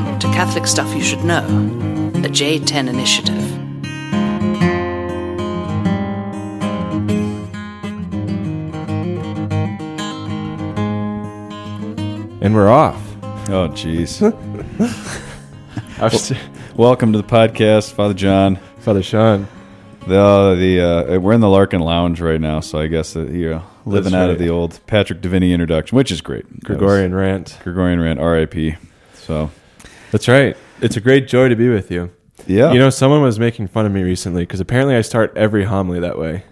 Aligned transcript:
Welcome 0.00 0.18
to 0.20 0.28
Catholic 0.28 0.66
Stuff 0.66 0.94
You 0.94 1.02
Should 1.02 1.24
Know, 1.24 1.44
a 1.44 2.30
J10 2.30 2.88
initiative. 2.88 3.36
And 12.42 12.54
we're 12.54 12.70
off. 12.70 12.96
Oh, 13.50 13.68
jeez. 13.68 14.22
Welcome 16.76 17.12
to 17.12 17.18
the 17.18 17.28
podcast, 17.28 17.92
Father 17.92 18.14
John. 18.14 18.56
Father 18.78 19.02
Sean. 19.02 19.46
The 20.06 20.56
the 20.58 20.80
uh, 20.80 21.20
we're 21.20 21.34
in 21.34 21.42
the 21.42 21.50
Larkin 21.50 21.82
Lounge 21.82 22.22
right 22.22 22.40
now, 22.40 22.60
so 22.60 22.78
I 22.78 22.86
guess 22.86 23.16
uh, 23.16 23.26
you 23.26 23.50
know, 23.50 23.62
living 23.84 24.12
That's 24.12 24.14
out 24.14 24.30
of 24.30 24.38
right. 24.38 24.46
the 24.46 24.48
old 24.48 24.80
Patrick 24.86 25.20
Diviney 25.20 25.52
introduction, 25.52 25.94
which 25.94 26.10
is 26.10 26.22
great. 26.22 26.48
That 26.48 26.70
was 26.70 26.78
Gregorian 26.78 27.14
rant. 27.14 27.58
Gregorian 27.62 28.00
rant, 28.00 28.18
R.I.P. 28.18 28.76
So 29.12 29.50
That's 30.10 30.28
right. 30.28 30.56
It's 30.80 30.96
a 30.96 31.00
great 31.00 31.28
joy 31.28 31.48
to 31.48 31.56
be 31.56 31.68
with 31.68 31.90
you. 31.90 32.10
yeah, 32.46 32.72
You 32.72 32.78
know, 32.78 32.90
someone 32.90 33.22
was 33.22 33.38
making 33.38 33.68
fun 33.68 33.86
of 33.86 33.92
me 33.92 34.02
recently 34.02 34.42
because 34.42 34.60
apparently 34.60 34.96
I 34.96 35.02
start 35.02 35.32
every 35.36 35.64
homily 35.64 36.00
that 36.00 36.18
way. 36.18 36.44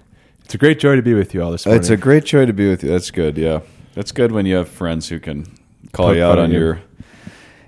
It's 0.45 0.55
a 0.55 0.59
great 0.59 0.79
joy 0.79 0.97
to 0.97 1.03
be 1.03 1.15
with 1.15 1.35
you 1.35 1.43
all 1.43 1.51
this 1.51 1.67
morning. 1.67 1.81
it's 1.81 1.91
a 1.91 1.97
great 1.97 2.25
joy 2.25 2.47
to 2.47 2.53
be 2.53 2.69
with 2.69 2.83
you. 2.83 2.89
That's 2.91 3.11
good. 3.11 3.37
Yeah, 3.37 3.61
that's 3.95 4.13
good 4.13 4.33
when 4.33 4.47
you 4.47 4.57
have 4.57 4.69
friends 4.69 5.09
who 5.09 5.19
can 5.21 5.45
call 5.93 6.07
Poke 6.09 6.17
you 6.17 6.23
out 6.25 6.39
on 6.39 6.51
you. 6.53 6.59
your. 6.59 6.81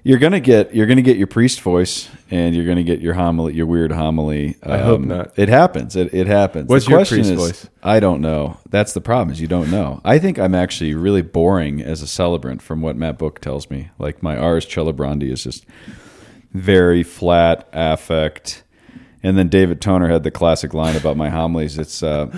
You're 0.02 0.18
gonna 0.18 0.40
get 0.40 0.74
you're 0.74 0.86
gonna 0.86 1.02
get 1.02 1.18
your 1.18 1.26
priest 1.26 1.60
voice, 1.60 2.08
and 2.30 2.54
you're 2.54 2.64
gonna 2.64 2.82
get 2.82 3.00
your 3.00 3.14
homily, 3.14 3.54
your 3.54 3.66
weird 3.66 3.92
homily. 3.92 4.56
I 4.62 4.78
hope 4.78 5.00
Um, 5.00 5.08
not. 5.08 5.38
It 5.38 5.48
happens. 5.48 5.94
It, 5.94 6.14
it 6.14 6.26
happens. 6.26 6.68
What's 6.68 6.86
the 6.86 6.92
your 6.92 7.04
priest 7.04 7.30
is, 7.30 7.38
voice? 7.38 7.68
I 7.82 8.00
don't 8.00 8.20
know. 8.20 8.58
That's 8.70 8.94
the 8.94 9.00
problem. 9.02 9.30
Is 9.32 9.40
you 9.40 9.46
don't 9.46 9.70
know. 9.70 10.00
I 10.04 10.18
think 10.18 10.38
I'm 10.38 10.54
actually 10.54 10.94
really 10.94 11.22
boring 11.22 11.82
as 11.82 12.00
a 12.00 12.06
celebrant, 12.06 12.62
from 12.62 12.80
what 12.80 12.96
Matt 12.96 13.18
Book 13.18 13.40
tells 13.40 13.68
me. 13.70 13.90
Like 13.98 14.22
my 14.22 14.38
Ars 14.38 14.64
Celebrandi 14.66 15.30
is 15.30 15.44
just 15.44 15.66
very 16.52 17.02
flat 17.02 17.68
affect. 17.72 18.62
And 19.22 19.36
then 19.36 19.48
David 19.48 19.82
Toner 19.82 20.08
had 20.08 20.22
the 20.22 20.30
classic 20.30 20.72
line 20.72 20.96
about 20.96 21.16
my 21.16 21.28
homilies. 21.28 21.76
It's 21.76 22.02
uh, 22.02 22.34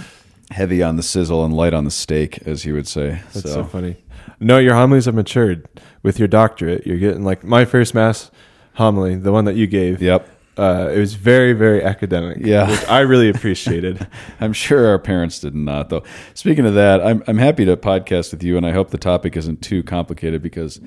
heavy 0.51 0.83
on 0.83 0.97
the 0.97 1.03
sizzle 1.03 1.45
and 1.45 1.55
light 1.55 1.75
on 1.75 1.85
the 1.85 1.93
steak, 1.93 2.39
as 2.45 2.65
he 2.65 2.73
would 2.73 2.89
say. 2.89 3.23
That's 3.33 3.53
so. 3.53 3.63
funny. 3.63 3.97
No, 4.41 4.59
your 4.59 4.75
homilies 4.75 5.05
have 5.05 5.15
matured 5.15 5.69
with 6.03 6.19
your 6.19 6.29
doctorate. 6.29 6.87
You're 6.87 6.99
getting 6.99 7.25
like 7.25 7.45
my 7.45 7.65
first 7.65 7.95
mass 7.95 8.31
homily, 8.75 9.17
the 9.17 9.33
one 9.33 9.45
that 9.45 9.57
you 9.57 9.67
gave. 9.67 10.01
Yep. 10.03 10.29
Uh, 10.57 10.91
it 10.93 10.99
was 10.99 11.15
very, 11.15 11.55
very 11.55 11.83
academic. 11.83 12.39
Yeah. 12.41 12.71
which 12.71 12.87
I 12.87 13.01
really 13.01 13.31
appreciated. 13.31 14.07
I'm 14.41 14.53
sure 14.53 14.87
our 14.89 14.99
parents 14.99 15.41
did 15.41 15.55
not, 15.55 15.89
though. 15.89 16.03
Speaking 16.35 16.67
of 16.67 16.75
that, 16.75 17.01
I'm, 17.01 17.23
I'm 17.27 17.39
happy 17.39 17.65
to 17.65 17.77
podcast 17.77 18.33
with 18.33 18.43
you, 18.43 18.59
and 18.59 18.67
I 18.67 18.73
hope 18.73 18.91
the 18.91 18.99
topic 18.99 19.37
isn't 19.37 19.63
too 19.63 19.83
complicated 19.83 20.43
because 20.43 20.79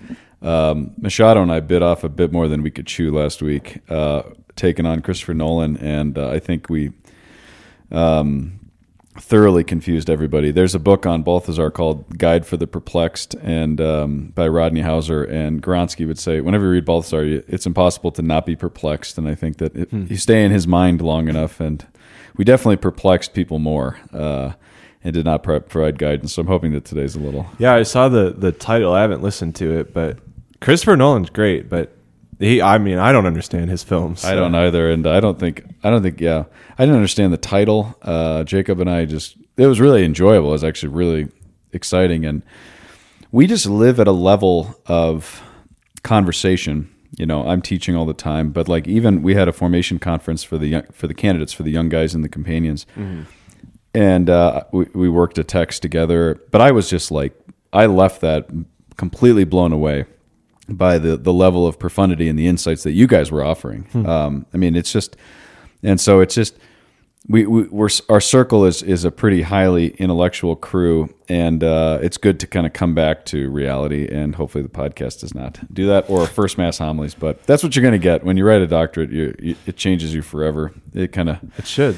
um, 0.44 0.92
Machado 0.98 1.42
and 1.42 1.52
I 1.52 1.62
bit 1.62 1.82
off 1.82 2.04
a 2.04 2.10
bit 2.10 2.32
more 2.32 2.48
than 2.48 2.62
we 2.62 2.70
could 2.70 2.86
chew 2.86 3.12
last 3.12 3.42
week, 3.42 3.80
uh, 3.90 4.24
taking 4.56 4.86
on 4.86 5.02
Christopher 5.02 5.34
Nolan, 5.34 5.78
and 5.78 6.18
uh, 6.18 6.30
I 6.30 6.38
think 6.40 6.70
we 6.70 6.92
um, 7.92 8.60
thoroughly 9.18 9.64
confused 9.64 10.10
everybody. 10.10 10.52
There's 10.52 10.76
a 10.76 10.80
book 10.80 11.06
on 11.06 11.24
Balthasar 11.24 11.72
called 11.72 12.18
Guide 12.18 12.46
for 12.46 12.58
the 12.58 12.68
Perplexed, 12.68 13.34
and 13.36 13.80
um, 13.80 14.34
by 14.36 14.48
Rodney 14.48 14.82
Howsare. 14.82 15.30
And 15.30 15.62
Gawronski 15.62 16.06
would 16.08 16.20
say, 16.20 16.42
whenever 16.42 16.66
you 16.66 16.72
read 16.72 16.86
Balthasar, 16.86 17.24
it's 17.48 17.66
impossible 17.66 18.12
to 18.12 18.22
not 18.22 18.46
be 18.46 18.56
perplexed. 18.56 19.18
And 19.18 19.28
I 19.28 19.36
think 19.36 19.58
that 19.58 19.76
it, 19.76 19.92
you 19.94 20.18
stay 20.18 20.44
in 20.44 20.52
his 20.52 20.68
mind 20.68 21.02
long 21.02 21.30
enough, 21.30 21.60
and 21.60 21.86
we 22.36 22.44
definitely 22.44 22.78
perplexed 22.78 23.34
people 23.34 23.60
more. 23.60 24.00
Uh, 24.14 24.54
and 25.04 25.14
did 25.14 25.24
not 25.24 25.44
pro- 25.44 25.60
provide 25.60 26.00
guidance. 26.00 26.34
So 26.34 26.42
I'm 26.42 26.48
hoping 26.48 26.72
that 26.72 26.84
today's 26.84 27.16
a 27.16 27.20
little. 27.20 27.46
yeah, 27.60 27.76
I 27.76 27.84
saw 27.84 28.10
the 28.10 28.32
the 28.36 28.52
title. 28.52 28.92
I 28.92 29.02
haven't 29.02 29.22
listened 29.22 29.56
to 29.58 29.78
it, 29.78 29.94
but 29.94 30.18
Christopher 30.62 30.98
Nolan's 30.98 31.30
great. 31.30 31.70
But 31.70 31.95
he, 32.40 32.62
I 32.62 32.78
mean, 32.78 32.98
I 32.98 33.12
don't 33.12 33.26
understand 33.26 33.70
his 33.70 33.84
films. 33.84 34.26
I 34.26 34.36
don't 34.36 34.56
either, 34.56 34.90
and 34.90 35.08
I 35.08 35.20
don't 35.20 35.40
think 35.40 35.64
I 35.84 35.90
don't 35.90 36.04
think 36.04 36.20
yeah 36.20 36.46
I 36.78 36.84
didn't 36.84 36.96
understand 36.96 37.32
the 37.34 37.38
title. 37.38 37.98
Uh, 38.02 38.44
Jacob 38.44 38.80
and 38.80 38.90
I 38.90 39.06
just 39.06 39.38
it 39.58 39.68
was 39.68 39.80
really 39.80 40.04
enjoyable. 40.04 40.50
It 40.50 40.54
was 40.54 40.64
actually 40.64 40.90
really 40.90 41.30
exciting, 41.72 42.26
and 42.26 42.44
we 43.32 43.48
just 43.48 43.66
live 43.66 44.00
at 44.00 44.08
a 44.08 44.12
level 44.12 44.80
of 44.86 45.42
conversation. 46.04 46.90
You 47.18 47.26
know, 47.26 47.48
I'm 47.48 47.62
teaching 47.62 47.96
all 47.96 48.06
the 48.06 48.14
time, 48.14 48.52
but 48.52 48.68
like 48.68 48.88
even 48.88 49.22
we 49.22 49.36
had 49.36 49.48
a 49.48 49.54
formation 49.54 50.00
conference 50.00 50.44
for 50.44 50.58
the 50.58 50.68
young, 50.68 50.84
for 50.92 51.08
the 51.08 51.14
candidates 51.14 51.54
for 51.54 51.64
the 51.64 51.72
young 51.72 51.88
guys 51.88 52.14
and 52.14 52.24
the 52.24 52.30
companions, 52.30 52.86
and 53.94 54.30
uh, 54.30 54.64
we 54.74 54.86
we 54.94 55.10
worked 55.10 55.38
a 55.38 55.44
text 55.44 55.82
together. 55.82 56.42
But 56.52 56.60
I 56.60 56.72
was 56.72 56.90
just 56.90 57.12
like 57.12 57.34
I 57.72 57.86
left 57.86 58.20
that 58.22 58.50
completely 58.98 59.46
blown 59.46 59.72
away 59.72 60.06
by 60.68 60.98
the 60.98 61.18
the 61.18 61.34
level 61.34 61.68
of 61.68 61.78
profundity 61.78 62.28
and 62.28 62.38
the 62.40 62.48
insights 62.48 62.84
that 62.84 62.92
you 62.94 63.08
guys 63.08 63.32
were 63.32 63.44
offering. 63.44 63.88
Um, 64.06 64.46
I 64.54 64.58
mean, 64.58 64.76
it's 64.76 64.92
just, 64.92 65.16
and 65.84 66.00
so 66.00 66.20
it's 66.22 66.36
just 66.36 66.58
we, 67.28 67.46
we 67.46 67.64
we're 67.64 67.90
our 68.10 68.22
circle 68.22 68.66
is 68.66 68.84
is 68.84 69.04
a 69.04 69.12
pretty 69.12 69.44
highly 69.44 69.90
intellectual 69.98 70.56
crew, 70.56 71.14
and 71.28 71.64
uh, 71.64 72.00
it's 72.02 72.18
good 72.18 72.40
to 72.42 72.48
kind 72.48 72.66
of 72.66 72.74
come 72.74 72.94
back 72.94 73.26
to 73.26 73.50
reality. 73.50 74.08
And 74.12 74.36
hopefully, 74.36 74.62
the 74.62 74.70
podcast 74.70 75.22
does 75.22 75.34
not 75.34 75.60
do 75.74 75.88
that 75.88 76.10
or 76.10 76.28
first 76.28 76.58
mass 76.58 76.78
homilies. 76.78 77.16
But 77.16 77.44
that's 77.44 77.64
what 77.64 77.76
you're 77.76 77.84
going 77.84 77.94
to 77.94 77.98
get 78.00 78.24
when 78.24 78.38
you 78.38 78.46
write 78.46 78.62
a 78.62 78.68
doctorate. 78.68 79.12
You, 79.12 79.36
you, 79.40 79.56
it 79.66 79.76
changes 79.76 80.14
you 80.14 80.22
forever. 80.22 80.72
It 80.94 81.12
kind 81.12 81.30
of 81.30 81.40
It 81.58 81.68
should. 81.68 81.96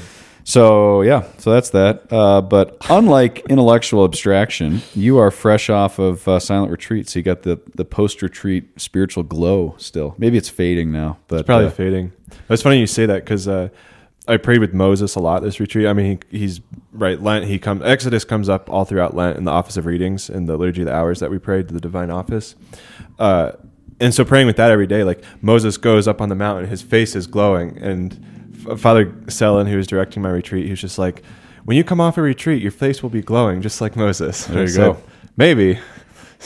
So 0.48 1.02
yeah, 1.02 1.26
so 1.36 1.52
that's 1.52 1.68
that. 1.70 2.10
Uh, 2.10 2.40
but 2.40 2.78
unlike 2.88 3.40
intellectual 3.50 4.06
abstraction, 4.06 4.80
you 4.94 5.18
are 5.18 5.30
fresh 5.30 5.68
off 5.68 5.98
of 5.98 6.26
uh, 6.26 6.40
silent 6.40 6.70
retreat, 6.70 7.06
so 7.06 7.18
you 7.18 7.22
got 7.22 7.42
the 7.42 7.60
the 7.74 7.84
post 7.84 8.22
retreat 8.22 8.80
spiritual 8.80 9.24
glow 9.24 9.74
still. 9.76 10.14
Maybe 10.16 10.38
it's 10.38 10.48
fading 10.48 10.90
now, 10.90 11.18
but 11.28 11.44
Probably 11.44 11.66
uh, 11.66 11.70
fading. 11.70 12.12
It's 12.48 12.62
funny 12.62 12.80
you 12.80 12.86
say 12.86 13.04
that 13.04 13.26
because 13.26 13.46
uh, 13.46 13.68
I 14.26 14.38
prayed 14.38 14.60
with 14.60 14.72
Moses 14.72 15.16
a 15.16 15.20
lot 15.20 15.42
this 15.42 15.60
retreat. 15.60 15.86
I 15.86 15.92
mean, 15.92 16.18
he, 16.30 16.38
he's 16.38 16.62
right. 16.92 17.22
Lent. 17.22 17.44
He 17.44 17.58
comes. 17.58 17.82
Exodus 17.82 18.24
comes 18.24 18.48
up 18.48 18.70
all 18.70 18.86
throughout 18.86 19.14
Lent 19.14 19.36
in 19.36 19.44
the 19.44 19.50
Office 19.50 19.76
of 19.76 19.84
Readings 19.84 20.30
in 20.30 20.46
the 20.46 20.56
Liturgy 20.56 20.80
of 20.80 20.86
the 20.86 20.94
Hours 20.94 21.20
that 21.20 21.30
we 21.30 21.38
prayed 21.38 21.68
to 21.68 21.74
the 21.74 21.80
Divine 21.80 22.08
Office. 22.08 22.56
Uh, 23.18 23.52
and 24.00 24.14
so 24.14 24.24
praying 24.24 24.46
with 24.46 24.56
that 24.56 24.70
every 24.70 24.86
day, 24.86 25.04
like 25.04 25.22
Moses 25.42 25.76
goes 25.76 26.08
up 26.08 26.22
on 26.22 26.30
the 26.30 26.34
mountain, 26.34 26.70
his 26.70 26.80
face 26.80 27.14
is 27.14 27.26
glowing, 27.26 27.76
and 27.76 28.37
Father 28.76 29.06
Selen, 29.26 29.68
who 29.68 29.76
was 29.76 29.86
directing 29.86 30.22
my 30.22 30.30
retreat, 30.30 30.64
he 30.64 30.70
was 30.70 30.80
just 30.80 30.98
like, 30.98 31.22
"When 31.64 31.76
you 31.76 31.84
come 31.84 32.00
off 32.00 32.18
a 32.18 32.22
retreat, 32.22 32.62
your 32.62 32.72
face 32.72 33.02
will 33.02 33.10
be 33.10 33.22
glowing, 33.22 33.62
just 33.62 33.80
like 33.80 33.96
Moses." 33.96 34.46
There 34.46 34.62
you 34.62 34.68
said, 34.68 34.94
go. 34.94 35.02
Maybe 35.36 35.78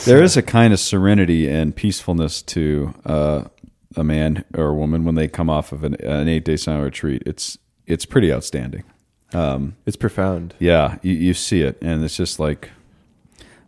there 0.05 0.21
is 0.21 0.37
a 0.37 0.41
kind 0.41 0.73
of 0.73 0.79
serenity 0.79 1.49
and 1.49 1.75
peacefulness 1.75 2.41
to 2.43 2.93
uh, 3.05 3.43
a 3.95 4.03
man 4.03 4.43
or 4.55 4.67
a 4.67 4.73
woman 4.73 5.05
when 5.05 5.15
they 5.15 5.27
come 5.27 5.49
off 5.49 5.71
of 5.71 5.83
an, 5.83 5.95
an 6.01 6.27
eight 6.27 6.45
day 6.45 6.55
silent 6.55 6.85
retreat. 6.85 7.23
It's 7.25 7.57
it's 7.85 8.05
pretty 8.05 8.31
outstanding. 8.31 8.83
Um, 9.33 9.75
it's 9.85 9.97
profound. 9.97 10.53
Yeah, 10.59 10.97
you, 11.01 11.13
you 11.13 11.33
see 11.33 11.61
it, 11.61 11.77
and 11.81 12.03
it's 12.03 12.15
just 12.15 12.39
like 12.39 12.69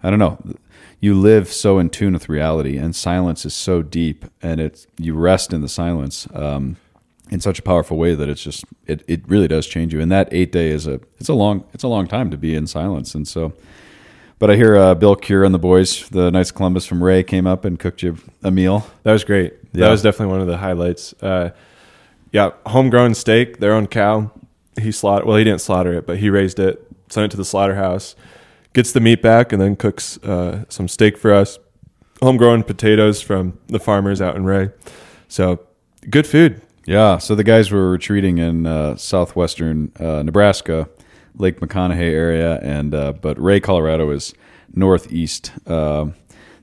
I 0.04 0.10
don't 0.10 0.20
know. 0.20 0.38
You 1.00 1.14
live 1.14 1.52
so 1.52 1.78
in 1.80 1.90
tune 1.90 2.14
with 2.14 2.30
reality, 2.30 2.78
and 2.78 2.96
silence 2.96 3.46
is 3.46 3.54
so 3.54 3.82
deep, 3.82 4.26
and 4.42 4.60
it's 4.60 4.88
you 4.98 5.16
rest 5.16 5.54
in 5.54 5.62
the 5.62 5.70
silence 5.70 6.28
um, 6.34 6.78
in 7.32 7.40
such 7.40 7.60
a 7.60 7.62
powerful 7.62 7.98
way 7.98 8.14
that 8.16 8.30
it's 8.30 8.44
just 8.44 8.66
it, 8.86 9.04
it 9.08 9.28
really 9.28 9.48
does 9.48 9.68
change 9.68 9.94
you. 9.94 10.02
And 10.02 10.12
that 10.12 10.30
eight 10.32 10.52
day 10.52 10.70
is 10.70 10.88
a 10.88 11.00
it's 11.18 11.30
a 11.30 11.34
long 11.34 11.64
it's 11.74 11.84
a 11.84 11.88
long 11.88 12.08
time 12.08 12.30
to 12.32 12.38
be 12.38 12.56
in 12.56 12.68
silence, 12.68 13.16
and 13.16 13.28
so. 13.28 13.54
But 14.38 14.52
I 14.52 14.58
hear 14.58 14.76
uh, 14.76 14.96
Bill 14.96 15.16
Cure 15.16 15.46
and 15.46 15.54
the 15.54 15.60
boys, 15.60 16.10
the 16.10 16.30
Knights 16.30 16.50
of 16.50 16.58
Columbus 16.58 16.86
from 16.86 17.02
Wray, 17.02 17.24
came 17.24 17.48
up 17.48 17.64
and 17.64 17.80
cooked 17.80 18.04
you 18.04 18.18
a 18.44 18.52
meal. 18.52 18.86
That 19.04 19.14
was 19.14 19.24
great. 19.24 19.54
Yeah. 19.72 19.86
That 19.86 19.92
was 19.92 20.02
definitely 20.02 20.34
one 20.34 20.42
of 20.42 20.48
the 20.48 20.58
highlights. 20.58 21.14
Uh, 21.24 21.52
yeah, 22.34 22.52
homegrown 22.66 23.16
steak, 23.16 23.60
their 23.60 23.72
own 23.72 23.88
cow. 23.88 24.30
He 24.78 24.92
slaughtered. 24.92 25.26
Well, 25.26 25.38
he 25.38 25.46
didn't 25.46 25.62
slaughter 25.62 25.94
it, 25.94 26.06
but 26.06 26.18
he 26.18 26.30
raised 26.30 26.60
it, 26.60 26.86
sent 27.08 27.24
it 27.24 27.32
to 27.32 27.38
the 27.38 27.46
slaughterhouse, 27.46 28.14
gets 28.74 28.92
the 28.92 29.00
meat 29.00 29.22
back, 29.22 29.54
and 29.54 29.62
then 29.62 29.78
cooks 29.78 30.18
uh, 30.18 30.66
some 30.68 30.90
steak 30.90 31.18
for 31.18 31.34
us. 31.34 31.60
Homegrown 32.22 32.64
potatoes 32.64 33.22
from 33.22 33.58
the 33.68 33.80
farmers 33.80 34.22
out 34.22 34.36
in 34.36 34.44
Wray. 34.44 34.70
So 35.30 35.62
good 36.10 36.28
food. 36.28 36.62
Yeah, 36.86 37.18
so 37.18 37.34
the 37.36 37.44
guys 37.44 37.72
were 37.72 37.90
retreating 37.90 38.38
in 38.38 38.66
uh, 38.68 38.96
southwestern 38.96 39.92
uh, 40.00 40.22
Nebraska, 40.24 40.88
Lake 41.36 41.60
McConaughy 41.60 41.98
area, 42.00 42.60
and 42.62 42.94
uh, 42.94 43.14
but 43.14 43.40
Wray, 43.40 43.60
Colorado 43.60 44.12
is 44.12 44.34
northeast, 44.74 45.52
uh, 45.68 46.08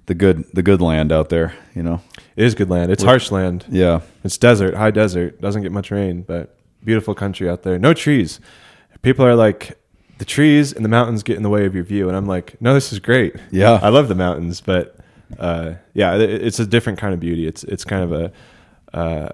the 0.06 0.14
good 0.14 0.44
the 0.54 0.62
good 0.62 0.80
land 0.80 1.10
out 1.12 1.28
there. 1.28 1.54
You 1.74 1.82
know, 1.82 2.00
It 2.36 2.44
is 2.44 2.54
good 2.54 2.70
land. 2.70 2.92
It's 2.92 3.02
harsh 3.02 3.30
land. 3.30 3.64
yeah, 3.69 4.00
It's 4.22 4.38
desert, 4.38 4.74
high 4.74 4.90
desert. 4.92 5.40
Doesn't 5.40 5.62
get 5.62 5.72
much 5.72 5.90
rain, 5.90 6.22
but 6.22 6.56
beautiful 6.84 7.14
country 7.14 7.48
out 7.48 7.62
there. 7.62 7.78
No 7.78 7.92
trees. 7.94 8.38
People 9.02 9.24
are 9.24 9.34
like, 9.34 9.76
the 10.19 10.24
trees 10.24 10.72
and 10.72 10.84
the 10.84 10.88
mountains 10.88 11.24
get 11.24 11.36
in 11.36 11.42
the 11.42 11.48
way 11.50 11.66
of 11.66 11.74
your 11.74 11.82
view, 11.82 12.06
and 12.06 12.16
I'm 12.16 12.26
like, 12.26 12.60
no, 12.60 12.74
this 12.74 12.92
is 12.92 13.00
great. 13.00 13.34
Yeah. 13.50 13.80
I 13.82 13.88
love 13.88 14.06
the 14.06 14.14
mountains, 14.14 14.60
but 14.60 14.96
uh, 15.38 15.74
yeah, 15.94 16.14
it, 16.14 16.30
it's 16.30 16.60
a 16.60 16.66
different 16.66 17.00
kind 17.00 17.12
of 17.12 17.19
beauty. 17.19 17.46
It's 17.46 17.64
it's 17.64 17.84
kind 17.84 18.04
of 18.04 18.12
a 18.12 18.32
uh, 18.96 19.28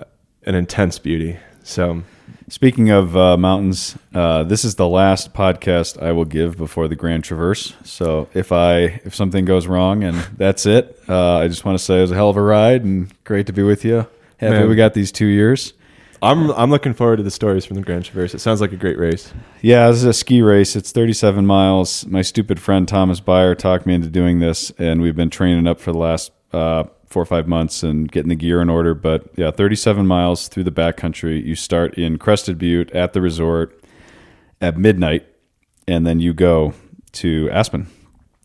an 0.49 0.55
intense 0.56 0.99
beauty. 0.99 1.39
So 1.62 2.03
Speaking 2.50 2.89
of 2.89 3.15
uh, 3.15 3.37
mountains, 3.37 3.95
uh, 4.15 4.43
this 4.45 4.65
is 4.65 4.77
the 4.77 4.89
last 4.89 5.35
podcast 5.35 6.03
I 6.03 6.12
will 6.12 6.25
give 6.25 6.56
before 6.56 6.89
the 6.89 6.97
Grand 6.97 7.23
Traverse. 7.23 7.75
So 7.85 8.29
if 8.33 8.53
I 8.53 9.00
if 9.05 9.15
something 9.15 9.45
goes 9.45 9.67
wrong 9.67 10.03
and 10.03 10.17
that's 10.39 10.65
it, 10.65 10.99
uh, 11.09 11.37
I 11.37 11.49
just 11.49 11.67
want 11.67 11.79
to 11.79 11.85
say 11.85 11.99
it 11.99 12.03
was 12.03 12.11
a 12.11 12.15
hell 12.15 12.31
of 12.31 12.39
a 12.39 12.43
ride 12.43 12.85
and 12.85 13.12
great 13.25 13.47
to 13.49 13.53
be 13.53 13.62
with 13.62 13.85
you. 13.85 14.06
Happy 14.39 14.55
Man. 14.55 14.69
we 14.69 14.77
got 14.77 14.95
these 14.95 15.12
two 15.12 15.27
years. 15.27 15.75
I'm 16.23 16.50
I'm 16.53 16.71
looking 16.71 16.95
forward 16.95 17.19
to 17.19 17.23
the 17.23 17.31
stories 17.31 17.67
from 17.67 17.77
the 17.77 17.83
Grand 17.83 18.06
Traverse. 18.06 18.35
It 18.35 18.41
sounds 18.41 18.62
like 18.62 18.73
a 18.73 18.77
great 18.77 18.99
race. 18.99 19.31
Yeah, 19.61 19.89
this 19.89 19.99
is 19.99 20.05
a 20.05 20.15
ski 20.15 20.41
race. 20.41 20.75
It's 20.75 20.91
37 20.91 21.45
miles. 21.45 22.06
My 22.06 22.23
stupid 22.23 22.59
friend 22.61 22.89
Thomas 22.89 23.21
Byer 23.21 23.56
talked 23.56 23.85
me 23.85 23.95
into 23.95 24.09
doing 24.09 24.39
this, 24.39 24.71
and 24.79 25.03
we've 25.03 25.17
been 25.17 25.31
training 25.31 25.67
up 25.67 25.81
for 25.81 25.93
the 25.93 25.99
last 25.99 26.33
uh, 26.55 26.85
four 27.08 27.22
or 27.22 27.26
five 27.26 27.49
months 27.49 27.82
and 27.82 28.10
getting 28.10 28.28
the 28.28 28.34
gear 28.37 28.60
in 28.60 28.69
order. 28.69 28.94
But 28.94 29.28
yeah, 29.37 29.50
37 29.50 30.06
miles 30.06 30.49
through 30.49 30.64
the 30.64 30.72
backcountry. 30.72 31.44
You 31.44 31.55
start 31.55 31.94
in 31.94 32.19
Crested 32.19 32.58
Butte 32.58 32.90
at 32.93 33.12
the 33.12 33.20
resort 33.20 33.82
at 34.60 34.76
midnight, 34.76 35.26
and 35.87 36.06
then 36.06 36.20
you 36.20 36.32
go 36.32 36.75
to 37.12 37.49
Aspen. 37.50 37.88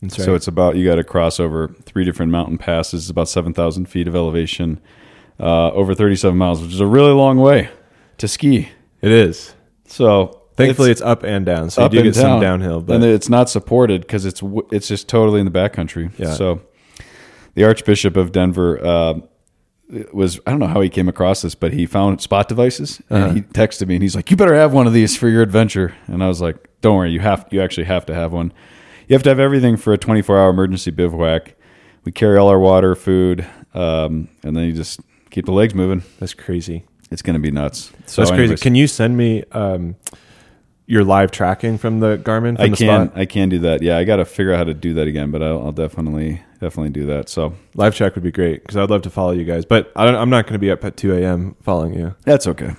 That's 0.00 0.22
So 0.22 0.34
it's 0.34 0.48
about 0.48 0.76
you 0.76 0.84
got 0.84 0.96
to 0.96 1.04
cross 1.04 1.40
over 1.40 1.68
three 1.68 2.04
different 2.04 2.32
mountain 2.32 2.58
passes. 2.58 3.04
It's 3.04 3.10
about 3.10 3.28
7,000 3.28 3.86
feet 3.86 4.06
of 4.08 4.14
elevation, 4.14 4.80
uh, 5.40 5.70
over 5.70 5.94
37 5.94 6.36
miles, 6.36 6.62
which 6.62 6.72
is 6.72 6.80
a 6.80 6.86
really 6.86 7.12
long 7.12 7.38
way 7.38 7.70
to 8.18 8.28
ski. 8.28 8.68
It 9.00 9.12
is. 9.12 9.54
So 9.86 10.42
Thankfully, 10.56 10.92
it's, 10.92 11.00
up 11.00 11.24
and 11.24 11.44
down, 11.44 11.68
so 11.70 11.82
you 11.82 11.88
do 11.88 12.02
get 12.04 12.14
some 12.14 12.40
downhill. 12.40 12.80
But 12.80 12.96
and 12.96 13.04
it's 13.04 13.28
not 13.28 13.50
supported 13.50 14.02
because 14.02 14.24
it's 14.24 14.40
it's 14.70 14.86
just 14.86 15.08
totally 15.08 15.40
in 15.40 15.46
the 15.46 15.52
backcountry. 15.52 16.16
Yeah. 16.16 16.34
So 16.34 16.62
the 17.54 17.64
Archbishop 17.64 18.16
of 18.16 18.32
Denver 18.32 18.84
uh, 18.84 19.14
was 20.12 20.40
I 20.46 20.50
don't 20.50 20.60
know 20.60 20.66
how 20.66 20.80
he 20.80 20.88
came 20.88 21.08
across 21.08 21.42
this, 21.42 21.54
but 21.54 21.72
he 21.72 21.86
found 21.86 22.20
spot 22.20 22.48
devices 22.48 23.00
Uh-huh. 23.10 23.26
and 23.26 23.36
he 23.36 23.42
texted 23.42 23.86
me 23.88 23.94
and 23.96 24.02
he's 24.02 24.16
like, 24.16 24.30
"You 24.30 24.36
better 24.36 24.54
have 24.54 24.72
one 24.72 24.86
of 24.86 24.92
these 24.92 25.16
for 25.16 25.28
your 25.28 25.42
adventure." 25.42 25.94
And 26.06 26.22
I 26.22 26.28
was 26.28 26.40
like, 26.40 26.68
"Don't 26.80 26.96
worry, 26.96 27.10
you 27.10 27.20
have 27.20 27.46
you 27.50 27.60
actually 27.62 27.84
have 27.84 28.06
to 28.06 28.14
have 28.14 28.32
one. 28.32 28.52
You 29.08 29.14
have 29.14 29.22
to 29.24 29.28
have 29.30 29.38
everything 29.38 29.76
for 29.76 29.92
a 29.92 29.98
24 29.98 30.38
hour 30.38 30.50
emergency 30.50 30.90
bivouac. 30.90 31.54
We 32.04 32.12
carry 32.12 32.38
all 32.38 32.48
our 32.48 32.58
water, 32.58 32.94
food, 32.94 33.46
um, 33.74 34.28
and 34.42 34.56
then 34.56 34.64
you 34.64 34.72
just 34.72 35.00
keep 35.30 35.44
the 35.46 35.52
legs 35.52 35.74
moving. 35.74 36.02
that's 36.18 36.34
crazy. 36.34 36.84
It's 37.10 37.22
going 37.22 37.34
to 37.34 37.40
be 37.40 37.50
nuts. 37.50 37.92
So 38.06 38.22
that's 38.22 38.30
crazy. 38.34 38.56
Can 38.56 38.74
you 38.74 38.86
send 38.86 39.16
me 39.16 39.44
um, 39.52 39.96
your 40.86 41.04
live 41.04 41.30
tracking 41.30 41.78
from 41.78 42.00
the 42.00 42.18
Garmin? 42.18 42.56
From 42.56 42.64
I 42.64 42.68
the 42.68 42.76
can 42.76 43.08
spot? 43.08 43.18
I 43.18 43.24
can 43.24 43.48
do 43.48 43.58
that. 43.60 43.82
Yeah, 43.82 43.96
I 43.96 44.04
got 44.04 44.16
to 44.16 44.24
figure 44.24 44.52
out 44.52 44.58
how 44.58 44.64
to 44.64 44.74
do 44.74 44.94
that 44.94 45.06
again, 45.06 45.30
but 45.30 45.42
I'll, 45.42 45.66
I'll 45.66 45.72
definitely 45.72 46.42
definitely 46.60 46.90
do 46.90 47.04
that. 47.06 47.28
So 47.28 47.54
Live 47.74 47.94
track 47.94 48.14
would 48.14 48.24
be 48.24 48.32
great 48.32 48.62
because 48.62 48.76
I'd 48.76 48.88
love 48.88 49.02
to 49.02 49.10
follow 49.10 49.32
you 49.32 49.44
guys. 49.44 49.64
But 49.66 49.92
I 49.96 50.06
don't, 50.06 50.14
I'm 50.14 50.30
not 50.30 50.44
going 50.44 50.54
to 50.54 50.58
be 50.58 50.70
up 50.70 50.82
at 50.84 50.96
2 50.96 51.14
a.m. 51.14 51.56
following 51.62 51.94
you. 51.94 52.14
that's 52.22 52.46
okay. 52.46 52.74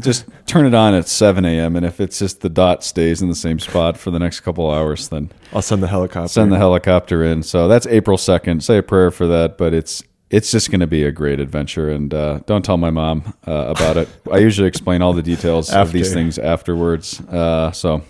Just 0.00 0.26
turn 0.46 0.66
it 0.66 0.74
on 0.74 0.94
at 0.94 1.06
seven 1.08 1.44
a.m. 1.44 1.76
and 1.76 1.86
if 1.86 2.00
it's 2.00 2.18
just 2.18 2.40
the 2.40 2.48
dot 2.48 2.82
stays 2.82 3.22
in 3.22 3.28
the 3.28 3.34
same 3.34 3.58
spot 3.58 3.96
for 3.96 4.10
the 4.10 4.18
next 4.18 4.40
couple 4.40 4.70
hours, 4.70 5.08
then 5.08 5.30
I'll 5.52 5.62
send 5.62 5.82
the 5.82 5.88
helicopter. 5.88 6.28
send 6.28 6.52
the 6.52 6.58
helicopter 6.58 7.22
in. 7.24 7.42
So 7.42 7.68
that's 7.68 7.86
April 7.86 8.18
second. 8.18 8.64
Say 8.64 8.78
a 8.78 8.82
prayer 8.82 9.10
for 9.10 9.26
that, 9.28 9.58
but 9.58 9.74
it's 9.74 10.02
it's 10.30 10.50
just 10.50 10.70
going 10.70 10.80
to 10.80 10.86
be 10.86 11.04
a 11.04 11.12
great 11.12 11.40
adventure. 11.40 11.90
And 11.90 12.14
uh, 12.14 12.40
don't 12.46 12.64
tell 12.64 12.76
my 12.76 12.90
mom 12.90 13.34
uh, 13.46 13.74
about 13.76 13.96
it. 13.96 14.08
I 14.32 14.38
usually 14.38 14.68
explain 14.68 15.02
all 15.02 15.12
the 15.12 15.22
details 15.22 15.70
of 15.72 15.92
these 15.92 16.12
things 16.12 16.38
afterwards. 16.38 17.20
Uh, 17.20 17.72
so 17.72 18.02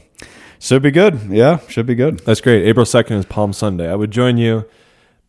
should 0.59 0.83
be 0.83 0.91
good. 0.91 1.19
Yeah, 1.31 1.59
should 1.69 1.87
be 1.87 1.95
good. 1.95 2.21
That's 2.21 2.41
great. 2.41 2.67
April 2.67 2.85
2nd 2.85 3.13
is 3.13 3.25
Palm 3.25 3.53
Sunday. 3.53 3.91
I 3.91 3.95
would 3.95 4.11
join 4.11 4.37
you, 4.37 4.67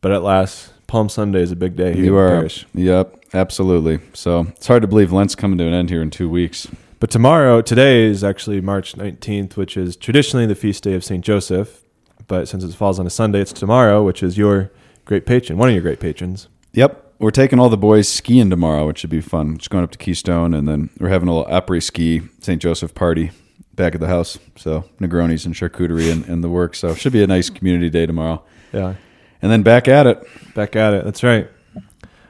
but 0.01 0.11
at 0.11 0.21
last, 0.21 0.73
Palm 0.87 1.07
Sunday 1.07 1.41
is 1.41 1.51
a 1.53 1.55
big 1.55 1.77
day 1.77 1.93
here 1.93 2.03
You 2.03 2.17
are. 2.17 2.29
Parish. 2.29 2.65
Yep, 2.73 3.23
absolutely. 3.33 4.01
So 4.13 4.47
it's 4.49 4.67
hard 4.67 4.81
to 4.81 4.87
believe 4.89 5.13
Lent's 5.13 5.35
coming 5.35 5.57
to 5.59 5.65
an 5.65 5.73
end 5.73 5.89
here 5.89 6.01
in 6.01 6.09
two 6.09 6.29
weeks. 6.29 6.67
But 6.99 7.09
tomorrow, 7.09 7.61
today 7.61 8.03
is 8.03 8.21
actually 8.23 8.59
March 8.59 8.93
19th, 8.95 9.55
which 9.55 9.77
is 9.77 9.95
traditionally 9.95 10.45
the 10.45 10.53
feast 10.53 10.83
day 10.83 10.93
of 10.93 11.05
St. 11.05 11.23
Joseph. 11.23 11.81
But 12.27 12.49
since 12.49 12.65
it 12.65 12.73
falls 12.75 12.99
on 12.99 13.07
a 13.07 13.09
Sunday, 13.09 13.39
it's 13.39 13.53
tomorrow, 13.53 14.03
which 14.03 14.21
is 14.21 14.37
your 14.37 14.69
great 15.05 15.25
patron, 15.25 15.57
one 15.57 15.69
of 15.69 15.73
your 15.73 15.81
great 15.81 16.01
patrons. 16.01 16.49
Yep, 16.73 17.15
we're 17.19 17.31
taking 17.31 17.59
all 17.59 17.69
the 17.69 17.77
boys 17.77 18.07
skiing 18.07 18.49
tomorrow, 18.49 18.87
which 18.87 18.99
should 18.99 19.09
be 19.09 19.21
fun. 19.21 19.57
Just 19.57 19.69
going 19.69 19.83
up 19.83 19.91
to 19.91 19.97
Keystone, 19.97 20.53
and 20.53 20.67
then 20.67 20.89
we're 20.99 21.09
having 21.09 21.27
a 21.27 21.35
little 21.35 21.51
après 21.51 21.83
ski 21.83 22.21
St. 22.39 22.61
Joseph 22.61 22.95
party 22.95 23.31
back 23.75 23.93
at 23.93 24.01
the 24.01 24.07
house. 24.07 24.37
So 24.55 24.85
Negronis 24.99 25.45
and 25.45 25.53
charcuterie 25.53 26.11
and, 26.11 26.25
and 26.25 26.43
the 26.43 26.49
work. 26.49 26.75
So 26.75 26.93
should 26.95 27.13
be 27.13 27.23
a 27.23 27.27
nice 27.27 27.49
community 27.49 27.89
day 27.89 28.05
tomorrow. 28.05 28.43
Yeah, 28.73 28.95
And 29.41 29.51
then 29.51 29.63
back 29.63 29.87
at 29.87 30.07
it. 30.07 30.25
back 30.55 30.75
at 30.75 30.93
it. 30.93 31.03
That's 31.03 31.23
right. 31.23 31.49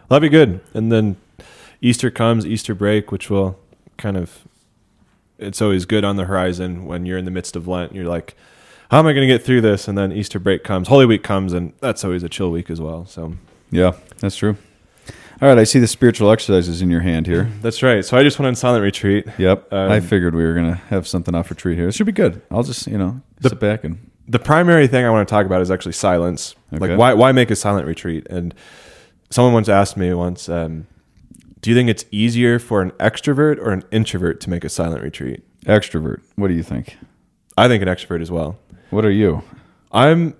That'll 0.09 0.21
be 0.21 0.29
good. 0.29 0.59
And 0.73 0.91
then 0.91 1.17
Easter 1.81 2.09
comes, 2.09 2.45
Easter 2.45 2.73
break, 2.73 3.11
which 3.11 3.29
will 3.29 3.59
kind 3.97 4.17
of, 4.17 4.39
it's 5.38 5.61
always 5.61 5.85
good 5.85 6.03
on 6.03 6.15
the 6.15 6.25
horizon 6.25 6.85
when 6.85 7.05
you're 7.05 7.17
in 7.17 7.25
the 7.25 7.31
midst 7.31 7.55
of 7.55 7.67
Lent. 7.67 7.93
You're 7.93 8.05
like, 8.05 8.35
how 8.89 8.99
am 8.99 9.05
I 9.07 9.13
going 9.13 9.27
to 9.27 9.33
get 9.33 9.43
through 9.43 9.61
this? 9.61 9.88
And 9.88 9.95
then 9.97 10.11
Easter 10.11 10.39
break 10.39 10.63
comes, 10.63 10.88
Holy 10.88 11.05
Week 11.05 11.23
comes, 11.23 11.53
and 11.53 11.73
that's 11.79 12.03
always 12.03 12.23
a 12.23 12.29
chill 12.29 12.49
week 12.51 12.69
as 12.71 12.81
well. 12.81 13.05
So 13.05 13.35
Yeah, 13.69 13.93
that's 14.21 14.35
true. 14.38 14.56
All 15.41 15.47
right, 15.50 15.57
I 15.57 15.63
see 15.63 15.79
the 15.79 15.88
spiritual 15.88 16.29
exercises 16.31 16.81
in 16.83 16.89
your 16.91 17.01
hand 17.01 17.25
here. 17.25 17.50
that's 17.62 17.81
right. 17.81 18.06
So 18.06 18.15
I 18.15 18.21
just 18.23 18.38
went 18.38 18.47
on 18.47 18.56
silent 18.56 18.83
retreat. 18.83 19.25
Yep, 19.39 19.73
Um, 19.73 19.91
I 19.91 20.00
figured 20.00 20.35
we 20.35 20.44
were 20.44 20.53
gonna 20.53 20.75
have 20.89 21.07
something 21.07 21.33
off 21.35 21.50
retreat 21.50 21.77
here. 21.77 21.88
It 21.88 21.94
should 21.94 22.06
be 22.06 22.12
good. 22.12 22.41
I'll 22.51 22.63
just 22.63 22.85
you 22.88 22.97
know 22.97 23.21
The- 23.39 23.50
sit 23.50 23.59
back 23.59 23.83
and 23.83 23.97
the 24.27 24.39
primary 24.39 24.88
thing 24.88 25.03
I 25.03 25.09
want 25.09 25.27
to 25.27 25.31
talk 25.31 25.45
about 25.45 25.62
is 25.62 25.69
actually 25.71 25.94
silence. 25.94 26.56
Okay. 26.71 26.88
Like 26.89 26.97
why 26.97 27.13
why 27.15 27.31
make 27.31 27.50
a 27.51 27.56
silent 27.56 27.88
retreat? 27.88 28.27
And 28.29 28.53
someone 29.31 29.53
once 29.53 29.68
asked 29.68 29.97
me 29.97 30.13
once, 30.13 30.47
um, 30.47 30.85
do 31.59 31.69
you 31.71 31.75
think 31.75 31.89
it's 31.89 32.06
easier 32.12 32.59
for 32.59 32.81
an 32.83 32.91
extrovert 32.91 33.57
or 33.57 33.71
an 33.71 33.83
introvert 33.91 34.39
to 34.41 34.50
make 34.50 34.63
a 34.63 34.69
silent 34.69 35.01
retreat? 35.03 35.44
extrovert. 35.65 36.21
What 36.35 36.47
do 36.50 36.53
you 36.53 36.63
think? 36.63 36.97
I 37.57 37.67
think 37.67 37.81
an 37.83 37.88
extrovert 37.89 38.21
as 38.21 38.31
well. 38.31 38.57
What 38.91 39.06
are 39.06 39.12
you? 39.12 39.41
I'm 39.91 40.35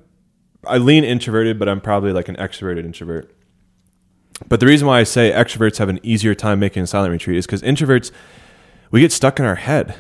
I 0.68 0.78
lean 0.78 1.04
introverted, 1.04 1.58
but 1.58 1.68
I'm 1.68 1.82
probably 1.82 2.14
like 2.14 2.30
an 2.30 2.36
extroverted 2.38 2.86
introvert. 2.86 3.32
But 4.48 4.60
the 4.60 4.66
reason 4.66 4.88
why 4.88 5.00
I 5.00 5.04
say 5.04 5.32
extroverts 5.32 5.78
have 5.78 5.90
an 5.90 6.00
easier 6.04 6.36
time 6.36 6.60
making 6.60 6.84
a 6.84 6.88
silent 6.88 7.12
retreat 7.12 7.38
is 7.38 7.46
because 7.46 7.62
introverts 7.62 8.12
we 8.92 9.02
get 9.02 9.12
stuck 9.12 9.40
in 9.40 9.46
our 9.46 9.56
head. 9.56 9.96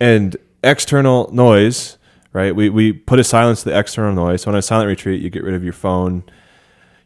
And 0.00 0.36
external 0.64 1.32
noise, 1.32 1.98
right? 2.32 2.54
We 2.54 2.68
we 2.68 2.92
put 2.92 3.20
a 3.20 3.24
silence 3.24 3.62
to 3.62 3.70
the 3.70 3.78
external 3.78 4.12
noise. 4.12 4.42
So 4.42 4.50
on 4.50 4.56
a 4.56 4.62
silent 4.62 4.88
retreat, 4.88 5.22
you 5.22 5.30
get 5.30 5.44
rid 5.44 5.54
of 5.54 5.62
your 5.62 5.72
phone, 5.72 6.24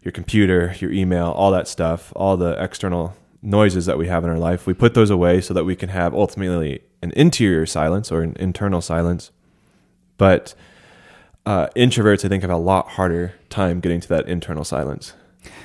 your 0.02 0.12
computer, 0.12 0.74
your 0.78 0.90
email, 0.90 1.28
all 1.32 1.50
that 1.50 1.68
stuff, 1.68 2.12
all 2.16 2.36
the 2.36 2.62
external 2.62 3.14
noises 3.42 3.86
that 3.86 3.98
we 3.98 4.08
have 4.08 4.24
in 4.24 4.30
our 4.30 4.38
life. 4.38 4.66
We 4.66 4.74
put 4.74 4.94
those 4.94 5.10
away 5.10 5.40
so 5.40 5.54
that 5.54 5.64
we 5.64 5.76
can 5.76 5.90
have 5.90 6.14
ultimately 6.14 6.80
an 7.02 7.12
interior 7.16 7.66
silence 7.66 8.10
or 8.10 8.22
an 8.22 8.34
internal 8.38 8.80
silence. 8.80 9.30
But 10.16 10.54
uh, 11.44 11.68
introverts, 11.76 12.24
I 12.24 12.28
think, 12.28 12.42
have 12.42 12.50
a 12.50 12.56
lot 12.56 12.88
harder 12.90 13.34
time 13.50 13.80
getting 13.80 14.00
to 14.00 14.08
that 14.08 14.28
internal 14.28 14.64
silence. 14.64 15.12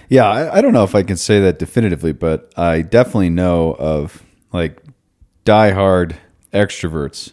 Yeah, 0.09 0.29
I, 0.29 0.57
I 0.57 0.61
don't 0.61 0.73
know 0.73 0.83
if 0.83 0.95
I 0.95 1.03
can 1.03 1.17
say 1.17 1.39
that 1.41 1.59
definitively, 1.59 2.11
but 2.11 2.51
I 2.57 2.81
definitely 2.81 3.29
know 3.29 3.75
of 3.75 4.23
like 4.51 4.81
diehard 5.45 6.15
extroverts. 6.53 7.31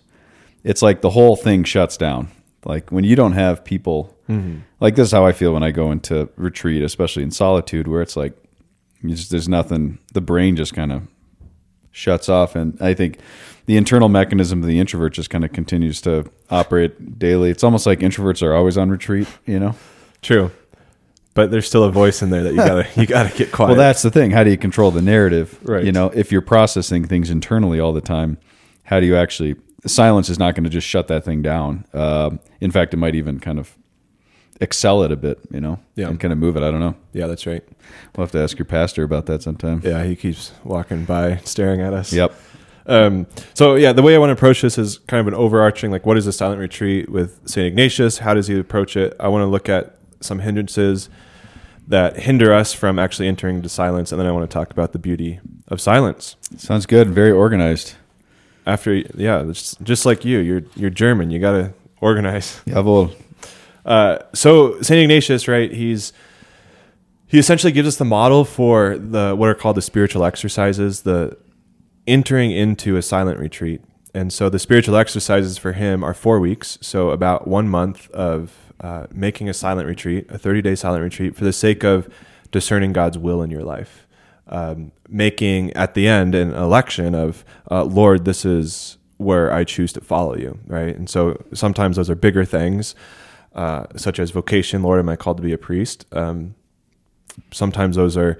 It's 0.64 0.82
like 0.82 1.00
the 1.00 1.10
whole 1.10 1.36
thing 1.36 1.64
shuts 1.64 1.96
down. 1.96 2.30
Like 2.64 2.90
when 2.90 3.04
you 3.04 3.16
don't 3.16 3.32
have 3.32 3.64
people, 3.64 4.16
mm-hmm. 4.28 4.58
like 4.80 4.96
this 4.96 5.08
is 5.08 5.12
how 5.12 5.24
I 5.24 5.32
feel 5.32 5.52
when 5.52 5.62
I 5.62 5.70
go 5.70 5.90
into 5.90 6.28
retreat, 6.36 6.82
especially 6.82 7.22
in 7.22 7.30
solitude, 7.30 7.88
where 7.88 8.02
it's 8.02 8.16
like 8.16 8.34
just, 9.06 9.30
there's 9.30 9.48
nothing. 9.48 9.98
The 10.12 10.20
brain 10.20 10.56
just 10.56 10.74
kind 10.74 10.92
of 10.92 11.08
shuts 11.90 12.28
off, 12.28 12.54
and 12.54 12.76
I 12.80 12.94
think 12.94 13.18
the 13.66 13.76
internal 13.76 14.08
mechanism 14.08 14.60
of 14.60 14.66
the 14.66 14.78
introvert 14.80 15.14
just 15.14 15.30
kind 15.30 15.44
of 15.44 15.52
continues 15.52 16.00
to 16.02 16.30
operate 16.50 17.18
daily. 17.18 17.50
It's 17.50 17.64
almost 17.64 17.86
like 17.86 18.00
introverts 18.00 18.42
are 18.42 18.54
always 18.54 18.76
on 18.76 18.90
retreat, 18.90 19.28
you 19.46 19.58
know. 19.58 19.74
True, 20.20 20.50
but 21.38 21.52
there's 21.52 21.68
still 21.68 21.84
a 21.84 21.92
voice 21.92 22.20
in 22.20 22.30
there 22.30 22.42
that 22.42 22.50
you 22.50 22.56
gotta 22.56 22.86
you 23.00 23.06
gotta 23.16 23.36
get 23.38 23.52
quiet. 23.52 23.68
Well, 23.68 23.76
that's 23.78 24.02
the 24.02 24.10
thing. 24.10 24.32
How 24.32 24.42
do 24.42 24.50
you 24.50 24.56
control 24.56 24.90
the 24.90 25.00
narrative? 25.02 25.56
Right. 25.62 25.84
You 25.84 25.92
know, 25.92 26.06
if 26.12 26.32
you're 26.32 26.42
processing 26.42 27.06
things 27.06 27.30
internally 27.30 27.78
all 27.78 27.92
the 27.92 28.00
time, 28.00 28.38
how 28.82 28.98
do 28.98 29.06
you 29.06 29.14
actually? 29.16 29.54
Silence 29.86 30.28
is 30.28 30.36
not 30.40 30.56
going 30.56 30.64
to 30.64 30.70
just 30.70 30.88
shut 30.88 31.06
that 31.06 31.24
thing 31.24 31.40
down. 31.42 31.84
Um 31.94 32.40
in 32.60 32.72
fact, 32.72 32.92
it 32.92 32.96
might 32.96 33.14
even 33.14 33.38
kind 33.38 33.60
of 33.60 33.76
excel 34.60 35.04
it 35.04 35.12
a 35.12 35.16
bit. 35.16 35.38
You 35.52 35.60
know, 35.60 35.78
Yeah. 35.94 36.08
and 36.08 36.18
kind 36.18 36.32
of 36.32 36.38
move 36.40 36.56
it. 36.56 36.64
I 36.64 36.72
don't 36.72 36.80
know. 36.80 36.96
yeah, 37.12 37.28
that's 37.28 37.46
right. 37.46 37.62
We'll 38.16 38.24
have 38.26 38.32
to 38.32 38.40
ask 38.40 38.58
your 38.58 38.66
pastor 38.66 39.04
about 39.04 39.26
that 39.26 39.40
sometime. 39.44 39.80
Yeah, 39.84 40.02
he 40.02 40.16
keeps 40.16 40.50
walking 40.64 41.04
by, 41.04 41.36
staring 41.44 41.80
at 41.80 41.92
us. 41.94 42.12
Yep. 42.12 42.34
Um, 42.86 43.26
so 43.54 43.76
yeah, 43.76 43.92
the 43.92 44.02
way 44.02 44.16
I 44.16 44.18
want 44.18 44.30
to 44.30 44.32
approach 44.32 44.62
this 44.62 44.76
is 44.76 44.98
kind 45.06 45.20
of 45.20 45.28
an 45.28 45.34
overarching, 45.34 45.92
like, 45.92 46.04
what 46.04 46.16
is 46.16 46.26
a 46.26 46.32
silent 46.32 46.58
retreat 46.60 47.08
with 47.08 47.38
Saint 47.48 47.66
Ignatius? 47.68 48.18
How 48.18 48.34
does 48.34 48.48
he 48.48 48.58
approach 48.58 48.96
it? 48.96 49.14
I 49.20 49.28
want 49.28 49.42
to 49.42 49.46
look 49.46 49.68
at 49.68 49.94
some 50.20 50.40
hindrances 50.40 51.08
that 51.88 52.18
hinder 52.18 52.52
us 52.52 52.74
from 52.74 52.98
actually 52.98 53.28
entering 53.28 53.56
into 53.56 53.68
silence, 53.68 54.12
and 54.12 54.20
then 54.20 54.26
I 54.26 54.32
want 54.32 54.48
to 54.48 54.52
talk 54.52 54.70
about 54.70 54.92
the 54.92 54.98
beauty 54.98 55.40
of 55.68 55.80
silence. 55.80 56.36
Sounds 56.56 56.86
good. 56.86 57.10
Very 57.10 57.32
organized. 57.32 57.94
After, 58.66 58.94
yeah, 58.94 59.48
it's 59.48 59.74
just 59.76 60.04
like 60.04 60.24
you, 60.24 60.38
you're 60.38 60.62
you're 60.76 60.90
German. 60.90 61.30
You 61.30 61.38
got 61.38 61.52
to 61.52 61.72
organize. 62.00 62.60
Jawohl. 62.66 63.14
Uh, 63.84 64.18
so 64.34 64.80
Saint 64.82 65.00
Ignatius, 65.00 65.48
right? 65.48 65.72
He's 65.72 66.12
he 67.26 67.38
essentially 67.38 67.72
gives 67.72 67.88
us 67.88 67.96
the 67.96 68.04
model 68.04 68.44
for 68.44 68.98
the 68.98 69.34
what 69.34 69.48
are 69.48 69.54
called 69.54 69.76
the 69.76 69.82
spiritual 69.82 70.24
exercises, 70.24 71.02
the 71.02 71.38
entering 72.06 72.50
into 72.50 72.96
a 72.96 73.02
silent 73.02 73.38
retreat. 73.38 73.82
And 74.14 74.32
so 74.32 74.48
the 74.48 74.58
spiritual 74.58 74.96
exercises 74.96 75.58
for 75.58 75.72
him 75.72 76.02
are 76.02 76.14
four 76.14 76.40
weeks, 76.40 76.78
so 76.80 77.10
about 77.10 77.46
one 77.46 77.68
month 77.68 78.10
of 78.10 78.67
uh, 78.80 79.06
making 79.12 79.48
a 79.48 79.54
silent 79.54 79.88
retreat, 79.88 80.26
a 80.30 80.38
thirty 80.38 80.62
day 80.62 80.74
silent 80.74 81.02
retreat, 81.02 81.36
for 81.36 81.44
the 81.44 81.52
sake 81.52 81.84
of 81.84 82.08
discerning 82.50 82.92
God's 82.92 83.18
will 83.18 83.42
in 83.42 83.50
your 83.50 83.64
life. 83.64 84.06
um, 84.48 84.92
making 85.08 85.72
at 85.74 85.94
the 85.94 86.08
end 86.08 86.34
an 86.34 86.52
election 86.54 87.14
of 87.14 87.44
uh, 87.70 87.84
Lord, 87.84 88.24
this 88.24 88.44
is 88.44 88.96
where 89.18 89.52
I 89.52 89.64
choose 89.64 89.92
to 89.94 90.00
follow 90.00 90.36
you, 90.36 90.58
right? 90.66 90.94
And 90.96 91.08
so 91.10 91.42
sometimes 91.52 91.96
those 91.96 92.08
are 92.08 92.14
bigger 92.14 92.44
things, 92.44 92.94
uh, 93.54 93.84
such 93.96 94.18
as 94.18 94.30
vocation. 94.30 94.82
Lord, 94.82 95.00
am 95.00 95.08
I 95.08 95.16
called 95.16 95.36
to 95.38 95.42
be 95.42 95.52
a 95.52 95.58
priest? 95.58 96.06
Um, 96.12 96.54
sometimes 97.50 97.96
those 97.96 98.16
are, 98.16 98.38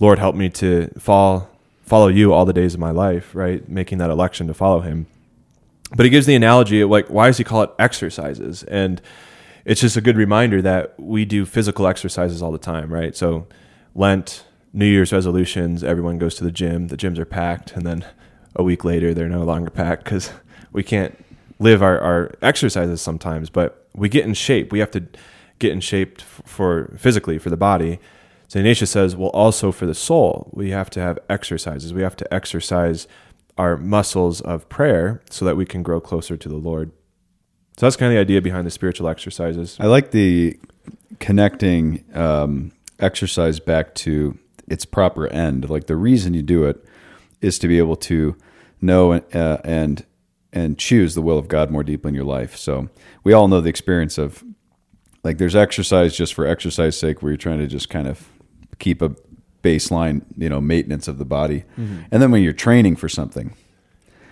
Lord, 0.00 0.18
help 0.18 0.34
me 0.34 0.50
to 0.50 0.88
fall 0.98 1.50
follow 1.82 2.08
you 2.08 2.32
all 2.32 2.44
the 2.44 2.52
days 2.52 2.74
of 2.74 2.80
my 2.80 2.90
life, 2.90 3.32
right? 3.32 3.68
Making 3.68 3.98
that 3.98 4.10
election 4.10 4.48
to 4.48 4.54
follow 4.54 4.80
Him. 4.80 5.06
But 5.94 6.04
he 6.04 6.10
gives 6.10 6.26
the 6.26 6.34
analogy 6.34 6.80
of 6.80 6.90
like, 6.90 7.06
why 7.06 7.28
does 7.28 7.38
he 7.38 7.44
call 7.44 7.62
it 7.62 7.70
exercises? 7.78 8.64
And 8.64 9.00
it's 9.66 9.80
just 9.80 9.96
a 9.96 10.00
good 10.00 10.16
reminder 10.16 10.62
that 10.62 10.94
we 10.96 11.24
do 11.24 11.44
physical 11.44 11.88
exercises 11.88 12.40
all 12.40 12.52
the 12.52 12.58
time, 12.58 12.92
right? 12.92 13.16
So 13.16 13.48
Lent, 13.96 14.44
New 14.72 14.86
Year's 14.86 15.12
resolutions, 15.12 15.82
everyone 15.82 16.18
goes 16.18 16.36
to 16.36 16.44
the 16.44 16.52
gym. 16.52 16.86
The 16.86 16.96
gyms 16.96 17.18
are 17.18 17.24
packed, 17.24 17.72
and 17.72 17.84
then 17.84 18.06
a 18.54 18.62
week 18.62 18.84
later 18.84 19.12
they're 19.12 19.28
no 19.28 19.42
longer 19.42 19.68
packed 19.68 20.04
because 20.04 20.30
we 20.72 20.84
can't 20.84 21.18
live 21.58 21.82
our, 21.82 21.98
our 21.98 22.30
exercises 22.42 23.02
sometimes. 23.02 23.50
But 23.50 23.88
we 23.92 24.08
get 24.08 24.24
in 24.24 24.34
shape. 24.34 24.70
We 24.70 24.78
have 24.78 24.92
to 24.92 25.04
get 25.58 25.72
in 25.72 25.80
shape 25.80 26.20
for 26.20 26.94
physically 26.96 27.38
for 27.38 27.50
the 27.50 27.56
body. 27.56 27.98
So 28.46 28.60
Ignatius 28.60 28.92
says, 28.92 29.16
well, 29.16 29.30
also 29.30 29.72
for 29.72 29.86
the 29.86 29.94
soul, 29.94 30.48
we 30.52 30.70
have 30.70 30.90
to 30.90 31.00
have 31.00 31.18
exercises. 31.28 31.92
We 31.92 32.02
have 32.02 32.14
to 32.16 32.32
exercise 32.32 33.08
our 33.58 33.76
muscles 33.76 34.40
of 34.42 34.68
prayer 34.68 35.22
so 35.28 35.44
that 35.44 35.56
we 35.56 35.66
can 35.66 35.82
grow 35.82 36.00
closer 36.00 36.36
to 36.36 36.48
the 36.48 36.56
Lord. 36.56 36.92
So 37.76 37.84
that's 37.84 37.96
kind 37.96 38.10
of 38.10 38.16
the 38.16 38.20
idea 38.20 38.40
behind 38.40 38.66
the 38.66 38.70
spiritual 38.70 39.08
exercises. 39.08 39.76
I 39.78 39.86
like 39.86 40.10
the 40.10 40.58
connecting 41.20 42.04
um, 42.14 42.72
exercise 42.98 43.60
back 43.60 43.94
to 43.96 44.38
its 44.66 44.84
proper 44.84 45.26
end. 45.28 45.68
Like 45.68 45.86
the 45.86 45.96
reason 45.96 46.34
you 46.34 46.42
do 46.42 46.64
it 46.64 46.82
is 47.40 47.58
to 47.58 47.68
be 47.68 47.78
able 47.78 47.96
to 47.96 48.36
know 48.80 49.12
uh, 49.12 49.58
and 49.64 50.04
and 50.52 50.78
choose 50.78 51.14
the 51.14 51.20
will 51.20 51.38
of 51.38 51.48
God 51.48 51.70
more 51.70 51.84
deeply 51.84 52.08
in 52.08 52.14
your 52.14 52.24
life. 52.24 52.56
So 52.56 52.88
we 53.24 53.34
all 53.34 53.46
know 53.46 53.60
the 53.60 53.68
experience 53.68 54.16
of 54.16 54.42
like 55.22 55.36
there's 55.36 55.56
exercise 55.56 56.16
just 56.16 56.32
for 56.32 56.46
exercise 56.46 56.98
sake 56.98 57.22
where 57.22 57.30
you're 57.30 57.36
trying 57.36 57.58
to 57.58 57.66
just 57.66 57.90
kind 57.90 58.08
of 58.08 58.26
keep 58.78 59.02
a 59.02 59.14
baseline, 59.62 60.22
you 60.36 60.48
know, 60.48 60.60
maintenance 60.60 61.08
of 61.08 61.18
the 61.18 61.24
body. 61.26 61.64
Mm-hmm. 61.78 62.04
And 62.10 62.22
then 62.22 62.30
when 62.30 62.42
you're 62.42 62.54
training 62.54 62.96
for 62.96 63.08
something 63.08 63.54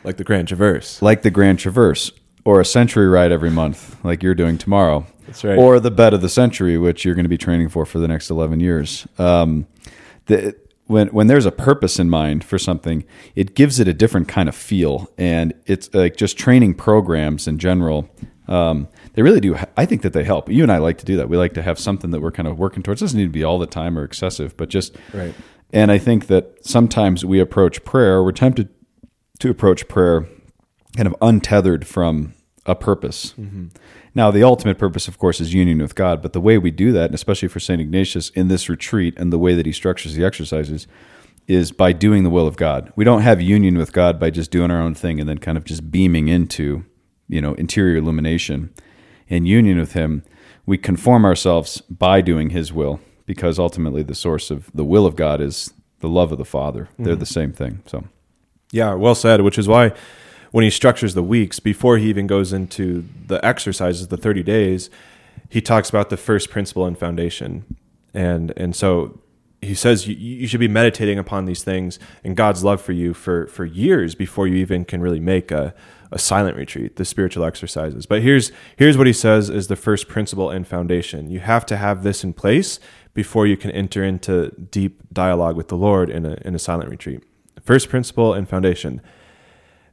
like 0.02 0.16
the 0.16 0.24
Grand 0.24 0.48
Traverse, 0.48 1.02
like 1.02 1.22
the 1.22 1.30
Grand 1.30 1.58
Traverse 1.58 2.10
or 2.44 2.60
a 2.60 2.64
century 2.64 3.08
ride 3.08 3.32
every 3.32 3.50
month 3.50 4.02
like 4.04 4.22
you're 4.22 4.34
doing 4.34 4.58
tomorrow. 4.58 5.06
That's 5.26 5.44
right. 5.44 5.58
Or 5.58 5.80
the 5.80 5.90
bed 5.90 6.14
of 6.14 6.20
the 6.20 6.28
century 6.28 6.76
which 6.78 7.04
you're 7.04 7.14
going 7.14 7.24
to 7.24 7.30
be 7.30 7.38
training 7.38 7.68
for 7.70 7.86
for 7.86 7.98
the 7.98 8.08
next 8.08 8.30
11 8.30 8.60
years. 8.60 9.06
Um, 9.18 9.66
the, 10.26 10.56
when 10.86 11.08
when 11.08 11.26
there's 11.28 11.46
a 11.46 11.52
purpose 11.52 11.98
in 11.98 12.10
mind 12.10 12.44
for 12.44 12.58
something, 12.58 13.04
it 13.34 13.54
gives 13.54 13.80
it 13.80 13.88
a 13.88 13.94
different 13.94 14.28
kind 14.28 14.48
of 14.48 14.54
feel, 14.54 15.10
and 15.16 15.54
it's 15.66 15.92
like 15.94 16.16
just 16.16 16.36
training 16.36 16.74
programs 16.74 17.48
in 17.48 17.58
general. 17.58 18.08
Um, 18.48 18.88
they 19.14 19.22
really 19.22 19.40
do. 19.40 19.56
I 19.76 19.86
think 19.86 20.02
that 20.02 20.12
they 20.12 20.24
help. 20.24 20.50
You 20.50 20.62
and 20.62 20.70
I 20.70 20.78
like 20.78 20.98
to 20.98 21.06
do 21.06 21.16
that. 21.16 21.30
We 21.30 21.38
like 21.38 21.54
to 21.54 21.62
have 21.62 21.78
something 21.78 22.10
that 22.10 22.20
we're 22.20 22.32
kind 22.32 22.46
of 22.46 22.58
working 22.58 22.82
towards. 22.82 23.00
It 23.00 23.06
doesn't 23.06 23.18
need 23.18 23.26
to 23.26 23.30
be 23.30 23.44
all 23.44 23.58
the 23.58 23.66
time 23.66 23.98
or 23.98 24.04
excessive, 24.04 24.56
but 24.56 24.68
just 24.68 24.96
right. 25.14 25.34
And 25.72 25.90
I 25.90 25.98
think 25.98 26.26
that 26.26 26.64
sometimes 26.64 27.24
we 27.24 27.40
approach 27.40 27.82
prayer. 27.84 28.22
We're 28.22 28.32
tempted 28.32 28.68
to 29.38 29.50
approach 29.50 29.88
prayer 29.88 30.26
kind 30.96 31.06
of 31.06 31.14
untethered 31.20 31.86
from 31.86 32.34
a 32.66 32.74
purpose. 32.74 33.34
Mm-hmm. 33.38 33.66
Now, 34.14 34.30
the 34.30 34.44
ultimate 34.44 34.78
purpose, 34.78 35.08
of 35.08 35.18
course, 35.18 35.40
is 35.40 35.52
union 35.52 35.78
with 35.78 35.94
God. 35.94 36.22
But 36.22 36.32
the 36.32 36.40
way 36.40 36.56
we 36.56 36.70
do 36.70 36.92
that, 36.92 37.06
and 37.06 37.14
especially 37.14 37.48
for 37.48 37.60
St. 37.60 37.80
Ignatius 37.80 38.30
in 38.30 38.48
this 38.48 38.68
retreat 38.68 39.14
and 39.16 39.32
the 39.32 39.38
way 39.38 39.54
that 39.54 39.66
he 39.66 39.72
structures 39.72 40.14
the 40.14 40.24
exercises, 40.24 40.86
is 41.46 41.72
by 41.72 41.92
doing 41.92 42.22
the 42.22 42.30
will 42.30 42.46
of 42.46 42.56
God. 42.56 42.92
We 42.96 43.04
don't 43.04 43.22
have 43.22 43.40
union 43.40 43.76
with 43.76 43.92
God 43.92 44.18
by 44.18 44.30
just 44.30 44.50
doing 44.50 44.70
our 44.70 44.80
own 44.80 44.94
thing 44.94 45.20
and 45.20 45.28
then 45.28 45.38
kind 45.38 45.58
of 45.58 45.64
just 45.64 45.90
beaming 45.90 46.28
into, 46.28 46.84
you 47.28 47.40
know, 47.40 47.54
interior 47.54 47.98
illumination. 47.98 48.72
In 49.28 49.44
union 49.46 49.78
with 49.78 49.92
Him, 49.92 50.22
we 50.64 50.78
conform 50.78 51.24
ourselves 51.24 51.80
by 51.82 52.20
doing 52.20 52.50
His 52.50 52.72
will, 52.72 53.00
because 53.26 53.58
ultimately 53.58 54.02
the 54.02 54.14
source 54.14 54.50
of 54.50 54.70
the 54.72 54.84
will 54.84 55.06
of 55.06 55.16
God 55.16 55.40
is 55.40 55.74
the 56.00 56.08
love 56.08 56.32
of 56.32 56.38
the 56.38 56.44
Father. 56.44 56.84
Mm-hmm. 56.92 57.04
They're 57.04 57.16
the 57.16 57.26
same 57.26 57.52
thing. 57.52 57.82
So, 57.86 58.04
yeah, 58.70 58.94
well 58.94 59.14
said. 59.14 59.42
Which 59.42 59.58
is 59.58 59.68
why 59.68 59.92
when 60.54 60.62
he 60.62 60.70
structures 60.70 61.14
the 61.14 61.22
weeks 61.22 61.58
before 61.58 61.98
he 61.98 62.08
even 62.08 62.28
goes 62.28 62.52
into 62.52 63.04
the 63.26 63.44
exercises, 63.44 64.06
the 64.06 64.16
30 64.16 64.44
days, 64.44 64.88
he 65.48 65.60
talks 65.60 65.88
about 65.88 66.10
the 66.10 66.16
first 66.16 66.48
principle 66.48 66.86
and 66.86 66.96
foundation. 66.96 67.64
And 68.14 68.52
and 68.56 68.76
so 68.76 69.18
he 69.60 69.74
says 69.74 70.06
you, 70.06 70.14
you 70.14 70.46
should 70.46 70.60
be 70.60 70.68
meditating 70.68 71.18
upon 71.18 71.46
these 71.46 71.64
things 71.64 71.98
and 72.22 72.36
God's 72.36 72.62
love 72.62 72.80
for 72.80 72.92
you 72.92 73.14
for 73.14 73.48
for 73.48 73.64
years 73.64 74.14
before 74.14 74.46
you 74.46 74.54
even 74.54 74.84
can 74.84 75.00
really 75.00 75.18
make 75.18 75.50
a 75.50 75.74
a 76.12 76.20
silent 76.20 76.56
retreat, 76.56 76.94
the 76.94 77.04
spiritual 77.04 77.44
exercises. 77.44 78.06
But 78.06 78.22
here's 78.22 78.52
here's 78.76 78.96
what 78.96 79.08
he 79.08 79.12
says 79.12 79.50
is 79.50 79.66
the 79.66 79.74
first 79.74 80.06
principle 80.06 80.50
and 80.50 80.64
foundation. 80.64 81.32
You 81.32 81.40
have 81.40 81.66
to 81.66 81.76
have 81.76 82.04
this 82.04 82.22
in 82.22 82.32
place 82.32 82.78
before 83.12 83.48
you 83.48 83.56
can 83.56 83.72
enter 83.72 84.04
into 84.04 84.50
deep 84.70 85.02
dialogue 85.12 85.56
with 85.56 85.66
the 85.66 85.76
Lord 85.76 86.10
in 86.10 86.24
a 86.24 86.38
in 86.44 86.54
a 86.54 86.60
silent 86.60 86.90
retreat. 86.90 87.24
First 87.60 87.88
principle 87.88 88.32
and 88.32 88.48
foundation. 88.48 89.00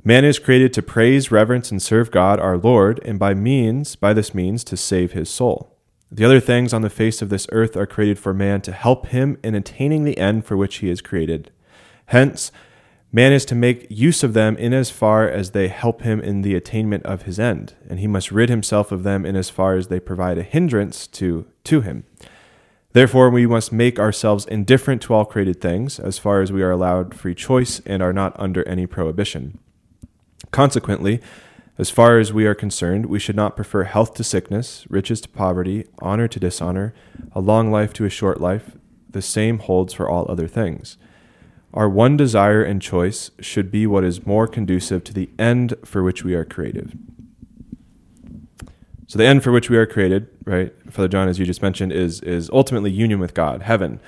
Man 0.03 0.25
is 0.25 0.39
created 0.39 0.73
to 0.73 0.81
praise, 0.81 1.29
reverence, 1.29 1.69
and 1.69 1.79
serve 1.79 2.09
God 2.09 2.39
our 2.39 2.57
Lord, 2.57 2.99
and 3.05 3.19
by 3.19 3.35
means, 3.35 3.95
by 3.95 4.13
this 4.13 4.33
means, 4.33 4.63
to 4.63 4.75
save 4.75 5.11
his 5.11 5.29
soul. 5.29 5.77
The 6.09 6.25
other 6.25 6.39
things 6.39 6.73
on 6.73 6.81
the 6.81 6.89
face 6.89 7.21
of 7.21 7.29
this 7.29 7.45
earth 7.51 7.77
are 7.77 7.85
created 7.85 8.17
for 8.17 8.33
man 8.33 8.61
to 8.61 8.71
help 8.71 9.07
him 9.07 9.37
in 9.43 9.53
attaining 9.53 10.03
the 10.03 10.17
end 10.17 10.43
for 10.43 10.57
which 10.57 10.77
he 10.77 10.89
is 10.89 11.01
created. 11.01 11.51
Hence, 12.07 12.51
man 13.11 13.31
is 13.31 13.45
to 13.45 13.53
make 13.53 13.85
use 13.91 14.23
of 14.23 14.33
them 14.33 14.57
in 14.57 14.73
as 14.73 14.89
far 14.89 15.29
as 15.29 15.51
they 15.51 15.67
help 15.67 16.01
him 16.01 16.19
in 16.19 16.41
the 16.41 16.55
attainment 16.55 17.05
of 17.05 17.21
his 17.23 17.39
end, 17.39 17.75
and 17.87 17.99
he 17.99 18.07
must 18.07 18.31
rid 18.31 18.49
himself 18.49 18.91
of 18.91 19.03
them 19.03 19.23
in 19.23 19.35
as 19.35 19.51
far 19.51 19.75
as 19.75 19.89
they 19.89 19.99
provide 19.99 20.39
a 20.39 20.43
hindrance 20.43 21.05
to, 21.05 21.45
to 21.65 21.81
him. 21.81 22.05
Therefore, 22.93 23.29
we 23.29 23.45
must 23.45 23.71
make 23.71 23.99
ourselves 23.99 24.47
indifferent 24.47 25.03
to 25.03 25.13
all 25.13 25.25
created 25.25 25.61
things, 25.61 25.99
as 25.99 26.17
far 26.17 26.41
as 26.41 26.51
we 26.51 26.63
are 26.63 26.71
allowed 26.71 27.13
free 27.13 27.35
choice 27.35 27.81
and 27.85 28.01
are 28.01 28.11
not 28.11 28.35
under 28.39 28.67
any 28.67 28.87
prohibition. 28.87 29.59
Consequently, 30.51 31.21
as 31.77 31.89
far 31.89 32.19
as 32.19 32.33
we 32.33 32.45
are 32.45 32.53
concerned, 32.53 33.07
we 33.07 33.19
should 33.19 33.35
not 33.35 33.55
prefer 33.55 33.83
health 33.83 34.13
to 34.15 34.23
sickness, 34.23 34.85
riches 34.89 35.21
to 35.21 35.29
poverty, 35.29 35.87
honor 35.99 36.27
to 36.27 36.39
dishonor, 36.39 36.93
a 37.33 37.39
long 37.39 37.71
life 37.71 37.93
to 37.93 38.05
a 38.05 38.09
short 38.09 38.39
life. 38.39 38.71
The 39.09 39.21
same 39.21 39.59
holds 39.59 39.93
for 39.93 40.09
all 40.09 40.29
other 40.29 40.47
things. 40.47 40.97
Our 41.73 41.89
one 41.89 42.17
desire 42.17 42.63
and 42.63 42.81
choice 42.81 43.31
should 43.39 43.71
be 43.71 43.87
what 43.87 44.03
is 44.03 44.25
more 44.25 44.47
conducive 44.47 45.03
to 45.05 45.13
the 45.13 45.29
end 45.39 45.73
for 45.85 46.03
which 46.03 46.23
we 46.23 46.35
are 46.35 46.45
created. 46.45 46.97
So 49.07 49.17
the 49.17 49.25
end 49.25 49.43
for 49.43 49.51
which 49.51 49.69
we 49.69 49.77
are 49.77 49.85
created, 49.85 50.27
right, 50.45 50.73
Father 50.89 51.07
John, 51.07 51.27
as 51.27 51.39
you 51.39 51.45
just 51.45 51.61
mentioned, 51.61 51.91
is 51.91 52.21
is 52.21 52.49
ultimately 52.51 52.91
union 52.91 53.19
with 53.19 53.33
God, 53.33 53.61
heaven, 53.61 53.99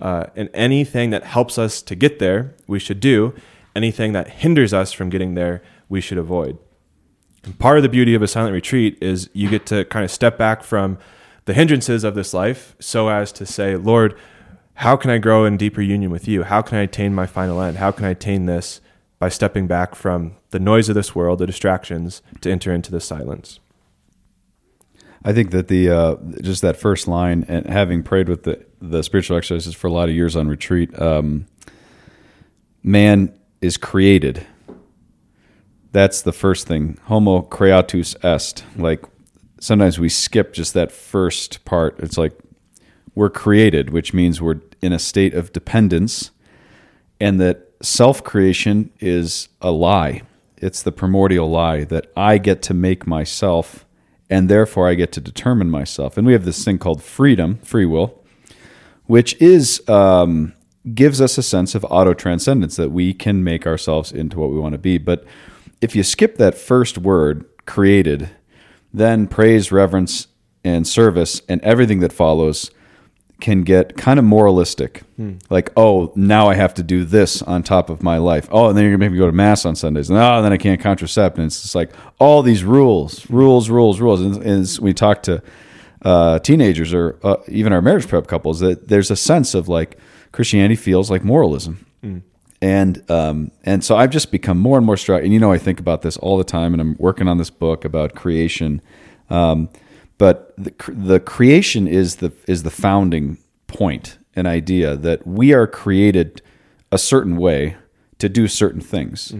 uh, 0.00 0.26
and 0.34 0.50
anything 0.52 1.10
that 1.10 1.24
helps 1.24 1.58
us 1.58 1.80
to 1.82 1.94
get 1.94 2.18
there, 2.18 2.54
we 2.66 2.78
should 2.78 3.00
do. 3.00 3.34
Anything 3.76 4.12
that 4.14 4.28
hinders 4.28 4.74
us 4.74 4.92
from 4.92 5.10
getting 5.10 5.34
there, 5.34 5.62
we 5.90 6.00
should 6.00 6.16
avoid. 6.16 6.56
And 7.44 7.58
part 7.58 7.76
of 7.76 7.82
the 7.82 7.88
beauty 7.90 8.14
of 8.14 8.22
a 8.22 8.28
silent 8.28 8.54
retreat 8.54 8.96
is 9.02 9.28
you 9.34 9.50
get 9.50 9.66
to 9.66 9.84
kind 9.86 10.04
of 10.04 10.10
step 10.10 10.38
back 10.38 10.62
from 10.62 10.98
the 11.44 11.52
hindrances 11.52 12.04
of 12.04 12.14
this 12.14 12.32
life 12.32 12.74
so 12.80 13.08
as 13.08 13.32
to 13.32 13.44
say, 13.44 13.76
Lord, 13.76 14.16
how 14.74 14.96
can 14.96 15.10
I 15.10 15.18
grow 15.18 15.44
in 15.44 15.56
deeper 15.56 15.82
union 15.82 16.10
with 16.10 16.26
you? 16.26 16.44
How 16.44 16.62
can 16.62 16.78
I 16.78 16.82
attain 16.82 17.14
my 17.14 17.26
final 17.26 17.60
end? 17.60 17.76
How 17.76 17.90
can 17.90 18.06
I 18.06 18.10
attain 18.10 18.46
this 18.46 18.80
by 19.18 19.28
stepping 19.28 19.66
back 19.66 19.94
from 19.94 20.36
the 20.50 20.58
noise 20.58 20.88
of 20.88 20.94
this 20.94 21.14
world, 21.14 21.38
the 21.38 21.46
distractions, 21.46 22.22
to 22.40 22.50
enter 22.50 22.72
into 22.72 22.90
the 22.90 23.00
silence? 23.00 23.58
I 25.22 25.34
think 25.34 25.50
that 25.50 25.68
the 25.68 25.90
uh, 25.90 26.16
just 26.40 26.62
that 26.62 26.78
first 26.78 27.06
line 27.06 27.44
and 27.46 27.66
having 27.66 28.02
prayed 28.02 28.28
with 28.28 28.44
the 28.44 28.64
the 28.80 29.02
spiritual 29.02 29.36
exercises 29.36 29.74
for 29.74 29.86
a 29.86 29.92
lot 29.92 30.08
of 30.08 30.14
years 30.14 30.34
on 30.34 30.48
retreat, 30.48 30.98
um, 30.98 31.46
man 32.82 33.38
is 33.60 33.76
created 33.76 34.46
that's 35.92 36.22
the 36.22 36.32
first 36.32 36.66
thing. 36.66 36.98
Homo 37.04 37.42
creatus 37.42 38.16
est. 38.24 38.64
Like 38.76 39.04
sometimes 39.60 39.98
we 39.98 40.08
skip 40.08 40.52
just 40.52 40.74
that 40.74 40.92
first 40.92 41.64
part. 41.64 41.98
It's 41.98 42.18
like 42.18 42.32
we're 43.14 43.30
created, 43.30 43.90
which 43.90 44.14
means 44.14 44.40
we're 44.40 44.60
in 44.80 44.92
a 44.92 44.98
state 44.98 45.34
of 45.34 45.52
dependence, 45.52 46.30
and 47.20 47.40
that 47.40 47.70
self 47.82 48.22
creation 48.22 48.90
is 49.00 49.48
a 49.60 49.70
lie. 49.70 50.22
It's 50.56 50.82
the 50.82 50.92
primordial 50.92 51.50
lie 51.50 51.84
that 51.84 52.12
I 52.16 52.38
get 52.38 52.62
to 52.62 52.74
make 52.74 53.06
myself, 53.06 53.84
and 54.28 54.48
therefore 54.48 54.88
I 54.88 54.94
get 54.94 55.12
to 55.12 55.20
determine 55.20 55.70
myself. 55.70 56.16
And 56.16 56.26
we 56.26 56.34
have 56.34 56.44
this 56.44 56.64
thing 56.64 56.78
called 56.78 57.02
freedom, 57.02 57.58
free 57.58 57.86
will, 57.86 58.22
which 59.06 59.34
is 59.40 59.86
um, 59.88 60.54
gives 60.94 61.20
us 61.20 61.36
a 61.36 61.42
sense 61.42 61.74
of 61.74 61.84
auto 61.90 62.14
transcendence 62.14 62.76
that 62.76 62.90
we 62.90 63.12
can 63.12 63.42
make 63.42 63.66
ourselves 63.66 64.12
into 64.12 64.38
what 64.38 64.50
we 64.50 64.58
want 64.58 64.72
to 64.72 64.78
be. 64.78 64.98
But 64.98 65.24
if 65.80 65.96
you 65.96 66.02
skip 66.02 66.36
that 66.36 66.54
first 66.56 66.98
word, 66.98 67.44
created, 67.66 68.30
then 68.92 69.26
praise, 69.26 69.70
reverence, 69.72 70.26
and 70.64 70.86
service 70.86 71.40
and 71.48 71.60
everything 71.62 72.00
that 72.00 72.12
follows 72.12 72.70
can 73.40 73.62
get 73.62 73.96
kind 73.96 74.18
of 74.18 74.24
moralistic. 74.24 75.02
Like, 75.48 75.72
oh, 75.76 76.12
now 76.14 76.48
I 76.48 76.54
have 76.54 76.74
to 76.74 76.82
do 76.82 77.04
this 77.04 77.40
on 77.40 77.62
top 77.62 77.88
of 77.88 78.02
my 78.02 78.18
life. 78.18 78.46
Oh, 78.50 78.68
and 78.68 78.76
then 78.76 78.84
you're 78.84 78.92
gonna 78.92 78.98
make 78.98 79.12
me 79.12 79.18
go 79.18 79.26
to 79.26 79.32
mass 79.32 79.64
on 79.64 79.74
Sundays. 79.74 80.10
And 80.10 80.18
oh, 80.18 80.42
then 80.42 80.52
I 80.52 80.58
can't 80.58 80.80
contracept. 80.80 81.36
And 81.36 81.46
it's 81.46 81.62
just 81.62 81.74
like 81.74 81.90
all 82.18 82.42
these 82.42 82.62
rules, 82.64 83.28
rules, 83.30 83.70
rules, 83.70 84.00
rules. 84.00 84.20
And, 84.20 84.42
and 84.42 84.78
we 84.82 84.92
talk 84.92 85.22
to 85.22 85.42
uh, 86.02 86.38
teenagers 86.40 86.92
or 86.92 87.18
uh, 87.22 87.36
even 87.48 87.72
our 87.72 87.80
marriage 87.80 88.08
prep 88.08 88.26
couples, 88.26 88.60
that 88.60 88.88
there's 88.88 89.10
a 89.10 89.16
sense 89.16 89.54
of 89.54 89.68
like 89.68 89.98
Christianity 90.32 90.76
feels 90.76 91.10
like 91.10 91.24
moralism. 91.24 91.86
And 92.62 93.10
um, 93.10 93.50
and 93.64 93.82
so 93.82 93.96
I've 93.96 94.10
just 94.10 94.30
become 94.30 94.58
more 94.58 94.76
and 94.76 94.84
more 94.84 94.96
struck. 94.96 95.22
And 95.22 95.32
you 95.32 95.40
know, 95.40 95.50
I 95.50 95.58
think 95.58 95.80
about 95.80 96.02
this 96.02 96.16
all 96.18 96.36
the 96.36 96.44
time, 96.44 96.74
and 96.74 96.80
I'm 96.80 96.96
working 96.98 97.26
on 97.26 97.38
this 97.38 97.50
book 97.50 97.84
about 97.84 98.14
creation. 98.14 98.82
Um, 99.30 99.70
but 100.18 100.54
the, 100.58 100.74
the 100.88 101.20
creation 101.20 101.86
is 101.86 102.16
the 102.16 102.32
is 102.46 102.62
the 102.62 102.70
founding 102.70 103.38
point, 103.66 104.18
an 104.36 104.46
idea 104.46 104.94
that 104.96 105.26
we 105.26 105.54
are 105.54 105.66
created 105.66 106.42
a 106.92 106.98
certain 106.98 107.36
way 107.36 107.76
to 108.18 108.28
do 108.28 108.46
certain 108.46 108.82
things, 108.82 109.30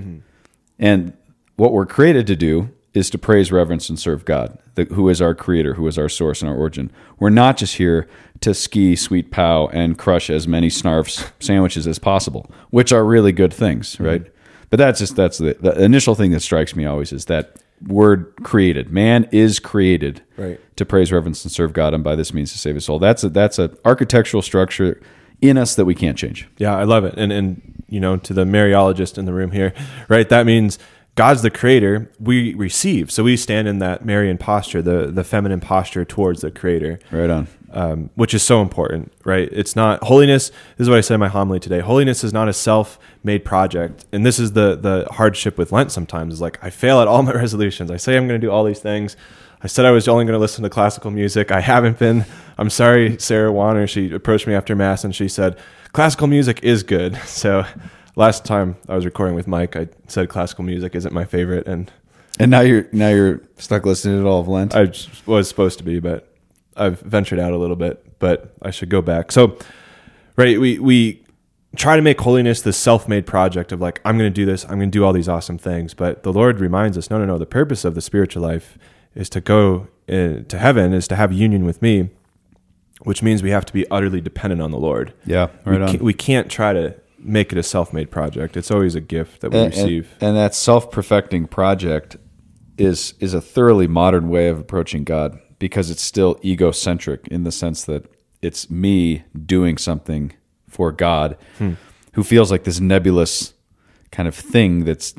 and 0.79 1.13
what 1.57 1.73
we're 1.73 1.85
created 1.85 2.27
to 2.27 2.37
do 2.37 2.71
is 2.93 3.11
to 3.11 3.19
praise, 3.19 3.53
reverence, 3.53 3.89
and 3.89 3.99
serve 3.99 4.25
God, 4.25 4.59
the, 4.75 4.85
who 4.85 5.09
is 5.09 5.23
our 5.23 5.35
creator, 5.35 5.75
who 5.75 5.87
is 5.87 5.99
our 5.99 6.09
source 6.09 6.43
and 6.43 6.51
our 6.51 6.57
origin. 6.57 6.91
We're 7.19 7.31
not 7.31 7.57
just 7.57 7.77
here 7.77 8.09
to 8.41 8.55
ski, 8.55 8.97
sweet 8.97 9.31
pow, 9.31 9.69
and 9.69 9.97
crush 9.97 10.29
as 10.31 10.49
many 10.49 10.69
snarfs 10.69 11.31
sandwiches 11.41 11.87
as 11.87 11.99
possible, 11.99 12.51
which 12.71 12.93
are 12.93 13.05
really 13.05 13.33
good 13.33 13.55
things, 13.55 13.95
mm-hmm. 13.95 14.05
right? 14.05 14.33
But 14.71 14.79
that's 14.79 15.01
just 15.01 15.17
that's 15.17 15.39
the, 15.39 15.57
the 15.61 15.81
initial 15.83 16.15
thing 16.15 16.31
that 16.33 16.41
strikes 16.41 16.75
me 16.75 16.85
always 16.87 17.13
is 17.13 17.27
that 17.27 17.57
word 17.87 18.33
created. 18.43 18.91
Man 18.91 19.29
is 19.33 19.59
created 19.59 20.23
Right. 20.37 20.61
to 20.77 20.85
praise, 20.85 21.13
reverence, 21.13 21.45
and 21.45 21.53
serve 21.53 21.73
God, 21.73 21.93
and 21.93 22.05
by 22.05 22.17
this 22.17 22.33
means 22.33 22.53
to 22.53 22.59
save 22.59 22.77
his 22.77 22.85
soul. 22.85 22.99
That's 22.99 23.25
a 23.25 23.29
that's 23.29 23.59
an 23.59 23.77
architectural 23.85 24.43
structure 24.43 25.01
in 25.41 25.57
us 25.59 25.75
that 25.75 25.85
we 25.85 25.95
can't 25.95 26.17
change. 26.17 26.49
Yeah, 26.59 26.77
I 26.77 26.85
love 26.85 27.05
it. 27.05 27.15
And 27.17 27.33
and 27.33 27.85
you 27.89 28.01
know, 28.01 28.17
to 28.17 28.33
the 28.33 28.45
Mariologist 28.45 29.19
in 29.19 29.25
the 29.25 29.33
room 29.33 29.51
here, 29.51 29.75
right? 30.09 30.29
That 30.29 30.47
means 30.47 30.79
God's 31.17 31.43
the 31.43 31.51
creator. 31.51 32.11
We 32.19 32.55
receive, 32.55 33.11
so 33.11 33.25
we 33.25 33.37
stand 33.37 33.69
in 33.69 33.79
that 33.81 34.05
Marian 34.05 34.39
posture, 34.39 34.81
the 34.81 35.07
the 35.09 35.25
feminine 35.25 35.61
posture 35.61 36.05
towards 36.05 36.41
the 36.41 36.51
Creator, 36.51 36.99
Right 37.11 37.29
on. 37.29 37.49
um, 37.73 38.11
which 38.15 38.33
is 38.33 38.43
so 38.43 38.63
important, 38.63 39.13
right? 39.25 39.49
It's 39.53 39.77
not 39.77 40.03
holiness. 40.05 40.51
This 40.77 40.85
is 40.87 40.89
what 40.89 40.99
I 40.99 41.03
said 41.03 41.15
in 41.15 41.21
my 41.21 41.29
homily 41.29 41.61
today. 41.61 41.81
Holiness 41.81 42.25
is 42.25 42.33
not 42.33 42.49
a 42.49 42.53
self-made 42.53 43.45
project, 43.45 44.07
and 44.13 44.25
this 44.25 44.39
is 44.39 44.53
the 44.53 44.77
the 44.77 45.09
hardship 45.11 45.59
with 45.59 45.73
Lent. 45.73 45.93
Sometimes 45.93 46.35
is 46.35 46.41
like 46.41 46.59
I 46.63 46.71
fail 46.71 47.01
at 47.01 47.09
all 47.09 47.23
my 47.23 47.33
resolutions. 47.45 47.91
I 47.91 47.97
say 47.99 48.17
I'm 48.17 48.27
going 48.29 48.41
to 48.41 48.47
do 48.47 48.51
all 48.51 48.65
these 48.65 48.81
things. 48.81 49.17
I 49.63 49.67
said 49.67 49.85
I 49.85 49.91
was 49.91 50.09
only 50.09 50.25
going 50.25 50.33
to 50.33 50.39
listen 50.39 50.63
to 50.65 50.71
classical 50.71 51.11
music. 51.11 51.51
I 51.53 51.61
haven't 51.61 51.99
been. 51.99 52.25
I'm 52.57 52.71
sorry, 52.71 53.19
Sarah 53.19 53.53
Warner. 53.53 53.87
She 53.87 54.11
approached 54.11 54.47
me 54.47 54.55
after 54.55 54.75
mass 54.75 55.05
and 55.05 55.15
she 55.15 55.29
said 55.29 55.59
classical 55.93 56.29
music 56.29 56.61
is 56.63 56.83
good. 56.83 57.19
So 57.27 57.65
last 58.21 58.45
time 58.45 58.77
I 58.87 58.95
was 58.95 59.05
recording 59.07 59.35
with 59.35 59.47
Mike, 59.49 59.75
I 59.77 59.89
said 60.07 60.29
classical 60.29 60.63
music 60.63 60.95
isn't 60.95 61.13
my 61.13 61.25
favorite, 61.25 61.67
and 61.67 61.91
And 62.39 62.51
now 62.51 62.61
you're 62.61 62.87
now 62.93 63.09
you're 63.09 63.41
stuck 63.57 63.87
listening 63.87 64.23
to 64.23 64.29
all 64.29 64.41
of 64.41 64.47
Lent. 64.49 64.75
I 64.77 64.93
was 65.27 65.49
supposed 65.49 65.79
to 65.79 65.85
be, 65.85 65.99
but 66.01 66.29
I've 66.77 67.01
ventured 67.01 67.39
out 67.39 67.53
a 67.53 67.57
little 67.57 67.77
bit. 67.77 68.19
But 68.19 68.55
I 68.61 68.71
should 68.71 68.91
go 68.91 69.01
back. 69.01 69.33
So, 69.33 69.57
right, 70.37 70.61
we 70.61 70.79
we 70.79 71.25
try 71.77 71.97
to 71.97 72.03
make 72.03 72.21
holiness 72.21 72.61
this 72.63 72.77
self-made 72.77 73.27
project 73.27 73.73
of 73.73 73.81
like 73.81 74.01
I'm 74.05 74.19
going 74.19 74.31
to 74.31 74.35
do 74.35 74.45
this, 74.45 74.65
I'm 74.65 74.79
going 74.79 74.91
to 74.91 74.99
do 74.99 75.05
all 75.05 75.15
these 75.15 75.29
awesome 75.29 75.57
things. 75.57 75.95
But 75.95 76.23
the 76.23 76.33
Lord 76.33 76.61
reminds 76.61 76.99
us, 76.99 77.09
no, 77.11 77.19
no, 77.19 77.25
no. 77.25 77.39
The 77.39 77.47
purpose 77.47 77.85
of 77.85 77.95
the 77.95 78.03
spiritual 78.03 78.43
life 78.43 78.77
is 79.15 79.31
to 79.31 79.41
go 79.41 79.89
uh, 80.09 80.45
to 80.47 80.59
heaven, 80.59 80.93
is 80.93 81.09
to 81.09 81.17
have 81.17 81.33
union 81.33 81.65
with 81.65 81.81
Me, 81.81 82.11
which 83.01 83.23
means 83.23 83.43
we 83.43 83.51
have 83.51 83.65
to 83.65 83.73
be 83.73 83.89
utterly 83.91 84.21
dependent 84.21 84.61
on 84.61 84.71
the 84.71 84.79
Lord. 84.79 85.15
yeah, 85.25 85.49
We 85.65 85.73
right 85.73 85.81
on. 85.83 85.89
can't, 85.89 86.03
we 86.03 86.13
can't 86.13 86.51
try 86.51 86.73
to 86.75 86.95
make 87.23 87.53
it 87.53 87.59
a 87.59 87.63
self-made 87.63 88.11
project. 88.11 88.57
It's 88.57 88.71
always 88.71 88.95
a 88.95 89.01
gift 89.01 89.41
that 89.41 89.53
we 89.53 89.59
and, 89.59 89.73
and- 89.73 89.83
receive. 89.83 90.15
and 90.21 90.37
that 90.37 90.55
self-perfecting 90.55 91.47
project 91.49 92.17
is 92.79 93.15
is 93.21 93.35
a 93.35 93.41
thoroughly 93.41 93.87
modern 93.87 94.29
way 94.31 94.49
of 94.49 94.59
approaching 94.59 95.05
God 95.05 95.39
because 95.59 95.91
it's 95.91 96.03
still 96.03 96.41
egocentric 96.43 97.29
in 97.29 97.45
the 97.45 97.53
sense 97.53 97.85
that 97.85 98.07
it's 98.41 98.71
me 98.71 99.25
doing 99.47 99.77
something 99.77 100.33
for 100.67 100.91
God 100.91 101.37
hmm. 101.59 101.75
who 102.15 102.25
feels 102.25 102.51
like 102.51 102.65
this 102.65 102.81
nebulous 102.81 103.53
kind 104.11 104.27
of 104.27 104.35
thing 104.35 104.85
that's 104.85 105.15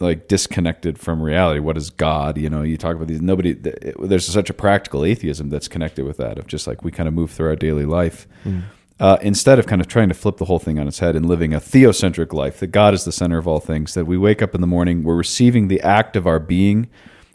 like 0.00 0.26
disconnected 0.26 0.98
from 0.98 1.22
reality. 1.22 1.60
What 1.60 1.76
is 1.76 1.90
god? 1.90 2.36
You 2.36 2.50
know 2.50 2.62
you 2.62 2.76
talk 2.76 2.96
about 2.96 3.06
these 3.06 3.22
nobody 3.22 3.52
there's 3.52 4.26
such 4.26 4.50
a 4.50 4.54
practical 4.54 5.04
atheism 5.04 5.50
that's 5.50 5.68
connected 5.68 6.04
with 6.04 6.16
that 6.16 6.38
of 6.38 6.46
just 6.48 6.66
like 6.66 6.82
we 6.82 6.90
kind 6.90 7.08
of 7.08 7.14
move 7.14 7.30
through 7.30 7.48
our 7.48 7.56
daily 7.56 7.84
life 7.86 8.26
hmm. 8.42 8.60
Uh, 9.00 9.18
instead 9.22 9.58
of 9.58 9.66
kind 9.66 9.80
of 9.80 9.88
trying 9.88 10.08
to 10.08 10.14
flip 10.14 10.36
the 10.36 10.44
whole 10.44 10.58
thing 10.58 10.78
on 10.78 10.86
its 10.86 11.00
head 11.00 11.16
and 11.16 11.26
living 11.26 11.52
a 11.52 11.60
theocentric 11.60 12.32
life, 12.32 12.60
that 12.60 12.68
God 12.68 12.94
is 12.94 13.04
the 13.04 13.12
center 13.12 13.38
of 13.38 13.48
all 13.48 13.60
things, 13.60 13.94
that 13.94 14.04
we 14.04 14.16
wake 14.16 14.40
up 14.40 14.54
in 14.54 14.60
the 14.60 14.66
morning, 14.66 15.02
we're 15.02 15.16
receiving 15.16 15.68
the 15.68 15.80
act 15.80 16.16
of 16.16 16.26
our 16.26 16.38
being 16.38 16.88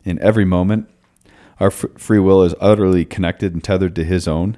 in 0.05 0.19
every 0.19 0.45
moment. 0.45 0.89
Our 1.59 1.67
f- 1.67 1.85
free 1.97 2.19
will 2.19 2.43
is 2.43 2.55
utterly 2.61 3.03
connected 3.03 3.53
and 3.53 3.61
tethered 3.63 3.95
to 3.97 4.05
His 4.05 4.27
own, 4.27 4.57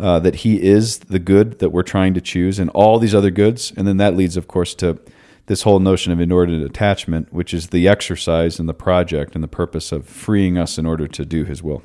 uh, 0.00 0.20
that 0.20 0.36
He 0.36 0.62
is 0.62 1.00
the 1.00 1.18
good 1.18 1.58
that 1.58 1.70
we're 1.70 1.82
trying 1.82 2.14
to 2.14 2.20
choose 2.22 2.58
and 2.58 2.70
all 2.70 2.98
these 2.98 3.14
other 3.14 3.30
goods. 3.30 3.72
And 3.76 3.86
then 3.86 3.98
that 3.98 4.16
leads, 4.16 4.38
of 4.38 4.48
course, 4.48 4.74
to 4.76 4.98
this 5.46 5.62
whole 5.62 5.80
notion 5.80 6.12
of 6.12 6.20
inordinate 6.20 6.64
attachment, 6.64 7.30
which 7.32 7.52
is 7.52 7.68
the 7.68 7.86
exercise 7.86 8.58
and 8.58 8.68
the 8.68 8.74
project 8.74 9.34
and 9.34 9.44
the 9.44 9.48
purpose 9.48 9.92
of 9.92 10.06
freeing 10.06 10.56
us 10.56 10.78
in 10.78 10.86
order 10.86 11.06
to 11.08 11.26
do 11.26 11.44
His 11.44 11.62
will, 11.62 11.82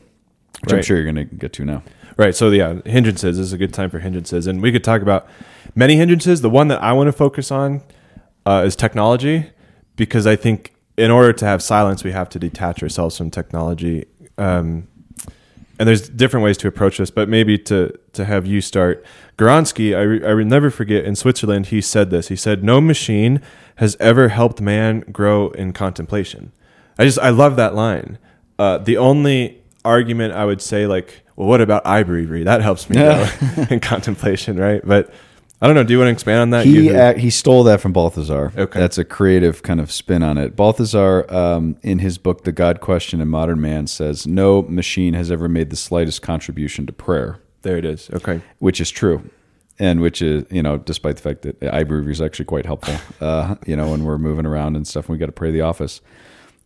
which 0.62 0.72
I'm 0.74 0.84
sure 0.84 0.96
you're 0.96 1.12
going 1.12 1.28
to 1.28 1.36
get 1.36 1.52
to 1.54 1.66
now. 1.66 1.84
Right. 2.16 2.36
So 2.36 2.50
yeah, 2.52 2.80
hindrances 2.86 3.40
is 3.40 3.54
a 3.54 3.58
good 3.58 3.74
time 3.74 3.90
for 3.90 4.00
hindrances, 4.00 4.46
and 4.48 4.62
we 4.62 4.72
could 4.72 4.84
talk 4.84 5.02
about 5.02 5.28
many 5.76 5.96
hindrances. 5.96 6.42
The 6.42 6.50
one 6.50 6.68
that 6.68 6.82
I 6.82 6.94
want 6.94 7.08
to 7.08 7.12
focus 7.12 7.52
on 7.52 7.82
uh, 8.46 8.64
is 8.66 8.76
technology, 8.76 9.50
because 9.96 10.28
I 10.28 10.36
think 10.36 10.76
in 10.98 11.10
order 11.10 11.34
to 11.34 11.46
have 11.46 11.64
silence, 11.64 12.04
we 12.04 12.12
have 12.12 12.30
to 12.30 12.40
detach 12.40 12.84
ourselves 12.84 13.18
from 13.18 13.32
technology. 13.32 14.06
Um, 14.38 14.88
and 15.80 15.88
there's 15.88 16.08
different 16.08 16.44
ways 16.44 16.58
to 16.60 16.68
approach 16.68 17.00
this, 17.00 17.10
but 17.10 17.28
maybe 17.28 17.58
to 17.58 17.98
to 18.14 18.26
have 18.26 18.46
you 18.46 18.62
start. 18.62 19.04
Gawronski, 19.38 19.98
I, 19.98 20.02
re, 20.02 20.26
I 20.26 20.34
will 20.36 20.46
never 20.46 20.70
forget 20.70 21.04
in 21.04 21.16
Switzerland, 21.16 21.68
he 21.68 21.82
said 21.82 22.12
this. 22.12 22.28
He 22.28 22.36
said, 22.36 22.64
"No 22.64 22.80
machine 22.80 23.42
has 23.78 23.98
ever 24.00 24.30
helped 24.30 24.62
man 24.62 25.00
grow 25.12 25.50
in 25.50 25.74
contemplation." 25.74 26.52
I 27.00 27.06
just 27.06 27.18
I 27.20 27.30
love 27.30 27.56
that 27.56 27.74
line. 27.74 28.20
Uh, 28.60 28.78
the 28.78 28.98
only 28.98 29.64
argument 29.84 30.34
I 30.36 30.46
would 30.46 30.62
say, 30.62 30.86
like, 30.86 31.23
well, 31.36 31.48
what 31.48 31.62
about 31.62 31.84
iBreviary? 31.86 32.46
That 32.46 32.62
helps 32.62 32.90
me 32.90 32.98
grow 32.98 33.28
in 33.70 33.80
contemplation, 33.80 34.58
right? 34.58 34.82
But 34.84 35.14
I 35.64 35.68
don't 35.68 35.76
know. 35.76 35.84
Do 35.86 35.94
you 35.94 36.00
want 36.00 36.10
to 36.10 36.12
expand 36.12 36.42
on 36.42 36.50
that? 36.50 36.66
He 36.66 36.90
ac 36.90 37.20
he 37.22 37.30
stole 37.30 37.64
that 37.64 37.80
from 37.80 37.94
Balthasar. 37.94 38.52
Okay. 38.56 38.80
that's 38.80 38.98
a 38.98 39.06
creative 39.06 39.64
kind 39.64 39.80
of 39.80 39.94
spin 39.94 40.22
on 40.22 40.38
it. 40.38 40.58
Balthasar, 40.58 41.26
um, 41.34 41.78
in 41.82 42.00
his 42.00 42.18
book 42.18 42.44
*The 42.44 42.52
God 42.52 42.82
Question 42.82 43.22
in 43.22 43.30
Modern 43.30 43.62
Man*, 43.62 43.88
says 43.88 44.28
no 44.28 44.64
machine 44.64 45.14
has 45.14 45.32
ever 45.32 45.48
made 45.48 45.70
the 45.70 45.78
slightest 45.78 46.22
contribution 46.22 46.86
to 46.88 46.92
prayer, 46.92 47.40
there 47.62 47.78
it 47.78 47.86
is. 47.86 48.10
Okay. 48.12 48.42
which 48.60 48.82
is 48.82 48.92
true, 48.92 49.30
and 49.80 50.02
which 50.02 50.22
is 50.22 50.44
you 50.52 50.62
know, 50.62 50.78
despite 50.78 51.16
the 51.16 51.22
fact 51.22 51.44
that 51.44 51.58
iBreviary 51.62 52.12
is 52.12 52.22
actually 52.22 52.46
quite 52.46 52.66
helpful. 52.66 52.96
Uh, 53.22 53.56
you 53.66 53.78
know, 53.78 53.90
when 53.90 54.04
we're 54.04 54.18
moving 54.18 54.46
around 54.46 54.76
and 54.76 54.86
stuff, 54.86 55.08
we 55.08 55.18
got 55.18 55.28
to 55.28 55.32
pray 55.32 55.50
the 55.50 55.62
office. 55.62 56.02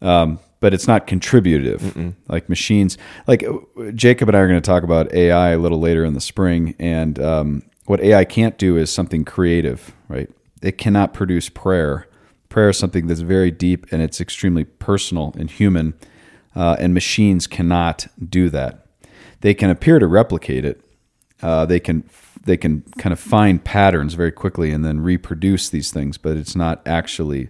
Um, 0.01 0.39
but 0.59 0.73
it's 0.73 0.87
not 0.87 1.07
contributive 1.07 1.81
like 2.27 2.49
machines. 2.49 2.97
Like 3.27 3.43
uh, 3.43 3.91
Jacob 3.93 4.29
and 4.29 4.35
I 4.35 4.41
are 4.41 4.47
going 4.47 4.61
to 4.61 4.65
talk 4.65 4.83
about 4.83 5.13
AI 5.13 5.49
a 5.51 5.57
little 5.57 5.79
later 5.79 6.03
in 6.03 6.13
the 6.13 6.21
spring, 6.21 6.75
and 6.79 7.19
um, 7.19 7.63
what 7.85 8.01
AI 8.01 8.25
can't 8.25 8.57
do 8.57 8.77
is 8.77 8.91
something 8.91 9.25
creative, 9.25 9.93
right? 10.07 10.29
It 10.61 10.77
cannot 10.77 11.13
produce 11.13 11.49
prayer. 11.49 12.07
Prayer 12.49 12.69
is 12.69 12.77
something 12.77 13.07
that's 13.07 13.19
very 13.21 13.51
deep 13.51 13.91
and 13.91 14.01
it's 14.01 14.19
extremely 14.19 14.63
personal 14.63 15.33
and 15.37 15.49
human, 15.49 15.93
uh, 16.55 16.75
and 16.79 16.93
machines 16.93 17.47
cannot 17.47 18.07
do 18.29 18.49
that. 18.49 18.85
They 19.41 19.53
can 19.53 19.69
appear 19.69 19.99
to 19.99 20.07
replicate 20.07 20.65
it. 20.65 20.81
Uh, 21.41 21.65
they 21.65 21.79
can 21.79 22.03
they 22.45 22.57
can 22.57 22.81
kind 22.97 23.13
of 23.13 23.19
find 23.19 23.63
patterns 23.63 24.15
very 24.15 24.31
quickly 24.31 24.71
and 24.71 24.83
then 24.83 25.01
reproduce 25.01 25.69
these 25.69 25.91
things, 25.91 26.17
but 26.17 26.37
it's 26.37 26.55
not 26.55 26.81
actually 26.87 27.49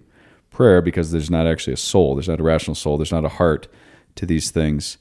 prayer 0.58 0.82
because 0.82 1.12
there's 1.12 1.30
not 1.30 1.46
actually 1.46 1.72
a 1.72 1.76
soul. 1.92 2.16
There's 2.16 2.26
not 2.26 2.40
a 2.40 2.42
rational 2.42 2.74
soul. 2.74 2.98
There's 2.98 3.12
not 3.12 3.24
a 3.24 3.28
heart 3.28 3.68
to 4.16 4.26
these 4.26 4.50
things. 4.50 4.98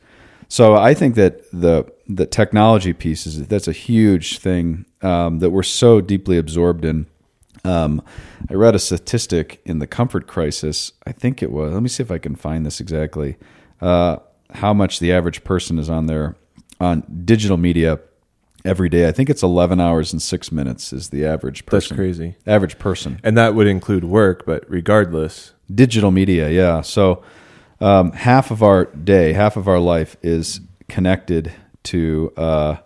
So 0.49 0.75
I 0.75 0.93
think 0.93 1.15
that 1.15 1.49
the 1.51 1.91
the 2.07 2.27
technology 2.27 2.93
piece 2.93 3.25
is 3.25 3.47
that's 3.47 3.67
a 3.67 3.73
huge 3.73 4.37
thing 4.37 4.85
um, 5.01 5.39
that 5.39 5.49
we're 5.49 5.63
so 5.63 5.99
deeply 5.99 6.37
absorbed 6.37 6.85
in. 6.85 7.07
Um, 7.63 8.03
I 8.51 8.53
read 8.53 8.75
a 8.75 8.79
statistic 8.79 9.59
in 9.65 9.79
the 9.79 9.87
comfort 9.87 10.27
crisis. 10.27 10.93
I 11.07 11.11
think 11.11 11.41
it 11.41 11.51
was. 11.51 11.73
Let 11.73 11.81
me 11.81 11.89
see 11.89 12.03
if 12.03 12.11
I 12.11 12.19
can 12.19 12.35
find 12.35 12.63
this 12.63 12.79
exactly. 12.79 13.35
Uh, 13.81 14.17
how 14.51 14.75
much 14.75 14.99
the 14.99 15.11
average 15.11 15.43
person 15.43 15.79
is 15.79 15.89
on 15.89 16.05
their 16.05 16.35
on 16.79 17.01
digital 17.25 17.57
media 17.57 17.99
every 18.67 18.89
day? 18.89 19.07
I 19.07 19.11
think 19.11 19.29
it's 19.29 19.43
11 19.43 19.79
hours 19.79 20.11
and 20.13 20.21
six 20.21 20.51
minutes 20.51 20.93
is 20.93 21.09
the 21.09 21.25
average 21.25 21.65
person. 21.65 21.95
That's 21.95 21.97
crazy. 21.97 22.35
Average 22.45 22.77
person 22.77 23.19
And 23.23 23.37
that 23.37 23.55
would 23.55 23.67
include 23.67 24.03
work, 24.03 24.45
but 24.45 24.69
regardless, 24.69 25.53
digital 25.73 26.11
media 26.11 26.49
yeah 26.49 26.79
so 26.79 27.21
um, 27.81 28.13
half 28.13 28.51
of 28.51 28.63
our 28.63 28.85
day 28.85 29.33
half 29.33 29.57
of 29.57 29.67
our 29.67 29.79
life 29.79 30.15
is 30.21 30.61
connected 30.87 31.53
to 31.83 32.33
uh, 32.37 32.77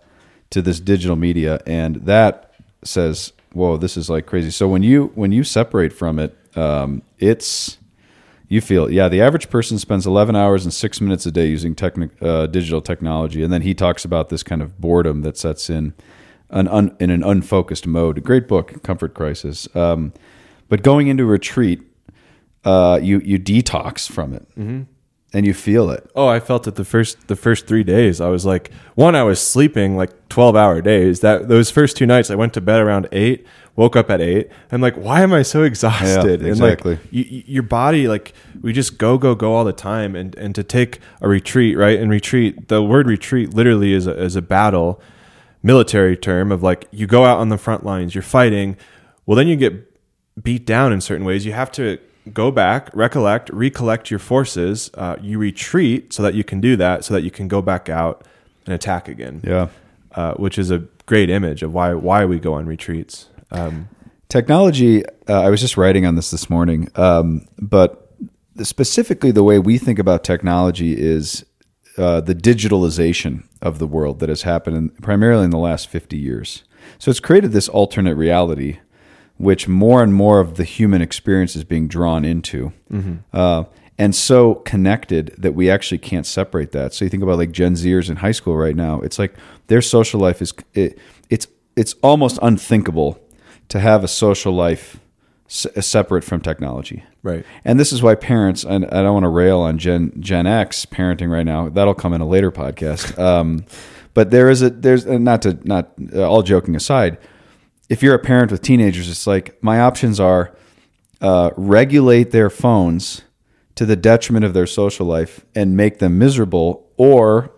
to 0.49 0.61
this 0.61 0.79
digital 0.79 1.15
media, 1.15 1.61
and 1.65 1.95
that 1.97 2.53
says, 2.83 3.33
"Whoa, 3.53 3.77
this 3.77 3.97
is 3.97 4.09
like 4.09 4.25
crazy." 4.25 4.51
So 4.51 4.67
when 4.67 4.83
you 4.83 5.11
when 5.15 5.31
you 5.31 5.43
separate 5.43 5.93
from 5.93 6.19
it, 6.19 6.35
um, 6.55 7.01
it's 7.19 7.77
you 8.51 8.59
feel 8.61 8.91
yeah. 8.91 9.07
The 9.07 9.21
average 9.21 9.49
person 9.49 9.79
spends 9.79 10.05
11 10.05 10.35
hours 10.35 10.65
and 10.65 10.73
six 10.73 10.99
minutes 10.99 11.25
a 11.25 11.31
day 11.31 11.47
using 11.47 11.73
techni- 11.73 12.11
uh, 12.21 12.47
digital 12.47 12.81
technology, 12.81 13.41
and 13.43 13.51
then 13.53 13.61
he 13.61 13.73
talks 13.73 14.03
about 14.05 14.27
this 14.29 14.43
kind 14.43 14.61
of 14.61 14.79
boredom 14.79 15.21
that 15.21 15.37
sets 15.37 15.69
in 15.69 15.93
an 16.49 16.67
un, 16.67 16.95
in 16.99 17.09
an 17.09 17.23
unfocused 17.23 17.87
mode. 17.87 18.21
Great 18.23 18.47
book, 18.49 18.83
Comfort 18.83 19.13
Crisis. 19.13 19.73
Um, 19.73 20.11
but 20.67 20.83
going 20.83 21.07
into 21.07 21.23
a 21.23 21.27
retreat, 21.27 21.79
uh, 22.65 22.99
you 23.01 23.19
you 23.23 23.39
detox 23.39 24.09
from 24.11 24.33
it, 24.33 24.45
Mm-hmm. 24.59 24.81
and 25.33 25.45
you 25.45 25.53
feel 25.53 25.89
it. 25.89 26.09
Oh, 26.15 26.27
I 26.27 26.39
felt 26.41 26.67
it 26.67 26.75
the 26.75 26.85
first 26.85 27.27
the 27.29 27.35
first 27.37 27.67
three 27.67 27.83
days. 27.83 28.19
I 28.19 28.27
was 28.27 28.45
like, 28.45 28.71
one, 28.95 29.15
I 29.15 29.23
was 29.23 29.39
sleeping 29.41 29.95
like 29.97 30.11
twelve 30.29 30.55
hour 30.57 30.81
days. 30.81 31.21
That 31.21 31.47
those 31.47 31.71
first 31.71 31.95
two 31.97 32.05
nights, 32.05 32.29
I 32.29 32.35
went 32.35 32.53
to 32.55 32.61
bed 32.61 32.81
around 32.81 33.07
eight, 33.13 33.45
woke 33.81 33.95
up 33.95 34.09
at 34.11 34.21
eight. 34.21 34.49
I'm 34.71 34.81
like, 34.81 34.95
why 34.95 35.21
am 35.21 35.33
I 35.33 35.41
so 35.41 35.63
exhausted? 35.71 36.41
Yeah, 36.41 36.47
And 36.49 36.59
like, 36.59 36.79
exactly. 36.79 36.99
you- 37.09 37.43
your 37.47 37.63
body, 37.63 38.07
like, 38.07 38.33
we 38.61 38.71
just 38.73 38.97
go 38.97 39.17
go 39.17 39.33
go 39.35 39.53
all 39.55 39.65
the 39.65 39.73
time. 39.91 40.15
And 40.15 40.35
and 40.35 40.53
to 40.55 40.63
take 40.63 40.99
a 41.21 41.27
retreat, 41.27 41.77
right? 41.77 41.99
And 41.99 42.09
retreat, 42.11 42.67
the 42.67 42.81
word 42.83 43.07
retreat 43.07 43.53
literally 43.53 43.93
is 43.93 44.05
a, 44.07 44.13
is 44.21 44.35
a 44.35 44.41
battle, 44.41 45.01
military 45.63 46.15
term 46.17 46.51
of 46.51 46.61
like 46.63 46.85
you 46.91 47.07
go 47.07 47.25
out 47.25 47.39
on 47.39 47.49
the 47.49 47.57
front 47.57 47.83
lines, 47.85 48.13
you're 48.15 48.21
fighting. 48.39 48.77
Well, 49.25 49.35
then 49.35 49.47
you 49.47 49.55
get 49.55 49.73
beat 50.41 50.65
down 50.65 50.93
in 50.93 51.01
certain 51.01 51.25
ways. 51.25 51.45
You 51.45 51.53
have 51.53 51.71
to 51.73 51.97
go 52.33 52.51
back, 52.51 52.89
recollect, 52.93 53.49
recollect 53.51 54.09
your 54.11 54.19
forces. 54.19 54.89
Uh, 54.93 55.15
you 55.21 55.37
retreat 55.39 56.13
so 56.13 56.21
that 56.23 56.33
you 56.33 56.43
can 56.43 56.61
do 56.61 56.75
that, 56.77 57.03
so 57.05 57.13
that 57.13 57.21
you 57.23 57.31
can 57.31 57.47
go 57.47 57.61
back 57.61 57.89
out 57.89 58.25
and 58.65 58.73
attack 58.73 59.07
again. 59.07 59.41
Yeah. 59.43 59.67
Uh, 60.13 60.33
which 60.35 60.57
is 60.59 60.69
a 60.71 60.79
great 61.05 61.29
image 61.29 61.63
of 61.63 61.73
why 61.73 61.93
why 61.93 62.25
we 62.25 62.37
go 62.39 62.53
on 62.53 62.65
retreats. 62.65 63.27
Um, 63.51 63.89
Technology, 64.31 65.05
uh, 65.27 65.41
I 65.41 65.49
was 65.49 65.59
just 65.59 65.75
writing 65.75 66.05
on 66.05 66.15
this 66.15 66.31
this 66.31 66.49
morning, 66.49 66.87
um, 66.95 67.45
but 67.59 68.15
specifically 68.63 69.29
the 69.29 69.43
way 69.43 69.59
we 69.59 69.77
think 69.77 69.99
about 69.99 70.23
technology 70.23 70.97
is 70.97 71.43
uh, 71.97 72.21
the 72.21 72.33
digitalization 72.33 73.43
of 73.61 73.77
the 73.77 73.87
world 73.87 74.19
that 74.21 74.29
has 74.29 74.43
happened 74.43 74.77
in, 74.77 74.89
primarily 75.01 75.43
in 75.43 75.49
the 75.49 75.57
last 75.57 75.89
50 75.89 76.15
years. 76.15 76.63
So 76.97 77.11
it's 77.11 77.19
created 77.19 77.51
this 77.51 77.67
alternate 77.67 78.15
reality, 78.15 78.79
which 79.35 79.67
more 79.67 80.01
and 80.01 80.13
more 80.13 80.39
of 80.39 80.55
the 80.55 80.63
human 80.63 81.01
experience 81.01 81.57
is 81.57 81.65
being 81.65 81.89
drawn 81.89 82.23
into. 82.23 82.71
Uh, 83.33 83.65
and 83.97 84.15
so 84.15 84.55
connected 84.55 85.35
that 85.37 85.55
we 85.55 85.69
actually 85.69 85.97
can't 85.97 86.25
separate 86.25 86.71
that. 86.71 86.93
So 86.93 87.03
you 87.03 87.09
think 87.09 87.21
about 87.21 87.37
like 87.37 87.51
Gen 87.51 87.73
Zers 87.73 88.09
in 88.09 88.15
high 88.15 88.31
school 88.31 88.55
right 88.55 88.77
now. 88.77 89.01
It's 89.01 89.19
like 89.19 89.35
their 89.67 89.81
social 89.81 90.21
life 90.21 90.41
is 90.41 90.53
it, 90.73 90.97
it's 91.29 91.47
it's 91.75 91.95
almost 92.01 92.39
unthinkable 92.41 93.19
to 93.71 93.79
have 93.79 94.03
a 94.03 94.07
social 94.07 94.53
life 94.53 94.99
s- 95.49 95.65
separate 95.79 96.23
from 96.23 96.41
technology. 96.41 97.03
Right. 97.23 97.45
And 97.63 97.79
this 97.79 97.93
is 97.93 98.03
why 98.03 98.15
parents, 98.15 98.63
and 98.65 98.85
I 98.85 99.01
don't 99.01 99.13
want 99.13 99.23
to 99.23 99.29
rail 99.29 99.59
on 99.61 99.77
Gen 99.77 100.11
Gen 100.19 100.45
X 100.45 100.85
parenting 100.85 101.31
right 101.31 101.45
now. 101.45 101.69
That'll 101.69 101.93
come 101.93 102.13
in 102.13 102.21
a 102.21 102.27
later 102.27 102.51
podcast. 102.51 103.17
Um, 103.31 103.65
but 104.13 104.29
there 104.29 104.49
is 104.49 104.61
a 104.61 104.69
there's 104.69 105.05
not 105.05 105.41
to 105.43 105.57
not 105.63 105.93
uh, 106.13 106.29
all 106.29 106.43
joking 106.43 106.75
aside. 106.75 107.17
If 107.87 108.03
you're 108.03 108.15
a 108.15 108.19
parent 108.19 108.51
with 108.51 108.61
teenagers, 108.61 109.09
it's 109.09 109.25
like 109.25 109.61
my 109.63 109.79
options 109.79 110.19
are 110.19 110.53
uh, 111.21 111.51
regulate 111.55 112.31
their 112.31 112.49
phones 112.49 113.21
to 113.75 113.85
the 113.85 113.95
detriment 113.95 114.43
of 114.43 114.53
their 114.53 114.67
social 114.67 115.05
life 115.05 115.45
and 115.55 115.77
make 115.77 115.99
them 115.99 116.17
miserable, 116.19 116.89
or 116.97 117.51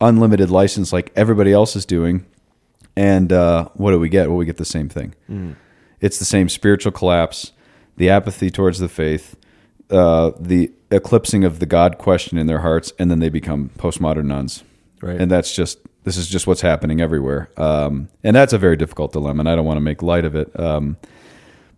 unlimited 0.00 0.48
license 0.48 0.90
like 0.90 1.12
everybody 1.14 1.52
else 1.52 1.76
is 1.76 1.84
doing. 1.84 2.24
And 2.96 3.32
uh, 3.32 3.68
what 3.74 3.92
do 3.92 3.98
we 3.98 4.08
get? 4.08 4.28
Well, 4.28 4.36
we 4.36 4.46
get 4.46 4.56
the 4.56 4.64
same 4.64 4.88
thing. 4.88 5.14
It's 6.00 6.18
the 6.18 6.24
same 6.24 6.48
spiritual 6.48 6.92
collapse, 6.92 7.52
the 7.96 8.10
apathy 8.10 8.50
towards 8.50 8.78
the 8.78 8.88
faith, 8.88 9.36
uh, 9.90 10.32
the 10.38 10.72
eclipsing 10.90 11.44
of 11.44 11.58
the 11.58 11.66
God 11.66 11.98
question 11.98 12.38
in 12.38 12.46
their 12.46 12.60
hearts, 12.60 12.92
and 12.98 13.10
then 13.10 13.20
they 13.20 13.28
become 13.28 13.70
postmodern 13.78 14.24
nones. 14.26 14.64
Right. 15.00 15.20
And 15.20 15.30
that's 15.30 15.54
just 15.54 15.78
this 16.04 16.16
is 16.16 16.28
just 16.28 16.46
what's 16.46 16.62
happening 16.62 17.00
everywhere. 17.00 17.50
Um, 17.56 18.08
and 18.24 18.34
that's 18.34 18.52
a 18.52 18.58
very 18.58 18.76
difficult 18.76 19.12
dilemma, 19.12 19.40
and 19.40 19.48
I 19.48 19.56
don't 19.56 19.66
want 19.66 19.76
to 19.76 19.82
make 19.82 20.02
light 20.02 20.24
of 20.24 20.34
it. 20.34 20.58
Um, 20.58 20.96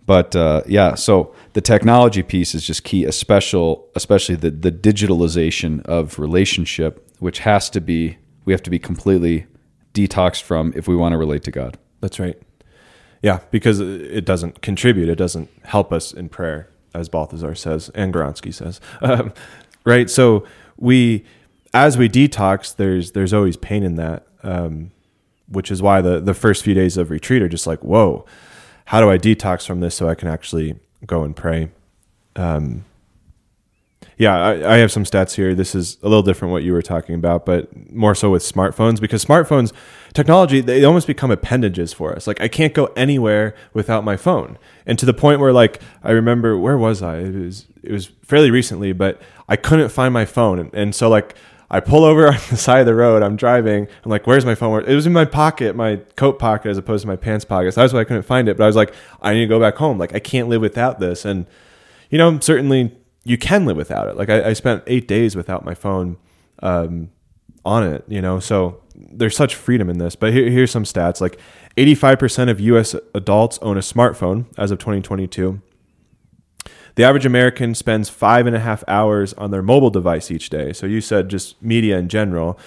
but 0.07 0.35
uh, 0.35 0.62
yeah, 0.66 0.94
so 0.94 1.35
the 1.53 1.61
technology 1.61 2.22
piece 2.22 2.55
is 2.55 2.66
just 2.66 2.85
key, 2.85 3.05
especially 3.05 3.77
especially 3.94 4.35
the 4.37 4.51
the 4.51 4.72
digitalization 4.72 5.85
of 5.87 6.18
relationship, 6.18 7.09
which 7.18 7.40
has 7.40 7.70
to 7.70 7.81
be 7.81 8.18
we 8.44 8.53
have 8.53 8.62
to 8.62 8.70
be 8.70 8.79
completely 8.79 9.46
detoxed 9.94 10.42
from 10.42 10.72
if 10.76 10.88
we 10.88 10.96
want 10.96 11.12
to 11.12 11.18
relate 11.18 11.42
to 11.44 11.50
God. 11.50 11.78
That's 12.00 12.18
right. 12.18 12.40
Yeah, 13.22 13.40
because 13.50 13.78
it 13.78 14.24
doesn't 14.24 14.62
contribute. 14.62 15.09
It 15.09 15.14
doesn't 15.14 15.48
help 15.64 15.92
us 15.92 16.12
in 16.12 16.28
prayer, 16.28 16.68
as 16.92 17.09
Balthasar 17.09 17.55
says 17.55 17.88
and 17.94 18.12
Gawronski 18.12 18.52
says. 18.52 18.81
Um, 19.00 19.33
right. 19.85 20.09
So 20.11 20.44
we, 20.76 21.24
as 21.72 21.96
we 21.96 22.09
detox, 22.09 22.74
there's 22.74 23.12
there's 23.12 23.33
always 23.33 23.57
pain 23.57 23.83
in 23.83 23.96
that, 23.96 24.26
um, 24.42 24.90
which 25.48 25.70
is 25.70 25.81
why 25.81 26.00
the 26.00 26.20
the 26.20 26.35
first 26.35 26.64
few 26.64 26.74
days 26.74 26.96
of 26.96 27.11
retreat 27.11 27.42
are 27.42 27.48
just 27.48 27.66
like, 27.66 27.83
whoa, 27.83 28.24
how 28.87 29.00
do 29.00 29.11
I 29.11 29.18
detox 29.18 29.66
from 29.66 29.81
this 29.81 29.94
so 29.94 30.09
I 30.09 30.14
can 30.14 30.28
actually 30.28 30.76
go 31.07 31.22
and 31.22 31.35
pray? 31.37 31.70
Um, 32.37 32.85
yeah, 34.17 34.37
I, 34.37 34.75
I 34.75 34.77
have 34.79 34.93
some 34.93 35.05
stats 35.05 35.35
here. 35.35 35.55
This 35.55 35.75
is 35.75 35.99
a 36.03 36.09
little 36.09 36.23
different 36.23 36.53
what 36.53 36.62
you 36.62 36.73
were 36.73 36.83
talking 36.83 37.15
about, 37.15 37.45
but 37.45 37.93
more 37.93 38.15
so 38.15 38.31
with 38.31 38.43
smartphones 38.43 39.01
because 39.01 39.25
smartphones, 39.25 39.73
technology, 40.12 40.61
they 40.61 40.85
almost 40.85 41.07
become 41.07 41.31
appendages 41.31 41.93
for 41.93 42.15
us. 42.15 42.27
Like 42.27 42.41
I 42.41 42.49
can't 42.49 42.75
go 42.75 42.87
anywhere 42.97 43.55
without 43.73 44.05
my 44.05 44.17
phone, 44.17 44.59
and 44.87 44.99
to 44.99 45.07
the 45.07 45.15
point 45.15 45.41
where 45.41 45.53
like 45.53 45.81
I 46.03 46.12
remember 46.12 46.57
where 46.59 46.79
was 46.79 47.03
I? 47.03 47.19
It 47.19 47.35
was 47.35 47.67
it 47.83 47.93
was 47.93 48.07
fairly 48.23 48.51
recently, 48.51 48.93
but 48.93 49.21
I 49.49 49.57
couldn't 49.57 49.88
find 49.88 50.12
my 50.15 50.25
phone, 50.25 50.59
and, 50.59 50.75
and 50.75 50.95
so 50.95 51.09
like 51.09 51.35
I 51.71 51.81
pull 51.81 52.05
over 52.05 52.29
on 52.33 52.38
the 52.51 52.57
side 52.57 52.81
of 52.81 52.87
the 52.87 52.95
road. 52.95 53.23
I'm 53.23 53.37
driving. 53.37 53.88
I'm 54.05 54.11
like, 54.11 54.27
"Where's 54.27 54.45
my 54.45 54.55
phone?" 54.55 54.85
It 54.85 54.95
was 54.95 55.07
in 55.07 55.12
my 55.12 55.25
pocket, 55.25 55.75
my 55.75 55.97
coat 56.17 56.38
pocket, 56.38 56.69
as 56.69 56.79
opposed 56.79 57.03
to 57.03 57.09
my 57.09 57.17
pants 57.17 57.45
pocket. 57.45 57.73
So 57.73 57.81
that's 57.81 57.93
why 57.93 58.01
I 58.01 58.05
couldn't 58.05 58.25
find 58.25 58.49
it. 58.49 58.57
But 58.57 58.65
I 58.65 58.67
was 58.67 58.77
like, 58.77 58.95
"I 59.21 59.33
need 59.35 59.41
to 59.41 59.47
go 59.47 59.59
back 59.59 59.77
home. 59.77 59.99
Like, 59.99 60.15
I 60.15 60.19
can't 60.19 60.49
live 60.49 60.61
without 60.61 61.01
this." 61.01 61.25
And 61.25 61.47
you 62.11 62.19
know, 62.19 62.38
certainly 62.41 62.95
you 63.24 63.38
can 63.38 63.64
live 63.66 63.76
without 63.76 64.08
it. 64.08 64.16
Like, 64.16 64.28
I, 64.30 64.50
I 64.50 64.52
spent 64.52 64.82
eight 64.87 65.06
days 65.08 65.37
without 65.37 65.64
my 65.64 65.74
phone 65.74 66.16
um, 66.62 67.11
on 67.64 67.87
it. 67.87 68.04
You 68.08 68.20
know, 68.22 68.40
so 68.40 68.82
there's 68.94 69.37
such 69.37 69.54
freedom 69.54 69.88
in 69.88 69.98
this. 69.98 70.16
But 70.16 70.32
here, 70.32 70.50
here's 70.50 70.70
some 70.70 70.85
stats: 70.85 71.20
like, 71.20 71.38
85% 71.76 72.50
of 72.50 72.61
U.S. 72.61 72.94
adults 73.14 73.58
own 73.62 73.76
a 73.76 73.80
smartphone 73.80 74.46
as 74.58 74.70
of 74.70 74.78
2022. 74.78 75.61
The 76.94 77.04
average 77.04 77.24
American 77.24 77.74
spends 77.74 78.11
five 78.11 78.46
and 78.46 78.54
a 78.54 78.61
half 78.61 78.85
hours 78.87 79.32
on 79.35 79.50
their 79.50 79.62
mobile 79.62 79.88
device 79.88 80.30
each 80.30 80.50
day. 80.50 80.74
So 80.74 80.85
you 80.87 81.00
said 81.00 81.30
just 81.30 81.61
media 81.62 81.96
in 81.98 82.08
general, 82.08 82.58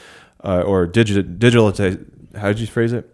uh, 0.44 0.62
or 0.62 0.88
digital 0.88 1.22
digital. 1.22 1.72
How 2.36 2.48
did 2.48 2.60
you 2.60 2.66
phrase 2.68 2.92
it? 2.92 3.08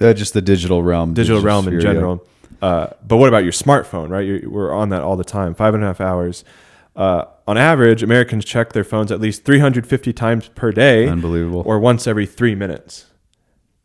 Uh, 0.00 0.12
just 0.12 0.34
the 0.34 0.42
digital 0.42 0.82
realm, 0.82 1.14
Digital 1.14 1.40
realm 1.40 1.68
in 1.68 1.80
general. 1.80 2.16
yeah. 2.24 2.30
Uh, 2.62 2.88
but 3.06 3.16
what 3.16 3.28
about 3.28 3.42
your 3.44 3.52
smartphone? 3.52 4.08
Right, 4.10 4.26
You're, 4.26 4.48
we're 4.48 4.72
on 4.72 4.88
that 4.90 5.02
all 5.02 5.16
the 5.16 5.24
time. 5.24 5.54
Five 5.54 5.74
and 5.74 5.82
a 5.82 5.86
half 5.86 6.00
hours. 6.00 6.44
Uh, 6.96 7.24
on 7.46 7.58
average, 7.58 8.02
Americans 8.02 8.44
check 8.44 8.72
their 8.72 8.84
phones 8.84 9.10
at 9.10 9.20
least 9.20 9.44
350 9.44 10.12
times 10.12 10.48
per 10.48 10.70
day, 10.70 11.08
Unbelievable. 11.08 11.62
or 11.66 11.78
once 11.78 12.06
every 12.06 12.24
three 12.26 12.54
minutes. 12.54 13.06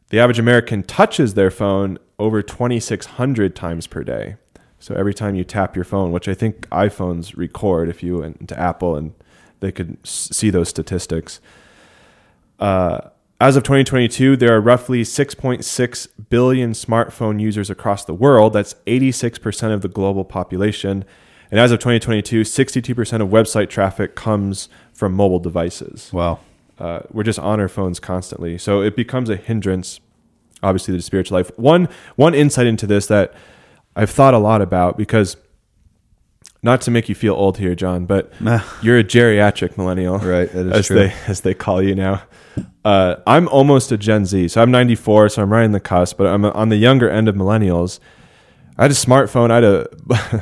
The 0.09 0.19
average 0.19 0.39
American 0.39 0.83
touches 0.83 1.33
their 1.33 1.51
phone 1.51 1.97
over 2.17 2.41
2,600 2.41 3.55
times 3.55 3.87
per 3.87 4.03
day. 4.03 4.35
So 4.79 4.95
every 4.95 5.13
time 5.13 5.35
you 5.35 5.43
tap 5.43 5.75
your 5.75 5.85
phone, 5.85 6.11
which 6.11 6.27
I 6.27 6.33
think 6.33 6.67
iPhones 6.69 7.35
record 7.35 7.89
if 7.89 8.01
you 8.01 8.19
went 8.19 8.37
into 8.39 8.57
Apple 8.57 8.95
and 8.95 9.13
they 9.59 9.71
could 9.71 9.97
see 10.07 10.49
those 10.49 10.69
statistics. 10.69 11.41
Uh, 12.59 13.09
as 13.41 13.55
of 13.55 13.63
2022, 13.63 14.35
there 14.35 14.53
are 14.55 14.59
roughly 14.61 15.03
6.6 15.03 16.07
billion 16.29 16.71
smartphone 16.73 17.39
users 17.39 17.69
across 17.69 18.03
the 18.03 18.13
world. 18.13 18.53
That's 18.53 18.75
86% 18.85 19.73
of 19.73 19.81
the 19.81 19.87
global 19.87 20.25
population. 20.25 21.05
And 21.49 21.59
as 21.59 21.71
of 21.71 21.79
2022, 21.79 22.41
62% 22.41 23.21
of 23.21 23.29
website 23.29 23.69
traffic 23.69 24.15
comes 24.15 24.67
from 24.93 25.13
mobile 25.13 25.39
devices 25.39 26.11
Wow. 26.11 26.39
uh, 26.77 26.99
we're 27.11 27.23
just 27.23 27.39
on 27.39 27.59
our 27.59 27.69
phones 27.69 27.99
constantly. 27.99 28.57
So 28.57 28.81
it 28.81 28.95
becomes 28.95 29.29
a 29.29 29.37
hindrance, 29.37 29.99
obviously, 30.61 30.91
to 30.91 30.97
the 30.97 31.01
spiritual 31.01 31.37
life. 31.37 31.49
One 31.57 31.87
one 32.17 32.35
insight 32.35 32.67
into 32.67 32.85
this 32.85 33.07
that 33.07 33.33
I've 33.95 34.09
thought 34.11 34.33
a 34.33 34.37
lot 34.37 34.61
about 34.61 34.97
because 34.97 35.37
not 36.61 36.81
to 36.81 36.91
make 36.91 37.07
you 37.09 37.15
feel 37.15 37.33
old 37.35 37.57
here, 37.57 37.75
John, 37.75 38.05
but 38.05 38.31
you're 38.81 38.97
a 38.99 39.03
geriatric 39.03 39.77
millennial, 39.77 40.17
Right, 40.17 40.51
that 40.51 40.65
is 40.67 40.71
as 40.73 40.87
true. 40.87 40.95
they 40.97 41.13
as 41.27 41.41
they 41.41 41.53
call 41.53 41.81
you 41.81 41.95
now. 41.95 42.23
Uh, 42.83 43.15
I'm 43.27 43.47
almost 43.49 43.91
a 43.91 43.97
Gen 43.97 44.25
Z, 44.25 44.49
so 44.49 44.61
I'm 44.61 44.71
94, 44.71 45.29
so 45.29 45.41
I'm 45.41 45.51
right 45.51 45.63
in 45.63 45.71
the 45.71 45.79
cusp. 45.79 46.17
But 46.17 46.27
I'm 46.27 46.43
on 46.45 46.69
the 46.69 46.75
younger 46.77 47.09
end 47.09 47.27
of 47.29 47.35
millennials. 47.35 47.99
I 48.77 48.83
had 48.83 48.91
a 48.91 48.95
smartphone. 48.95 49.51
I 49.51 49.55
had 49.55 49.63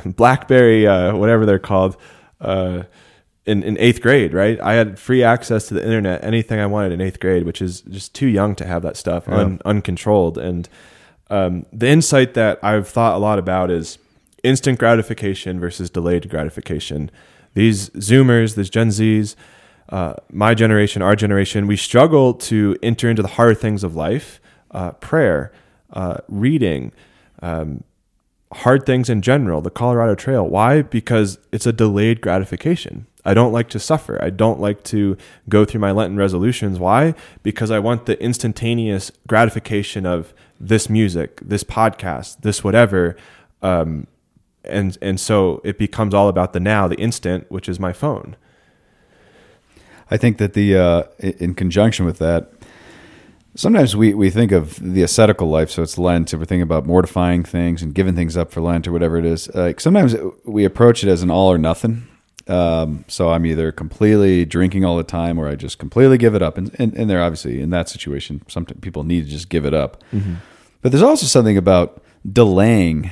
a 0.04 0.08
BlackBerry, 0.10 0.86
uh, 0.86 1.16
whatever 1.16 1.44
they're 1.46 1.58
called. 1.58 1.96
Uh, 2.40 2.84
in, 3.46 3.62
in 3.62 3.78
eighth 3.78 4.02
grade, 4.02 4.34
right? 4.34 4.60
I 4.60 4.74
had 4.74 4.98
free 4.98 5.22
access 5.22 5.68
to 5.68 5.74
the 5.74 5.82
internet, 5.82 6.22
anything 6.22 6.60
I 6.60 6.66
wanted 6.66 6.92
in 6.92 7.00
eighth 7.00 7.18
grade, 7.18 7.44
which 7.44 7.62
is 7.62 7.80
just 7.80 8.14
too 8.14 8.26
young 8.26 8.54
to 8.56 8.66
have 8.66 8.82
that 8.82 8.94
stuff 8.98 9.26
un, 9.26 9.58
uncontrolled. 9.64 10.36
And 10.36 10.68
um, 11.30 11.64
the 11.72 11.88
insight 11.88 12.34
that 12.34 12.58
I've 12.62 12.86
thought 12.86 13.14
a 13.16 13.18
lot 13.18 13.38
about 13.38 13.70
is 13.70 13.96
instant 14.42 14.78
gratification 14.78 15.60
versus 15.60 15.90
delayed 15.90 16.28
gratification. 16.28 17.10
These 17.54 17.90
Zoomers, 17.90 18.54
these 18.54 18.70
Gen 18.70 18.88
Zs, 18.88 19.34
uh, 19.88 20.14
my 20.30 20.54
generation, 20.54 21.02
our 21.02 21.16
generation, 21.16 21.66
we 21.66 21.76
struggle 21.76 22.34
to 22.34 22.76
enter 22.82 23.08
into 23.08 23.22
the 23.22 23.28
hard 23.28 23.58
things 23.58 23.82
of 23.82 23.96
life, 23.96 24.40
uh, 24.70 24.92
prayer, 24.92 25.50
uh, 25.92 26.18
reading, 26.28 26.92
um, 27.40 27.84
hard 28.52 28.84
things 28.84 29.08
in 29.08 29.22
general, 29.22 29.60
the 29.60 29.70
Colorado 29.70 30.14
Trail. 30.14 30.46
Why? 30.46 30.82
Because 30.82 31.38
it's 31.52 31.66
a 31.66 31.72
delayed 31.72 32.20
gratification. 32.20 33.06
I 33.24 33.34
don't 33.34 33.52
like 33.52 33.68
to 33.70 33.78
suffer. 33.78 34.22
I 34.22 34.30
don't 34.30 34.60
like 34.60 34.84
to 34.84 35.16
go 35.48 35.64
through 35.64 35.80
my 35.80 35.90
Lenten 35.90 36.16
resolutions. 36.16 36.78
Why? 36.78 37.14
Because 37.42 37.70
I 37.70 37.78
want 37.78 38.06
the 38.06 38.22
instantaneous 38.22 39.10
gratification 39.26 40.06
of 40.06 40.32
this 40.58 40.88
music, 40.88 41.40
this 41.42 41.64
podcast, 41.64 42.40
this 42.40 42.64
whatever. 42.64 43.16
Um, 43.60 44.06
and 44.68 44.96
and 45.00 45.18
so 45.20 45.60
it 45.64 45.78
becomes 45.78 46.14
all 46.14 46.28
about 46.28 46.52
the 46.52 46.60
now, 46.60 46.88
the 46.88 46.96
instant, 46.96 47.50
which 47.50 47.68
is 47.68 47.78
my 47.78 47.92
phone. 47.92 48.36
I 50.10 50.16
think 50.16 50.38
that 50.38 50.54
the 50.54 50.76
uh, 50.76 51.02
in 51.18 51.54
conjunction 51.54 52.06
with 52.06 52.18
that, 52.18 52.52
sometimes 53.54 53.94
we, 53.94 54.14
we 54.14 54.30
think 54.30 54.52
of 54.52 54.76
the 54.76 55.02
ascetical 55.02 55.48
life, 55.48 55.70
so 55.70 55.82
it's 55.82 55.98
Lent, 55.98 56.32
and 56.32 56.40
we're 56.40 56.46
thinking 56.46 56.62
about 56.62 56.86
mortifying 56.86 57.44
things 57.44 57.82
and 57.82 57.94
giving 57.94 58.14
things 58.14 58.36
up 58.36 58.50
for 58.50 58.60
Lent 58.60 58.86
or 58.86 58.92
whatever 58.92 59.18
it 59.18 59.24
is. 59.24 59.52
Like 59.54 59.80
sometimes 59.80 60.16
we 60.44 60.64
approach 60.64 61.04
it 61.04 61.10
as 61.10 61.22
an 61.22 61.30
all 61.30 61.52
or 61.52 61.58
nothing. 61.58 62.06
Um, 62.46 63.04
so 63.08 63.28
I'm 63.28 63.44
either 63.44 63.70
completely 63.72 64.46
drinking 64.46 64.82
all 64.82 64.96
the 64.96 65.04
time 65.04 65.38
or 65.38 65.48
I 65.48 65.54
just 65.54 65.78
completely 65.78 66.16
give 66.16 66.34
it 66.34 66.40
up. 66.40 66.56
And, 66.56 66.74
and, 66.78 66.94
and 66.94 67.10
they're 67.10 67.22
obviously 67.22 67.60
in 67.60 67.68
that 67.70 67.90
situation, 67.90 68.40
some 68.48 68.64
people 68.64 69.04
need 69.04 69.24
to 69.24 69.30
just 69.30 69.50
give 69.50 69.66
it 69.66 69.74
up. 69.74 70.02
Mm-hmm. 70.14 70.36
But 70.80 70.92
there's 70.92 71.02
also 71.02 71.26
something 71.26 71.58
about 71.58 72.02
delaying 72.30 73.10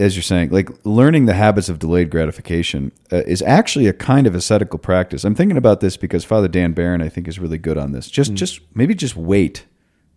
as 0.00 0.16
you're 0.16 0.22
saying, 0.22 0.50
like 0.50 0.70
learning 0.84 1.26
the 1.26 1.34
habits 1.34 1.68
of 1.68 1.78
delayed 1.78 2.10
gratification 2.10 2.90
uh, 3.12 3.18
is 3.26 3.42
actually 3.42 3.86
a 3.86 3.92
kind 3.92 4.26
of 4.26 4.34
ascetical 4.34 4.78
practice. 4.78 5.24
I'm 5.24 5.34
thinking 5.34 5.56
about 5.56 5.80
this 5.80 5.96
because 5.96 6.24
Father 6.24 6.48
Dan 6.48 6.72
Barron, 6.72 7.02
I 7.02 7.08
think, 7.08 7.28
is 7.28 7.38
really 7.38 7.58
good 7.58 7.76
on 7.78 7.92
this. 7.92 8.10
Just, 8.10 8.32
mm. 8.32 8.36
just 8.36 8.60
maybe 8.74 8.94
just 8.94 9.14
wait 9.14 9.66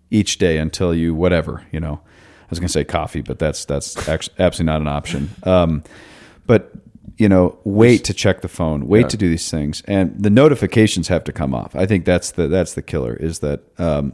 each 0.10 0.38
day 0.38 0.58
until 0.58 0.94
you 0.94 1.14
whatever 1.14 1.66
you 1.72 1.80
know. 1.80 2.00
I 2.44 2.46
was 2.50 2.60
going 2.60 2.68
to 2.68 2.74
say 2.74 2.84
coffee, 2.84 3.22
but 3.22 3.40
that's 3.40 3.66
that's 3.66 4.08
actually 4.08 4.36
absolutely 4.40 4.72
not 4.72 4.82
an 4.82 4.88
option. 4.88 5.30
Um, 5.44 5.84
but 6.46 6.72
you 7.18 7.28
know, 7.30 7.58
wait 7.64 8.04
to 8.06 8.14
check 8.14 8.42
the 8.42 8.48
phone, 8.48 8.88
wait 8.88 9.02
yeah. 9.02 9.08
to 9.08 9.18
do 9.18 9.30
these 9.30 9.50
things, 9.50 9.82
and 9.88 10.16
the 10.22 10.30
notifications 10.30 11.08
have 11.08 11.24
to 11.26 11.32
come 11.32 11.54
off. 11.54 11.76
I 11.76 11.86
think 11.86 12.06
that's 12.06 12.32
the 12.32 12.48
that's 12.48 12.74
the 12.74 12.82
killer. 12.82 13.16
Is 13.16 13.40
that 13.40 13.62
um, 13.80 14.14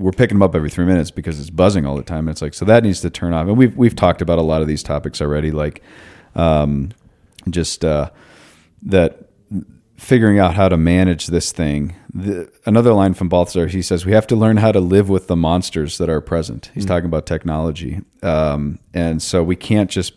we're 0.00 0.12
picking 0.12 0.36
them 0.36 0.42
up 0.42 0.54
every 0.54 0.70
three 0.70 0.86
minutes 0.86 1.10
because 1.10 1.38
it's 1.38 1.50
buzzing 1.50 1.84
all 1.84 1.94
the 1.94 2.02
time. 2.02 2.20
And 2.20 2.30
it's 2.30 2.42
like 2.42 2.54
so 2.54 2.64
that 2.64 2.82
needs 2.82 3.00
to 3.02 3.10
turn 3.10 3.34
off. 3.34 3.46
And 3.46 3.56
we've 3.56 3.76
we've 3.76 3.94
talked 3.94 4.22
about 4.22 4.38
a 4.38 4.42
lot 4.42 4.62
of 4.62 4.68
these 4.68 4.82
topics 4.82 5.20
already, 5.20 5.50
like 5.50 5.82
um, 6.34 6.90
just 7.48 7.84
uh, 7.84 8.10
that 8.82 9.28
figuring 9.96 10.38
out 10.38 10.54
how 10.54 10.66
to 10.66 10.78
manage 10.78 11.26
this 11.26 11.52
thing. 11.52 11.94
The, 12.14 12.50
another 12.64 12.94
line 12.94 13.12
from 13.12 13.28
Balthasar, 13.28 13.66
he 13.66 13.82
says, 13.82 14.06
we 14.06 14.12
have 14.12 14.26
to 14.28 14.36
learn 14.36 14.56
how 14.56 14.72
to 14.72 14.80
live 14.80 15.10
with 15.10 15.26
the 15.26 15.36
monsters 15.36 15.98
that 15.98 16.08
are 16.08 16.22
present. 16.22 16.70
He's 16.72 16.84
mm-hmm. 16.84 16.94
talking 16.94 17.06
about 17.06 17.26
technology. 17.26 18.00
Um, 18.22 18.78
and 18.94 19.20
so 19.20 19.42
we 19.44 19.56
can't 19.56 19.90
just 19.90 20.14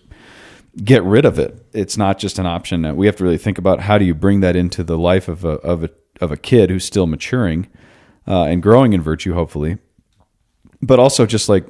get 0.81 1.03
rid 1.03 1.25
of 1.25 1.37
it. 1.37 1.65
It's 1.73 1.97
not 1.97 2.17
just 2.17 2.39
an 2.39 2.45
option. 2.45 2.95
We 2.95 3.07
have 3.07 3.17
to 3.17 3.25
really 3.25 3.37
think 3.37 3.57
about 3.57 3.81
how 3.81 3.97
do 3.97 4.05
you 4.05 4.15
bring 4.15 4.39
that 4.39 4.55
into 4.55 4.83
the 4.85 4.97
life 4.97 5.27
of 5.27 5.43
a, 5.43 5.55
of 5.59 5.83
a, 5.83 5.89
of 6.21 6.31
a 6.31 6.37
kid 6.37 6.69
who's 6.69 6.85
still 6.85 7.05
maturing 7.05 7.67
uh, 8.27 8.43
and 8.43 8.61
growing 8.61 8.93
in 8.93 9.01
virtue, 9.01 9.33
hopefully. 9.33 9.77
But 10.81 10.99
also, 10.99 11.25
just 11.25 11.49
like 11.49 11.65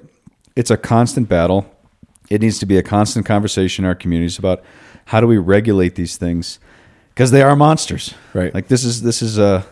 it's 0.56 0.72
a 0.72 0.78
constant 0.78 1.30
battle. 1.30 1.70
It 2.30 2.42
needs 2.42 2.58
to 2.60 2.66
be 2.66 2.78
a 2.78 2.84
constant 2.84 3.26
conversation 3.26 3.86
in 3.86 3.90
our 3.90 3.96
communities 3.96 4.40
about 4.40 4.64
how 5.06 5.20
do 5.20 5.28
we 5.28 5.38
regulate 5.38 5.96
these 5.96 6.18
things 6.18 6.60
because 7.10 7.32
they 7.32 7.42
are 7.42 7.56
monsters, 7.56 8.14
right? 8.34 8.54
Like 8.54 8.68
this 8.68 8.84
is 8.84 9.02
this 9.02 9.22
is 9.22 9.38
a 9.38 9.44
uh, 9.44 9.64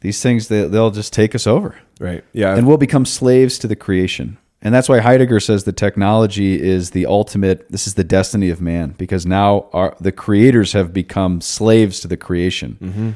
these 0.00 0.20
things 0.22 0.48
they, 0.48 0.66
they'll 0.66 0.90
just 0.90 1.12
take 1.12 1.34
us 1.34 1.46
over, 1.46 1.76
right? 2.00 2.24
Yeah, 2.32 2.56
and 2.56 2.66
we'll 2.66 2.76
become 2.76 3.04
slaves 3.04 3.58
to 3.60 3.68
the 3.68 3.76
creation. 3.76 4.38
And 4.64 4.72
that's 4.72 4.88
why 4.88 5.00
Heidegger 5.00 5.40
says 5.40 5.64
the 5.64 5.72
technology 5.72 6.60
is 6.60 6.92
the 6.92 7.06
ultimate. 7.06 7.68
This 7.68 7.86
is 7.86 7.94
the 7.94 8.04
destiny 8.04 8.48
of 8.48 8.60
man 8.60 8.94
because 8.96 9.26
now 9.26 9.68
our, 9.72 9.96
the 10.00 10.12
creators 10.12 10.72
have 10.72 10.92
become 10.92 11.40
slaves 11.40 11.98
to 12.00 12.08
the 12.08 12.16
creation, 12.16 12.78
mm-hmm. 12.80 13.10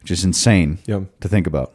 which 0.00 0.12
is 0.12 0.24
insane 0.24 0.78
yep. 0.86 1.02
to 1.20 1.28
think 1.28 1.48
about. 1.48 1.74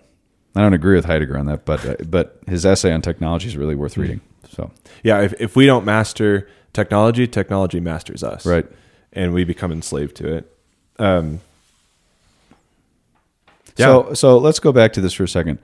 I 0.56 0.62
don't 0.62 0.74
agree 0.74 0.96
with 0.96 1.06
Heidegger 1.06 1.38
on 1.38 1.46
that, 1.46 1.66
but 1.66 1.86
uh, 1.86 1.96
but 2.08 2.42
his 2.48 2.66
essay 2.66 2.92
on 2.92 3.02
technology 3.02 3.48
is 3.48 3.56
really 3.56 3.76
worth 3.76 3.98
reading. 3.98 4.22
So 4.50 4.72
yeah, 5.04 5.22
if 5.22 5.34
if 5.40 5.56
we 5.56 5.66
don't 5.66 5.86
master 5.86 6.50
technology, 6.74 7.28
technology 7.28 7.80
masters 7.80 8.24
us, 8.24 8.46
right? 8.46 8.66
And 9.14 9.34
we 9.34 9.44
become 9.44 9.72
enslaved 9.72 10.16
to 10.18 10.36
it. 10.36 10.58
Um, 11.00 11.40
yeah. 13.78 13.86
So 13.86 14.14
so 14.14 14.38
let's 14.38 14.60
go 14.60 14.72
back 14.72 14.94
to 14.94 15.02
this 15.02 15.14
for 15.14 15.24
a 15.24 15.28
second. 15.28 15.60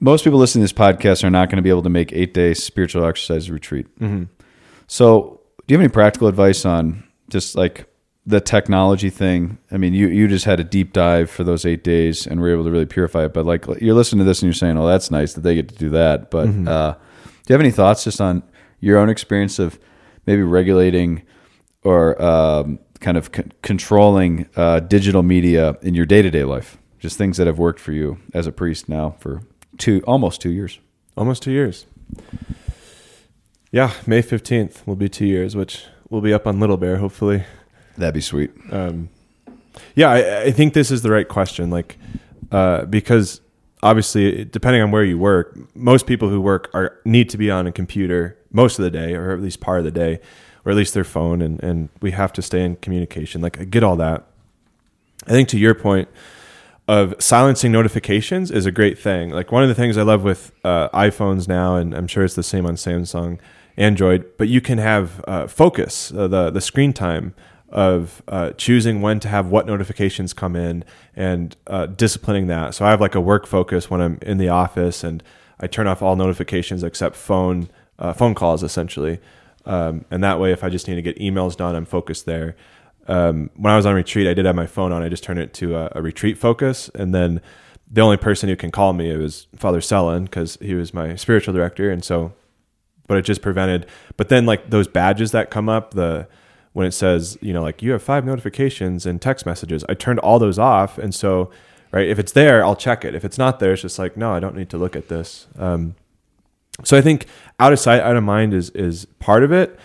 Most 0.00 0.24
people 0.24 0.38
listening 0.38 0.66
to 0.66 0.72
this 0.72 0.78
podcast 0.78 1.22
are 1.22 1.30
not 1.30 1.48
going 1.48 1.56
to 1.56 1.62
be 1.62 1.70
able 1.70 1.82
to 1.82 1.90
make 1.90 2.12
eight 2.12 2.34
day 2.34 2.54
spiritual 2.54 3.06
exercise 3.06 3.50
retreat. 3.50 3.86
Mm-hmm. 3.98 4.24
So, 4.88 5.40
do 5.66 5.72
you 5.72 5.78
have 5.78 5.84
any 5.84 5.92
practical 5.92 6.26
advice 6.26 6.66
on 6.66 7.04
just 7.30 7.54
like 7.54 7.86
the 8.24 8.40
technology 8.40 9.10
thing, 9.10 9.58
I 9.70 9.76
mean, 9.78 9.94
you 9.94 10.08
you 10.08 10.28
just 10.28 10.44
had 10.44 10.60
a 10.60 10.64
deep 10.64 10.92
dive 10.92 11.28
for 11.28 11.42
those 11.42 11.66
eight 11.66 11.82
days 11.82 12.26
and 12.26 12.40
were 12.40 12.52
able 12.52 12.64
to 12.64 12.70
really 12.70 12.86
purify 12.86 13.24
it. 13.24 13.34
But 13.34 13.46
like 13.46 13.66
you're 13.80 13.94
listening 13.94 14.20
to 14.20 14.24
this 14.24 14.40
and 14.40 14.46
you're 14.46 14.54
saying, 14.54 14.78
"Oh, 14.78 14.86
that's 14.86 15.10
nice 15.10 15.32
that 15.34 15.40
they 15.40 15.54
get 15.54 15.68
to 15.68 15.74
do 15.74 15.90
that." 15.90 16.30
But 16.30 16.48
mm-hmm. 16.48 16.68
uh, 16.68 16.92
do 16.92 16.98
you 17.48 17.54
have 17.54 17.60
any 17.60 17.72
thoughts 17.72 18.04
just 18.04 18.20
on 18.20 18.42
your 18.80 18.98
own 18.98 19.08
experience 19.08 19.58
of 19.58 19.78
maybe 20.26 20.42
regulating 20.42 21.22
or 21.82 22.20
um, 22.22 22.78
kind 23.00 23.16
of 23.16 23.28
c- 23.34 23.42
controlling 23.62 24.48
uh, 24.54 24.80
digital 24.80 25.24
media 25.24 25.76
in 25.82 25.94
your 25.94 26.06
day 26.06 26.22
to 26.22 26.30
day 26.30 26.44
life? 26.44 26.78
Just 27.00 27.18
things 27.18 27.38
that 27.38 27.48
have 27.48 27.58
worked 27.58 27.80
for 27.80 27.90
you 27.90 28.18
as 28.32 28.46
a 28.46 28.52
priest 28.52 28.88
now 28.88 29.16
for 29.18 29.42
two 29.78 30.00
almost 30.06 30.40
two 30.40 30.50
years. 30.50 30.78
Almost 31.16 31.42
two 31.42 31.50
years. 31.50 31.86
Yeah, 33.72 33.92
May 34.06 34.22
fifteenth 34.22 34.86
will 34.86 34.94
be 34.94 35.08
two 35.08 35.26
years, 35.26 35.56
which 35.56 35.86
will 36.08 36.20
be 36.20 36.32
up 36.32 36.46
on 36.46 36.60
Little 36.60 36.76
Bear 36.76 36.98
hopefully. 36.98 37.42
That'd 37.96 38.14
be 38.14 38.20
sweet. 38.20 38.50
Um, 38.70 39.08
yeah, 39.94 40.10
I, 40.10 40.42
I, 40.42 40.50
think 40.52 40.74
this 40.74 40.90
is 40.90 41.02
the 41.02 41.10
right 41.10 41.28
question. 41.28 41.70
Like, 41.70 41.98
uh, 42.50 42.84
because 42.86 43.40
obviously, 43.82 44.44
depending 44.44 44.82
on 44.82 44.90
where 44.90 45.04
you 45.04 45.18
work, 45.18 45.58
most 45.74 46.06
people 46.06 46.28
who 46.28 46.40
work 46.40 46.70
are 46.74 46.98
need 47.04 47.28
to 47.30 47.38
be 47.38 47.50
on 47.50 47.66
a 47.66 47.72
computer 47.72 48.36
most 48.50 48.78
of 48.78 48.82
the 48.82 48.90
day, 48.90 49.14
or 49.14 49.32
at 49.32 49.40
least 49.40 49.60
part 49.60 49.78
of 49.78 49.84
the 49.84 49.90
day, 49.90 50.20
or 50.64 50.72
at 50.72 50.76
least 50.76 50.94
their 50.94 51.04
phone, 51.04 51.42
and 51.42 51.62
and 51.62 51.88
we 52.00 52.12
have 52.12 52.32
to 52.34 52.42
stay 52.42 52.64
in 52.64 52.76
communication. 52.76 53.40
Like, 53.40 53.60
I 53.60 53.64
get 53.64 53.82
all 53.82 53.96
that. 53.96 54.26
I 55.26 55.30
think 55.30 55.48
to 55.50 55.58
your 55.58 55.74
point 55.74 56.08
of 56.88 57.14
silencing 57.18 57.70
notifications 57.70 58.50
is 58.50 58.66
a 58.66 58.72
great 58.72 58.98
thing. 58.98 59.30
Like 59.30 59.52
one 59.52 59.62
of 59.62 59.68
the 59.68 59.74
things 59.74 59.96
I 59.96 60.02
love 60.02 60.24
with 60.24 60.52
uh, 60.64 60.88
iPhones 60.90 61.46
now, 61.46 61.76
and 61.76 61.94
I'm 61.94 62.06
sure 62.06 62.24
it's 62.24 62.34
the 62.34 62.42
same 62.42 62.66
on 62.66 62.74
Samsung, 62.74 63.38
Android, 63.76 64.26
but 64.36 64.48
you 64.48 64.60
can 64.60 64.78
have 64.78 65.24
uh, 65.26 65.46
focus, 65.46 66.12
uh, 66.12 66.26
the 66.26 66.50
the 66.50 66.60
screen 66.60 66.92
time 66.92 67.34
of 67.72 68.22
uh, 68.28 68.50
choosing 68.52 69.00
when 69.00 69.18
to 69.20 69.28
have 69.28 69.46
what 69.46 69.66
notifications 69.66 70.32
come 70.34 70.54
in 70.54 70.84
and 71.16 71.56
uh, 71.66 71.86
disciplining 71.86 72.46
that. 72.46 72.74
So 72.74 72.84
I 72.84 72.90
have 72.90 73.00
like 73.00 73.14
a 73.14 73.20
work 73.20 73.46
focus 73.46 73.90
when 73.90 74.00
I'm 74.00 74.18
in 74.20 74.38
the 74.38 74.50
office, 74.50 75.02
and 75.02 75.22
I 75.58 75.66
turn 75.66 75.86
off 75.86 76.02
all 76.02 76.14
notifications 76.14 76.82
except 76.82 77.16
phone 77.16 77.70
uh, 77.98 78.12
phone 78.12 78.34
calls 78.34 78.62
essentially. 78.62 79.20
Um, 79.64 80.04
and 80.10 80.22
that 80.22 80.38
way, 80.38 80.52
if 80.52 80.62
I 80.62 80.68
just 80.68 80.86
need 80.86 80.96
to 80.96 81.02
get 81.02 81.18
emails 81.18 81.56
done, 81.56 81.74
I'm 81.74 81.84
focused 81.86 82.26
there. 82.26 82.56
Um, 83.08 83.50
when 83.56 83.72
I 83.72 83.76
was 83.76 83.86
on 83.86 83.94
retreat, 83.94 84.26
I 84.26 84.34
did 84.34 84.44
have 84.44 84.56
my 84.56 84.66
phone 84.66 84.92
on. 84.92 85.02
I 85.02 85.08
just 85.08 85.24
turned 85.24 85.38
it 85.38 85.54
to 85.54 85.76
a, 85.76 85.92
a 85.96 86.02
retreat 86.02 86.36
focus, 86.36 86.90
and 86.94 87.14
then 87.14 87.40
the 87.90 88.00
only 88.00 88.16
person 88.16 88.48
who 88.48 88.56
can 88.56 88.70
call 88.70 88.92
me 88.92 89.16
was 89.16 89.46
Father 89.56 89.80
Sellen 89.80 90.24
because 90.24 90.58
he 90.60 90.74
was 90.74 90.92
my 90.92 91.16
spiritual 91.16 91.54
director, 91.54 91.90
and 91.90 92.04
so. 92.04 92.32
But 93.08 93.18
it 93.18 93.22
just 93.22 93.42
prevented. 93.42 93.86
But 94.16 94.28
then, 94.28 94.46
like 94.46 94.70
those 94.70 94.86
badges 94.86 95.32
that 95.32 95.50
come 95.50 95.68
up, 95.68 95.92
the 95.92 96.28
when 96.72 96.86
it 96.86 96.92
says, 96.92 97.36
you 97.40 97.52
know, 97.52 97.62
like 97.62 97.82
you 97.82 97.92
have 97.92 98.02
five 98.02 98.24
notifications 98.24 99.06
and 99.06 99.20
text 99.20 99.44
messages. 99.44 99.84
I 99.88 99.94
turned 99.94 100.18
all 100.20 100.38
those 100.38 100.58
off. 100.58 100.98
And 100.98 101.14
so, 101.14 101.50
right, 101.90 102.08
if 102.08 102.18
it's 102.18 102.32
there, 102.32 102.64
I'll 102.64 102.76
check 102.76 103.04
it. 103.04 103.14
If 103.14 103.24
it's 103.24 103.38
not 103.38 103.60
there, 103.60 103.72
it's 103.74 103.82
just 103.82 103.98
like, 103.98 104.16
no, 104.16 104.32
I 104.32 104.40
don't 104.40 104.56
need 104.56 104.70
to 104.70 104.78
look 104.78 104.96
at 104.96 105.08
this. 105.08 105.46
Um, 105.58 105.94
so 106.84 106.96
I 106.96 107.02
think 107.02 107.26
out 107.60 107.72
of 107.72 107.78
sight, 107.78 108.00
out 108.00 108.16
of 108.16 108.24
mind 108.24 108.54
is, 108.54 108.70
is 108.70 109.04
part 109.18 109.42
of 109.42 109.52
it. 109.52 109.78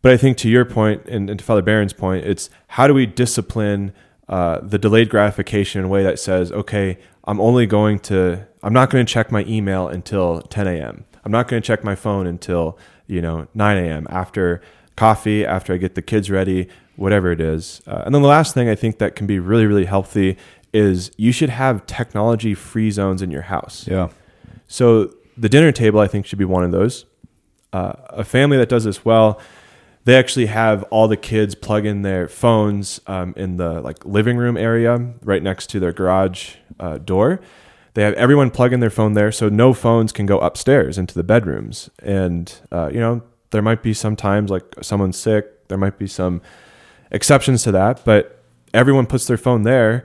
But 0.00 0.12
I 0.12 0.16
think 0.16 0.36
to 0.38 0.48
your 0.48 0.64
point 0.64 1.06
and, 1.06 1.30
and 1.30 1.38
to 1.38 1.44
Father 1.44 1.62
Barron's 1.62 1.92
point, 1.92 2.24
it's 2.24 2.50
how 2.68 2.86
do 2.86 2.94
we 2.94 3.06
discipline 3.06 3.92
uh, 4.28 4.58
the 4.62 4.78
delayed 4.78 5.10
gratification 5.10 5.80
in 5.80 5.84
a 5.84 5.88
way 5.88 6.02
that 6.02 6.18
says, 6.18 6.50
okay, 6.50 6.98
I'm 7.24 7.40
only 7.40 7.66
going 7.66 8.00
to, 8.00 8.46
I'm 8.62 8.72
not 8.72 8.90
going 8.90 9.04
to 9.04 9.12
check 9.12 9.30
my 9.30 9.44
email 9.44 9.86
until 9.86 10.40
10 10.42 10.66
a.m. 10.66 11.04
I'm 11.24 11.30
not 11.30 11.46
going 11.46 11.62
to 11.62 11.66
check 11.66 11.84
my 11.84 11.94
phone 11.94 12.26
until, 12.26 12.78
you 13.06 13.22
know, 13.22 13.46
9 13.54 13.76
a.m. 13.76 14.06
after 14.10 14.60
coffee, 14.96 15.44
after 15.44 15.72
I 15.72 15.76
get 15.76 15.94
the 15.94 16.02
kids 16.02 16.30
ready, 16.30 16.68
whatever 16.96 17.32
it 17.32 17.40
is. 17.40 17.82
Uh, 17.86 18.02
and 18.04 18.14
then 18.14 18.22
the 18.22 18.28
last 18.28 18.54
thing 18.54 18.68
I 18.68 18.74
think 18.74 18.98
that 18.98 19.16
can 19.16 19.26
be 19.26 19.38
really, 19.38 19.66
really 19.66 19.86
healthy 19.86 20.36
is 20.72 21.10
you 21.16 21.32
should 21.32 21.50
have 21.50 21.86
technology 21.86 22.54
free 22.54 22.90
zones 22.90 23.22
in 23.22 23.30
your 23.30 23.42
house. 23.42 23.86
Yeah. 23.86 24.08
So 24.66 25.12
the 25.36 25.48
dinner 25.48 25.72
table, 25.72 26.00
I 26.00 26.06
think, 26.06 26.26
should 26.26 26.38
be 26.38 26.44
one 26.44 26.64
of 26.64 26.72
those. 26.72 27.04
Uh, 27.72 27.92
a 28.10 28.24
family 28.24 28.56
that 28.58 28.68
does 28.68 28.84
this 28.84 29.04
well, 29.04 29.40
they 30.04 30.16
actually 30.16 30.46
have 30.46 30.82
all 30.84 31.08
the 31.08 31.16
kids 31.16 31.54
plug 31.54 31.86
in 31.86 32.02
their 32.02 32.28
phones 32.28 33.00
um, 33.06 33.34
in 33.36 33.56
the 33.56 33.80
like 33.80 34.04
living 34.04 34.36
room 34.36 34.56
area 34.56 35.14
right 35.22 35.42
next 35.42 35.68
to 35.70 35.80
their 35.80 35.92
garage 35.92 36.56
uh, 36.80 36.98
door. 36.98 37.40
They 37.94 38.02
have 38.02 38.14
everyone 38.14 38.50
plug 38.50 38.72
in 38.72 38.80
their 38.80 38.90
phone 38.90 39.12
there, 39.12 39.30
so 39.30 39.48
no 39.48 39.74
phones 39.74 40.12
can 40.12 40.26
go 40.26 40.38
upstairs 40.38 40.98
into 40.98 41.14
the 41.14 41.22
bedrooms. 41.22 41.90
And 42.02 42.52
uh, 42.72 42.90
you 42.92 43.00
know, 43.00 43.22
there 43.52 43.62
might 43.62 43.82
be 43.82 43.94
sometimes 43.94 44.50
like 44.50 44.64
someone's 44.82 45.16
sick. 45.16 45.68
There 45.68 45.78
might 45.78 45.98
be 45.98 46.06
some 46.06 46.42
exceptions 47.10 47.62
to 47.62 47.72
that, 47.72 48.04
but 48.04 48.42
everyone 48.74 49.06
puts 49.06 49.26
their 49.26 49.36
phone 49.36 49.62
there. 49.62 50.04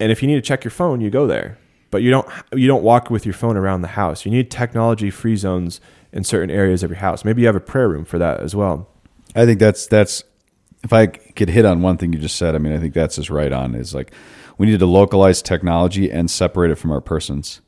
And 0.00 0.10
if 0.10 0.22
you 0.22 0.28
need 0.28 0.36
to 0.36 0.40
check 0.40 0.64
your 0.64 0.70
phone, 0.70 1.00
you 1.00 1.10
go 1.10 1.26
there. 1.26 1.58
But 1.90 2.02
you 2.02 2.10
don't 2.10 2.26
you 2.52 2.66
don't 2.66 2.82
walk 2.82 3.10
with 3.10 3.24
your 3.24 3.34
phone 3.34 3.56
around 3.56 3.82
the 3.82 3.88
house. 3.88 4.24
You 4.24 4.32
need 4.32 4.50
technology 4.50 5.10
free 5.10 5.36
zones 5.36 5.80
in 6.12 6.24
certain 6.24 6.50
areas 6.50 6.82
of 6.82 6.90
your 6.90 6.98
house. 6.98 7.24
Maybe 7.24 7.42
you 7.42 7.46
have 7.46 7.56
a 7.56 7.60
prayer 7.60 7.88
room 7.88 8.04
for 8.04 8.18
that 8.18 8.40
as 8.40 8.54
well. 8.54 8.88
I 9.34 9.44
think 9.44 9.60
that's 9.60 9.86
that's 9.86 10.24
if 10.82 10.92
I 10.92 11.06
could 11.06 11.48
hit 11.48 11.64
on 11.64 11.82
one 11.82 11.96
thing 11.96 12.12
you 12.12 12.18
just 12.18 12.36
said, 12.36 12.54
I 12.54 12.58
mean, 12.58 12.72
I 12.72 12.78
think 12.78 12.94
that's 12.94 13.16
just 13.16 13.30
right 13.30 13.52
on. 13.52 13.74
Is 13.74 13.94
like 13.94 14.12
we 14.58 14.66
need 14.66 14.78
to 14.78 14.86
localize 14.86 15.42
technology 15.42 16.10
and 16.10 16.30
separate 16.30 16.70
it 16.70 16.76
from 16.76 16.90
our 16.90 17.00
persons. 17.00 17.60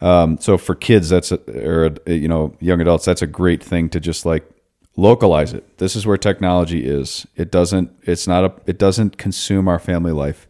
Um, 0.00 0.38
so 0.38 0.56
for 0.56 0.74
kids, 0.74 1.10
that's 1.10 1.30
a, 1.30 1.38
or 1.66 1.94
you 2.06 2.28
know 2.28 2.54
young 2.60 2.80
adults, 2.80 3.04
that's 3.04 3.22
a 3.22 3.26
great 3.26 3.62
thing 3.62 3.88
to 3.90 4.00
just 4.00 4.26
like 4.26 4.48
localize 5.00 5.52
it. 5.52 5.78
This 5.78 5.96
is 5.96 6.06
where 6.06 6.16
technology 6.18 6.84
is. 6.84 7.26
It 7.36 7.50
doesn't. 7.50 7.90
It's 8.02 8.26
not 8.26 8.44
a. 8.44 8.52
It 8.66 8.78
doesn't 8.78 9.16
consume 9.18 9.68
our 9.68 9.78
family 9.78 10.12
life. 10.12 10.46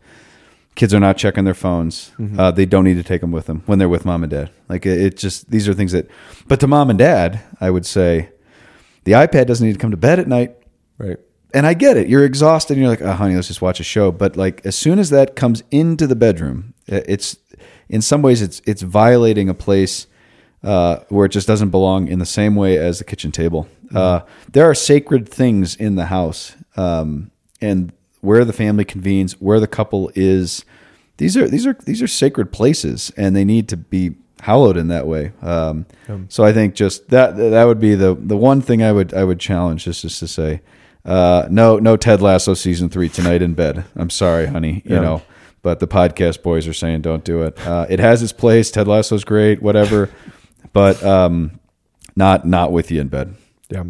Kids 0.75 0.95
are 0.95 1.01
not 1.01 1.17
checking 1.17 1.45
their 1.45 1.55
phones. 1.55 2.13
Uh, 2.39 2.51
they 2.51 2.65
don't 2.65 2.85
need 2.85 2.95
to 2.95 3.03
take 3.03 3.21
them 3.21 3.33
with 3.33 3.47
them 3.47 3.63
when 3.67 3.79
they're 3.79 3.89
with 3.89 4.05
mom 4.05 4.23
and 4.23 4.31
dad. 4.31 4.51
Like 4.69 4.87
it, 4.87 4.99
it 5.01 5.17
just 5.17 5.51
these 5.51 5.69
are 5.69 5.75
things 5.75 5.93
that. 5.93 6.09
But 6.49 6.61
to 6.61 6.67
mom 6.67 6.91
and 6.91 6.99
dad, 6.99 7.41
I 7.61 7.71
would 7.71 7.85
say, 7.87 8.31
the 9.05 9.13
iPad 9.13 9.47
doesn't 9.47 9.67
need 9.67 9.75
to 9.75 9.79
come 9.79 9.91
to 9.91 9.97
bed 9.97 10.19
at 10.19 10.29
night 10.29 10.57
Right. 10.99 11.19
and 11.53 11.67
I 11.67 11.75
get 11.75 11.97
it. 11.97 12.09
You're 12.09 12.25
exhausted. 12.25 12.75
and 12.75 12.83
You're 12.83 12.91
like, 12.91 13.03
oh, 13.03 13.13
honey, 13.13 13.35
let's 13.35 13.49
just 13.49 13.63
watch 13.63 13.81
a 13.81 13.85
show. 13.85 14.11
But 14.13 14.37
like, 14.37 14.65
as 14.65 14.77
soon 14.77 14.99
as 14.99 15.11
that 15.11 15.35
comes 15.37 15.63
into 15.71 16.07
the 16.07 16.17
bedroom, 16.17 16.75
it's 16.87 17.37
in 17.89 18.01
some 18.01 18.23
ways 18.23 18.41
it's 18.41 18.63
it's 18.67 18.83
violating 18.83 19.49
a 19.49 19.55
place 19.55 20.07
uh, 20.63 20.97
where 21.09 21.27
it 21.27 21.31
just 21.31 21.47
doesn't 21.47 21.71
belong 21.71 22.09
in 22.09 22.19
the 22.19 22.27
same 22.27 22.55
way 22.57 22.77
as 22.77 22.99
the 22.99 23.05
kitchen 23.05 23.33
table. 23.33 23.67
Uh, 23.95 24.21
there 24.53 24.65
are 24.69 24.75
sacred 24.75 25.29
things 25.29 25.75
in 25.77 25.97
the 25.97 26.07
house, 26.07 26.55
um, 26.77 27.31
and 27.61 27.93
where 28.21 28.45
the 28.45 28.53
family 28.53 28.85
convenes, 28.85 29.33
where 29.41 29.61
the 29.61 29.67
couple 29.67 30.11
is. 30.15 30.65
These 31.17 31.37
are 31.37 31.49
these 31.49 31.67
are 31.67 31.75
these 31.85 32.01
are 32.03 32.07
sacred 32.07 32.51
places, 32.53 33.13
and 33.17 33.35
they 33.37 33.45
need 33.45 33.69
to 33.69 33.77
be 33.77 34.15
hallowed 34.43 34.77
in 34.79 34.89
that 34.89 35.07
way. 35.07 35.33
Um, 35.43 35.85
So 36.29 36.45
I 36.45 36.53
think 36.53 36.75
just 36.75 37.09
that 37.11 37.37
that 37.37 37.65
would 37.65 37.81
be 37.81 37.95
the 37.95 38.15
the 38.15 38.37
one 38.37 38.61
thing 38.63 38.83
I 38.83 38.93
would 38.93 39.13
I 39.13 39.25
would 39.25 39.39
challenge 39.41 39.85
just 39.85 40.05
is 40.05 40.19
to 40.21 40.29
say, 40.29 40.61
uh, 41.05 41.47
no 41.51 41.79
no 41.79 41.97
Ted 41.97 42.23
Lasso 42.23 42.55
season 42.55 42.89
three 42.89 43.09
tonight 43.11 43.43
in 43.43 43.53
bed. 43.55 43.85
I'm 43.97 44.09
sorry, 44.11 44.47
honey, 44.47 44.83
you 44.85 44.95
Yeah. 44.97 45.01
know. 45.03 45.23
But 45.63 45.81
the 45.81 45.87
podcast 45.87 46.43
boys 46.43 46.67
are 46.67 46.73
saying 46.73 47.03
don't 47.03 47.23
do 47.25 47.43
it. 47.43 47.59
Uh, 47.67 47.85
it 47.91 47.99
has 48.01 48.23
its 48.23 48.33
place. 48.33 48.71
Ted 48.71 48.89
Lasso's 48.89 49.25
great, 49.25 49.61
whatever, 49.61 50.09
but 50.73 51.03
um, 51.03 51.61
not 52.17 52.47
not 52.47 52.73
with 52.73 52.91
you 52.91 53.01
in 53.01 53.09
bed. 53.09 53.35
Yeah. 53.69 53.85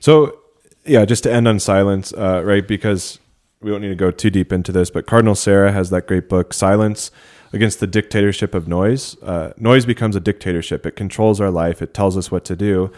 So, 0.00 0.38
yeah, 0.84 1.04
just 1.04 1.22
to 1.24 1.32
end 1.32 1.48
on 1.48 1.58
silence, 1.58 2.12
uh, 2.12 2.42
right? 2.44 2.66
Because 2.66 3.18
we 3.60 3.70
don't 3.70 3.80
need 3.80 3.88
to 3.88 3.94
go 3.96 4.10
too 4.10 4.30
deep 4.30 4.52
into 4.52 4.72
this, 4.72 4.90
but 4.90 5.06
Cardinal 5.06 5.34
Sarah 5.34 5.72
has 5.72 5.90
that 5.90 6.06
great 6.06 6.28
book, 6.28 6.54
Silence 6.54 7.10
Against 7.52 7.80
the 7.80 7.86
Dictatorship 7.86 8.54
of 8.54 8.68
Noise. 8.68 9.20
Uh, 9.22 9.52
noise 9.56 9.84
becomes 9.86 10.14
a 10.14 10.20
dictatorship, 10.20 10.86
it 10.86 10.96
controls 10.96 11.40
our 11.40 11.50
life, 11.50 11.82
it 11.82 11.92
tells 11.92 12.16
us 12.16 12.30
what 12.30 12.44
to 12.44 12.56
do. 12.56 12.92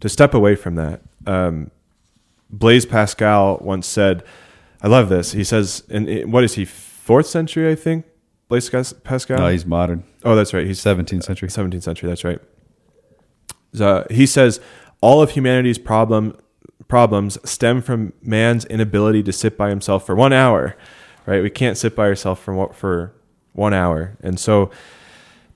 To 0.00 0.08
step 0.08 0.34
away 0.34 0.54
from 0.54 0.74
that. 0.74 1.00
Um, 1.26 1.70
Blaise 2.50 2.84
Pascal 2.84 3.58
once 3.62 3.86
said, 3.86 4.22
I 4.82 4.88
love 4.88 5.08
this. 5.08 5.32
He 5.32 5.44
says, 5.44 5.82
what 5.88 6.44
is 6.44 6.54
he, 6.54 6.66
fourth 6.66 7.26
century, 7.26 7.70
I 7.70 7.74
think? 7.74 8.04
Blaise 8.60 8.94
Pascal? 9.02 9.38
No, 9.38 9.48
he's 9.48 9.66
modern, 9.66 10.04
oh, 10.24 10.36
that's 10.36 10.54
right. 10.54 10.66
He's 10.66 10.80
17th 10.80 11.18
uh, 11.18 11.22
century. 11.22 11.48
17th 11.48 11.82
century. 11.82 12.08
That's 12.08 12.24
right. 12.24 12.40
So 13.72 14.06
he 14.10 14.26
says 14.26 14.60
all 15.00 15.20
of 15.20 15.30
humanity's 15.30 15.78
problem 15.78 16.36
problems 16.86 17.38
stem 17.48 17.82
from 17.82 18.12
man's 18.22 18.64
inability 18.66 19.22
to 19.24 19.32
sit 19.32 19.56
by 19.56 19.70
himself 19.70 20.06
for 20.06 20.14
one 20.14 20.32
hour. 20.32 20.76
Right? 21.26 21.42
We 21.42 21.50
can't 21.50 21.76
sit 21.76 21.96
by 21.96 22.04
ourselves 22.04 22.40
for 22.40 22.72
for 22.72 23.12
one 23.54 23.74
hour, 23.74 24.16
and 24.22 24.38
so 24.38 24.70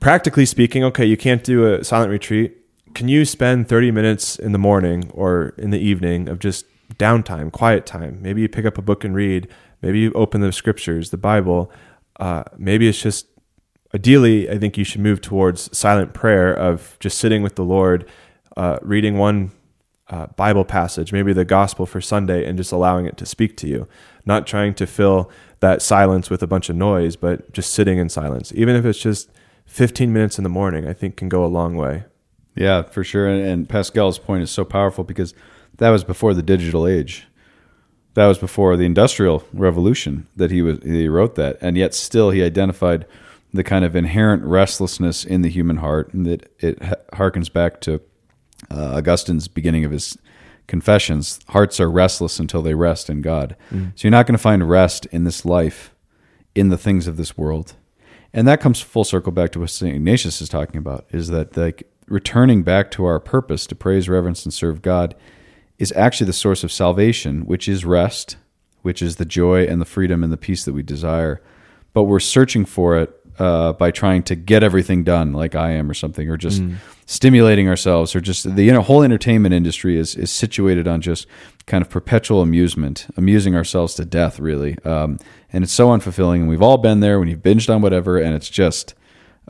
practically 0.00 0.46
speaking, 0.46 0.82
okay, 0.84 1.04
you 1.04 1.16
can't 1.16 1.44
do 1.44 1.72
a 1.72 1.84
silent 1.84 2.11
retreat. 2.11 2.56
Can 2.94 3.08
you 3.08 3.24
spend 3.24 3.68
30 3.68 3.90
minutes 3.90 4.38
in 4.38 4.52
the 4.52 4.58
morning 4.58 5.11
or 5.14 5.54
in 5.58 5.70
the 5.70 5.78
evening 5.78 6.28
of 6.28 6.38
just 6.38 6.64
downtime, 6.94 7.52
quiet 7.52 7.87
time? 7.87 8.18
Maybe 8.22 8.40
you 8.40 8.48
pick 8.48 8.64
up 8.64 8.78
a 8.78 8.82
book 8.82 9.04
and 9.04 9.14
read. 9.14 9.46
Maybe 9.82 10.00
you 10.00 10.12
open 10.14 10.40
the 10.40 10.52
scriptures, 10.52 11.11
the 11.11 11.18
Bible. 11.18 11.70
Uh, 12.18 12.44
maybe 12.57 12.88
it's 12.88 13.00
just 13.00 13.26
ideally, 13.94 14.50
I 14.50 14.59
think 14.59 14.76
you 14.76 14.85
should 14.85 15.00
move 15.00 15.20
towards 15.20 15.76
silent 15.76 16.14
prayer 16.14 16.52
of 16.52 16.96
just 17.00 17.18
sitting 17.18 17.42
with 17.42 17.57
the 17.57 17.64
Lord, 17.64 18.09
uh, 18.57 18.78
reading 18.83 19.18
one 19.18 19.52
uh, 20.09 20.26
Bible 20.28 20.64
passage, 20.64 21.12
maybe 21.12 21.33
the 21.33 21.44
gospel 21.44 21.87
for 21.87 22.00
Sunday, 22.00 22.44
and 22.44 22.57
just 22.57 22.72
allowing 22.72 23.07
it 23.07 23.16
to 23.18 23.26
speak 23.26 23.57
to 23.59 23.68
you. 23.68 23.88
Not 24.24 24.46
trying 24.46 24.74
to 24.74 24.87
fill 24.87 25.31
that 25.61 25.83
silence 25.83 26.31
with 26.31 26.42
a 26.42 26.46
bunch 26.46 26.68
of 26.68 26.76
noise, 26.76 27.16
but 27.16 27.52
just 27.52 27.72
sitting 27.72 27.98
in 27.98 28.09
silence. 28.09 28.52
Even 28.54 28.76
if 28.76 28.85
it's 28.85 28.98
just 28.98 29.31
15 29.66 30.12
minutes 30.12 30.38
in 30.38 30.44
the 30.44 30.50
morning, 30.50 30.87
I 30.87 30.92
think 30.92 31.16
can 31.16 31.28
go 31.28 31.44
a 31.44 31.46
long 31.46 31.76
way. 31.76 32.04
Yeah, 32.54 32.83
for 32.83 33.04
sure. 33.04 33.28
And, 33.28 33.46
and 33.46 33.68
Pascal's 33.68 34.18
point 34.18 34.42
is 34.42 34.50
so 34.50 34.64
powerful 34.64 35.04
because 35.04 35.35
that 35.76 35.90
was 35.90 36.04
before 36.04 36.35
the 36.35 36.42
digital 36.42 36.87
age. 36.87 37.26
That 38.18 38.26
was 38.26 38.38
before 38.38 38.76
the 38.76 38.85
industrial 38.85 39.44
revolution 39.52 40.26
that 40.35 40.50
he 40.50 40.61
was 40.61 40.81
he 40.83 41.07
wrote 41.07 41.37
that, 41.37 41.57
and 41.61 41.78
yet 41.78 41.94
still 41.94 42.31
he 42.31 42.42
identified 42.42 43.07
the 43.54 43.62
kind 43.62 43.85
of 43.85 43.94
inherent 43.94 44.42
restlessness 44.42 45.24
in 45.24 45.42
the 45.42 45.48
human 45.48 45.76
heart, 45.76 46.12
and 46.12 46.26
that 46.26 46.52
it 46.59 46.81
harkens 47.12 47.52
back 47.52 47.81
to 47.83 48.00
uh, 48.72 48.96
Augustine's 48.96 49.46
beginning 49.46 49.85
of 49.85 49.92
his 49.92 50.18
confessions. 50.66 51.38
Hearts 51.50 51.78
are 51.78 51.88
restless 51.88 52.40
until 52.40 52.61
they 52.61 52.74
rest 52.74 53.09
in 53.09 53.22
God. 53.22 53.54
So 53.94 54.09
you're 54.09 54.11
not 54.11 54.26
going 54.26 54.35
to 54.35 54.42
find 54.42 54.68
rest 54.68 55.07
in 55.12 55.22
this 55.22 55.44
life, 55.44 55.94
in 56.57 56.70
the 56.70 56.76
things 56.76 57.07
of 57.07 57.18
this 57.18 57.38
world, 57.38 57.76
and 58.33 58.48
that 58.48 58.61
comes 58.61 58.81
full 58.81 59.04
circle 59.04 59.31
back 59.31 59.52
to 59.52 59.61
what 59.61 59.70
Saint 59.70 59.94
Ignatius 59.94 60.42
is 60.42 60.48
talking 60.48 60.78
about: 60.78 61.07
is 61.12 61.28
that 61.28 61.57
like 61.57 61.88
returning 62.09 62.64
back 62.64 62.90
to 62.90 63.04
our 63.04 63.20
purpose 63.20 63.64
to 63.68 63.76
praise, 63.76 64.09
reverence, 64.09 64.44
and 64.44 64.52
serve 64.52 64.83
God 64.83 65.14
is 65.78 65.92
actually 65.92 66.26
the 66.26 66.32
source 66.32 66.64
of 66.64 66.72
salvation, 66.72 67.42
which 67.42 67.68
is 67.68 67.84
rest, 67.84 68.36
which 68.82 69.02
is 69.02 69.16
the 69.16 69.24
joy 69.24 69.64
and 69.64 69.80
the 69.80 69.86
freedom 69.86 70.24
and 70.24 70.32
the 70.32 70.36
peace 70.36 70.64
that 70.64 70.72
we 70.72 70.82
desire. 70.82 71.40
But 71.92 72.04
we're 72.04 72.20
searching 72.20 72.64
for 72.64 72.98
it 72.98 73.14
uh, 73.38 73.72
by 73.72 73.90
trying 73.90 74.22
to 74.24 74.34
get 74.34 74.62
everything 74.62 75.04
done, 75.04 75.32
like 75.32 75.54
I 75.54 75.70
am, 75.70 75.90
or 75.90 75.94
something, 75.94 76.28
or 76.28 76.36
just 76.36 76.60
stimulating 77.06 77.68
ourselves, 77.68 78.14
or 78.16 78.20
just 78.20 78.54
the 78.56 78.64
you 78.64 78.72
know, 78.72 78.82
whole 78.82 79.02
entertainment 79.02 79.54
industry 79.54 79.96
is 79.96 80.16
is 80.16 80.30
situated 80.30 80.88
on 80.88 81.00
just 81.00 81.26
kind 81.66 81.82
of 81.82 81.88
perpetual 81.88 82.42
amusement, 82.42 83.06
amusing 83.16 83.54
ourselves 83.54 83.94
to 83.94 84.04
death, 84.04 84.40
really. 84.40 84.76
Um, 84.84 85.18
and 85.52 85.64
it's 85.64 85.72
so 85.72 85.88
unfulfilling. 85.88 86.40
And 86.40 86.48
we've 86.48 86.62
all 86.62 86.78
been 86.78 87.00
there 87.00 87.18
when 87.18 87.28
you've 87.28 87.42
binged 87.42 87.72
on 87.72 87.80
whatever, 87.80 88.18
and 88.18 88.34
it's 88.34 88.50
just 88.50 88.94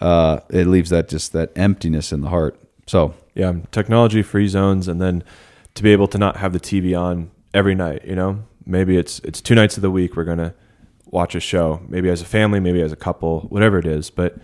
uh, 0.01 0.41
it 0.51 0.67
leaves 0.67 0.91
that 0.91 1.09
just 1.09 1.33
that 1.33 1.51
emptiness 1.57 2.13
in 2.13 2.21
the 2.21 2.29
heart. 2.29 2.61
So 2.87 3.15
Yeah, 3.35 3.55
technology 3.71 4.23
free 4.23 4.49
zones, 4.49 4.89
and 4.89 5.01
then 5.01 5.25
to 5.79 5.83
be 5.83 5.93
able 5.93 6.09
to 6.09 6.19
not 6.19 6.37
have 6.37 6.53
the 6.53 6.61
TV 6.61 6.99
on 6.99 7.31
every 7.55 7.75
night. 7.75 8.05
You 8.05 8.17
know, 8.17 8.45
maybe 8.67 8.97
it's 8.97 9.21
it's 9.21 9.41
two 9.41 9.55
nights 9.55 9.77
of 9.77 9.83
the 9.83 9.91
week 9.91 10.17
we're 10.17 10.25
gonna 10.25 10.55
watch 11.07 11.35
a 11.35 11.41
show. 11.41 11.81
Maybe 11.89 12.11
as 12.11 12.21
a 12.21 12.27
family, 12.27 12.61
maybe 12.61 12.83
as 12.83 12.93
a 12.93 12.97
couple, 12.97 13.43
whatever 13.43 13.79
it 13.79 13.87
is. 13.87 14.11
But 14.11 14.39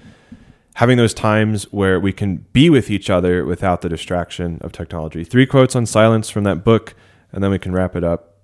having 0.77 0.97
those 0.97 1.15
times 1.15 1.65
where 1.73 2.01
we 2.01 2.13
can 2.13 2.47
be 2.53 2.71
with 2.71 2.91
each 2.91 3.11
other 3.11 3.45
without 3.45 3.83
the 3.83 3.89
distraction 3.89 4.59
of 4.61 4.73
technology. 4.73 5.25
Three 5.25 5.47
quotes 5.47 5.77
on 5.77 5.87
silence 5.87 6.31
from 6.31 6.45
that 6.45 6.65
book, 6.65 6.95
and 7.33 7.43
then 7.43 7.51
we 7.51 7.59
can 7.59 7.73
wrap 7.73 7.95
it 7.95 8.05
up. 8.05 8.39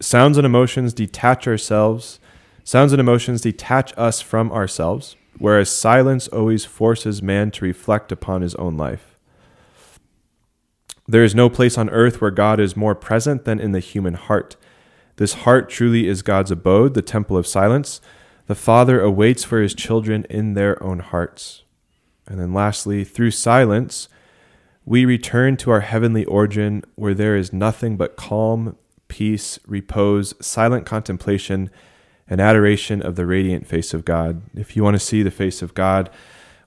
Sounds 0.00 0.38
and 0.38 0.46
emotions 0.46 0.92
detach 0.92 1.48
ourselves. 1.48 2.20
Sounds 2.62 2.92
and 2.92 3.00
emotions 3.00 3.40
detach 3.40 3.92
us 3.96 4.20
from 4.20 4.52
ourselves, 4.52 5.16
whereas 5.38 5.70
silence 5.70 6.28
always 6.28 6.64
forces 6.64 7.22
man 7.22 7.50
to 7.52 7.64
reflect 7.64 8.12
upon 8.12 8.42
his 8.42 8.54
own 8.56 8.76
life. 8.76 9.17
There 11.08 11.24
is 11.24 11.34
no 11.34 11.48
place 11.48 11.78
on 11.78 11.88
earth 11.88 12.20
where 12.20 12.30
God 12.30 12.60
is 12.60 12.76
more 12.76 12.94
present 12.94 13.46
than 13.46 13.58
in 13.58 13.72
the 13.72 13.80
human 13.80 14.12
heart. 14.12 14.56
This 15.16 15.32
heart 15.32 15.70
truly 15.70 16.06
is 16.06 16.20
God's 16.20 16.50
abode, 16.50 16.92
the 16.92 17.00
temple 17.00 17.38
of 17.38 17.46
silence. 17.46 18.02
The 18.46 18.54
Father 18.54 19.00
awaits 19.00 19.42
for 19.42 19.62
his 19.62 19.74
children 19.74 20.26
in 20.28 20.52
their 20.52 20.80
own 20.82 20.98
hearts. 20.98 21.64
And 22.26 22.38
then 22.38 22.52
lastly, 22.52 23.04
through 23.04 23.30
silence, 23.30 24.08
we 24.84 25.06
return 25.06 25.56
to 25.58 25.70
our 25.70 25.80
heavenly 25.80 26.26
origin 26.26 26.84
where 26.94 27.14
there 27.14 27.36
is 27.36 27.54
nothing 27.54 27.96
but 27.96 28.16
calm, 28.16 28.76
peace, 29.08 29.58
repose, 29.66 30.34
silent 30.44 30.84
contemplation, 30.84 31.70
and 32.28 32.38
adoration 32.38 33.00
of 33.00 33.16
the 33.16 33.24
radiant 33.24 33.66
face 33.66 33.94
of 33.94 34.04
God. 34.04 34.42
If 34.54 34.76
you 34.76 34.84
want 34.84 34.94
to 34.94 35.00
see 35.00 35.22
the 35.22 35.30
face 35.30 35.62
of 35.62 35.72
God, 35.72 36.10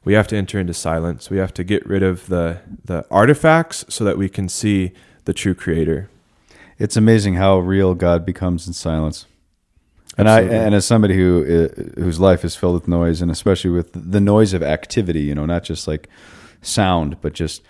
we 0.03 0.13
have 0.13 0.27
to 0.27 0.37
enter 0.37 0.59
into 0.59 0.73
silence. 0.73 1.29
We 1.29 1.37
have 1.37 1.53
to 1.55 1.63
get 1.63 1.85
rid 1.85 2.03
of 2.03 2.27
the, 2.27 2.61
the 2.83 3.05
artifacts 3.11 3.85
so 3.89 4.03
that 4.03 4.17
we 4.17 4.29
can 4.29 4.49
see 4.49 4.91
the 5.25 5.33
true 5.33 5.53
creator. 5.53 6.09
It's 6.79 6.97
amazing 6.97 7.35
how 7.35 7.59
real 7.59 7.93
God 7.93 8.25
becomes 8.25 8.65
in 8.65 8.73
silence. 8.73 9.27
And 10.17 10.27
Absolutely. 10.27 10.57
I 10.57 10.63
and 10.63 10.75
as 10.75 10.85
somebody 10.85 11.15
who 11.15 11.43
uh, 11.43 12.01
whose 12.01 12.19
life 12.19 12.43
is 12.43 12.55
filled 12.55 12.73
with 12.73 12.87
noise, 12.87 13.21
and 13.21 13.31
especially 13.31 13.69
with 13.69 13.91
the 13.93 14.19
noise 14.19 14.53
of 14.53 14.61
activity, 14.61 15.21
you 15.21 15.33
know, 15.35 15.45
not 15.45 15.63
just 15.63 15.87
like 15.87 16.09
sound, 16.61 17.21
but 17.21 17.33
just 17.33 17.61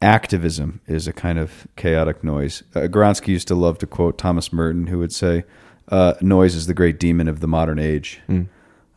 activism 0.00 0.80
is 0.86 1.06
a 1.06 1.12
kind 1.12 1.38
of 1.38 1.66
chaotic 1.76 2.24
noise. 2.24 2.62
Uh, 2.74 2.80
Gawronski 2.80 3.28
used 3.28 3.46
to 3.48 3.54
love 3.54 3.78
to 3.78 3.86
quote 3.86 4.16
Thomas 4.16 4.52
Merton, 4.52 4.86
who 4.86 4.98
would 5.00 5.12
say, 5.12 5.44
uh, 5.88 6.14
"Noise 6.22 6.54
is 6.54 6.66
the 6.66 6.74
great 6.74 6.98
demon 6.98 7.28
of 7.28 7.40
the 7.40 7.48
modern 7.48 7.78
age." 7.78 8.20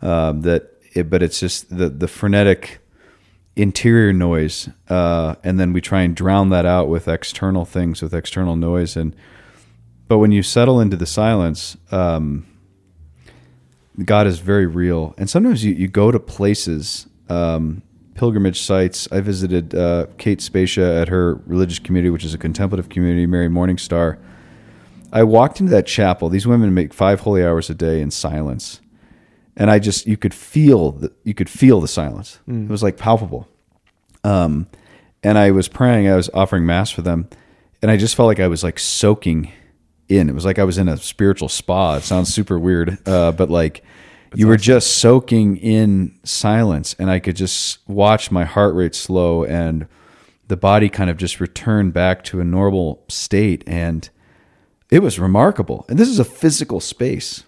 Um, 0.02 0.42
that, 0.42 0.75
it, 0.96 1.10
but 1.10 1.22
it's 1.22 1.40
just 1.40 1.76
the 1.76 1.90
the 1.90 2.08
frenetic 2.08 2.80
interior 3.56 4.12
noise, 4.14 4.70
uh, 4.90 5.36
and 5.44 5.60
then 5.60 5.74
we 5.74 5.82
try 5.82 6.02
and 6.02 6.16
drown 6.16 6.50
that 6.50 6.66
out 6.66 6.90
with 6.90 7.08
external 7.08 7.66
things, 7.66 8.02
with 8.02 8.14
external 8.14 8.56
noise, 8.56 8.96
and 8.98 9.16
but 10.08 10.20
when 10.20 10.32
you 10.32 10.44
settle 10.44 10.80
into 10.80 10.96
the 10.96 11.06
silence, 11.06 11.78
um, 11.92 12.46
God 14.04 14.28
is 14.28 14.40
very 14.40 14.66
real. 14.66 15.16
And 15.18 15.30
sometimes 15.30 15.64
you, 15.64 15.74
you 15.74 15.88
go 15.88 16.12
to 16.12 16.20
places, 16.20 17.08
um, 17.30 17.82
pilgrimage 18.14 18.62
sites. 18.62 19.08
I 19.12 19.22
visited 19.22 19.74
uh, 19.74 20.08
Kate 20.18 20.42
Spacia 20.42 21.02
at 21.02 21.08
her 21.08 21.36
religious 21.46 21.80
community, 21.80 22.10
which 22.10 22.26
is 22.26 22.34
a 22.34 22.38
contemplative 22.38 22.90
community, 22.90 23.26
Mary 23.26 23.48
Morningstar. 23.48 24.18
I 25.12 25.24
walked 25.24 25.60
into 25.60 25.72
that 25.72 25.88
chapel. 25.88 26.30
These 26.30 26.46
women 26.46 26.74
make 26.74 26.94
five 26.94 27.22
holy 27.22 27.44
hours 27.44 27.70
a 27.70 27.74
day 27.76 28.02
in 28.02 28.12
silence, 28.12 28.82
and 29.58 29.72
I 29.72 29.80
just 29.80 30.06
you 30.08 30.18
could 30.18 30.34
feel 30.34 30.92
the, 30.92 31.12
you 31.24 31.34
could 31.34 31.50
feel 31.50 31.82
the 31.82 31.88
silence. 31.88 32.40
It 32.66 32.70
was 32.70 32.84
like 32.84 32.98
palpable. 32.98 33.48
Um, 34.24 34.68
and 35.24 35.38
I 35.38 35.52
was 35.52 35.68
praying. 35.68 36.08
I 36.08 36.16
was 36.16 36.30
offering 36.34 36.66
mass 36.66 36.92
for 36.92 37.02
them, 37.02 37.30
and 37.82 37.90
I 37.92 37.98
just 37.98 38.16
felt 38.16 38.28
like 38.28 38.40
I 38.40 38.48
was 38.48 38.64
like 38.64 38.80
soaking 38.80 39.52
in. 40.08 40.30
It 40.30 40.36
was 40.36 40.46
like 40.46 40.60
I 40.60 40.64
was 40.64 40.78
in 40.78 40.88
a 40.88 40.98
spiritual 40.98 41.50
spa. 41.50 41.96
It 41.96 42.04
sounds 42.04 42.34
super 42.34 42.60
weird, 42.60 42.98
uh, 43.08 43.32
but 43.32 43.50
like 43.50 43.84
you 44.36 44.48
were 44.48 44.58
just 44.58 44.98
soaking 44.98 45.58
in 45.58 46.20
silence, 46.24 46.96
and 47.00 47.10
I 47.10 47.20
could 47.20 47.36
just 47.36 47.80
watch 47.88 48.32
my 48.32 48.44
heart 48.44 48.76
rate 48.76 48.96
slow 48.96 49.44
and 49.44 49.88
the 50.48 50.58
body 50.58 50.90
kind 50.90 51.10
of 51.10 51.18
just 51.18 51.40
return 51.40 51.92
back 51.92 52.24
to 52.26 52.40
a 52.40 52.44
normal 52.44 53.04
state. 53.10 53.64
And 53.66 54.08
it 54.92 55.00
was 55.00 55.20
remarkable. 55.20 55.86
And 55.90 55.98
this 55.98 56.10
is 56.10 56.20
a 56.20 56.26
physical 56.26 56.80
space. 56.80 57.44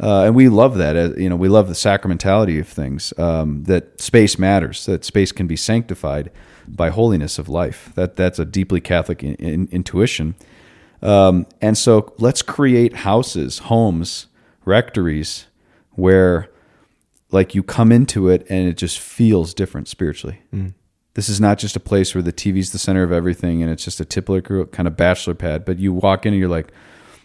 Uh, 0.00 0.24
and 0.24 0.34
we 0.34 0.48
love 0.48 0.78
that. 0.78 0.96
Uh, 0.96 1.14
you 1.16 1.28
know, 1.28 1.36
we 1.36 1.48
love 1.48 1.68
the 1.68 1.74
sacramentality 1.74 2.58
of 2.58 2.66
things. 2.66 3.12
Um, 3.18 3.64
that 3.64 4.00
space 4.00 4.38
matters. 4.38 4.86
That 4.86 5.04
space 5.04 5.30
can 5.30 5.46
be 5.46 5.56
sanctified 5.56 6.30
by 6.66 6.88
holiness 6.88 7.38
of 7.38 7.48
life. 7.48 7.92
That 7.96 8.16
that's 8.16 8.38
a 8.38 8.46
deeply 8.46 8.80
Catholic 8.80 9.22
in, 9.22 9.34
in, 9.34 9.68
intuition. 9.70 10.36
Um, 11.02 11.46
and 11.60 11.76
so, 11.76 12.14
let's 12.18 12.42
create 12.42 12.96
houses, 12.96 13.58
homes, 13.58 14.26
rectories, 14.64 15.46
where, 15.92 16.50
like, 17.30 17.54
you 17.54 17.62
come 17.62 17.92
into 17.92 18.28
it 18.28 18.46
and 18.50 18.68
it 18.68 18.76
just 18.76 18.98
feels 18.98 19.54
different 19.54 19.88
spiritually. 19.88 20.40
This 21.14 21.28
is 21.28 21.40
not 21.40 21.58
just 21.58 21.76
a 21.76 21.80
place 21.80 22.14
where 22.14 22.22
the 22.22 22.32
TV's 22.32 22.72
the 22.72 22.78
center 22.78 23.02
of 23.02 23.12
everything 23.12 23.62
and 23.62 23.70
it's 23.70 23.84
just 23.84 24.00
a 24.00 24.04
typical 24.04 24.66
kind 24.66 24.86
of 24.86 24.96
bachelor 24.96 25.34
pad. 25.34 25.64
But 25.64 25.78
you 25.78 25.92
walk 25.92 26.24
in 26.24 26.32
and 26.32 26.40
you're 26.40 26.48
like, 26.48 26.70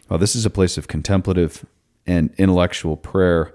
"Oh, 0.10 0.18
this 0.18 0.36
is 0.36 0.46
a 0.46 0.50
place 0.50 0.78
of 0.78 0.88
contemplative 0.88 1.66
and 2.08 2.34
intellectual 2.38 2.98
prayer 2.98 3.54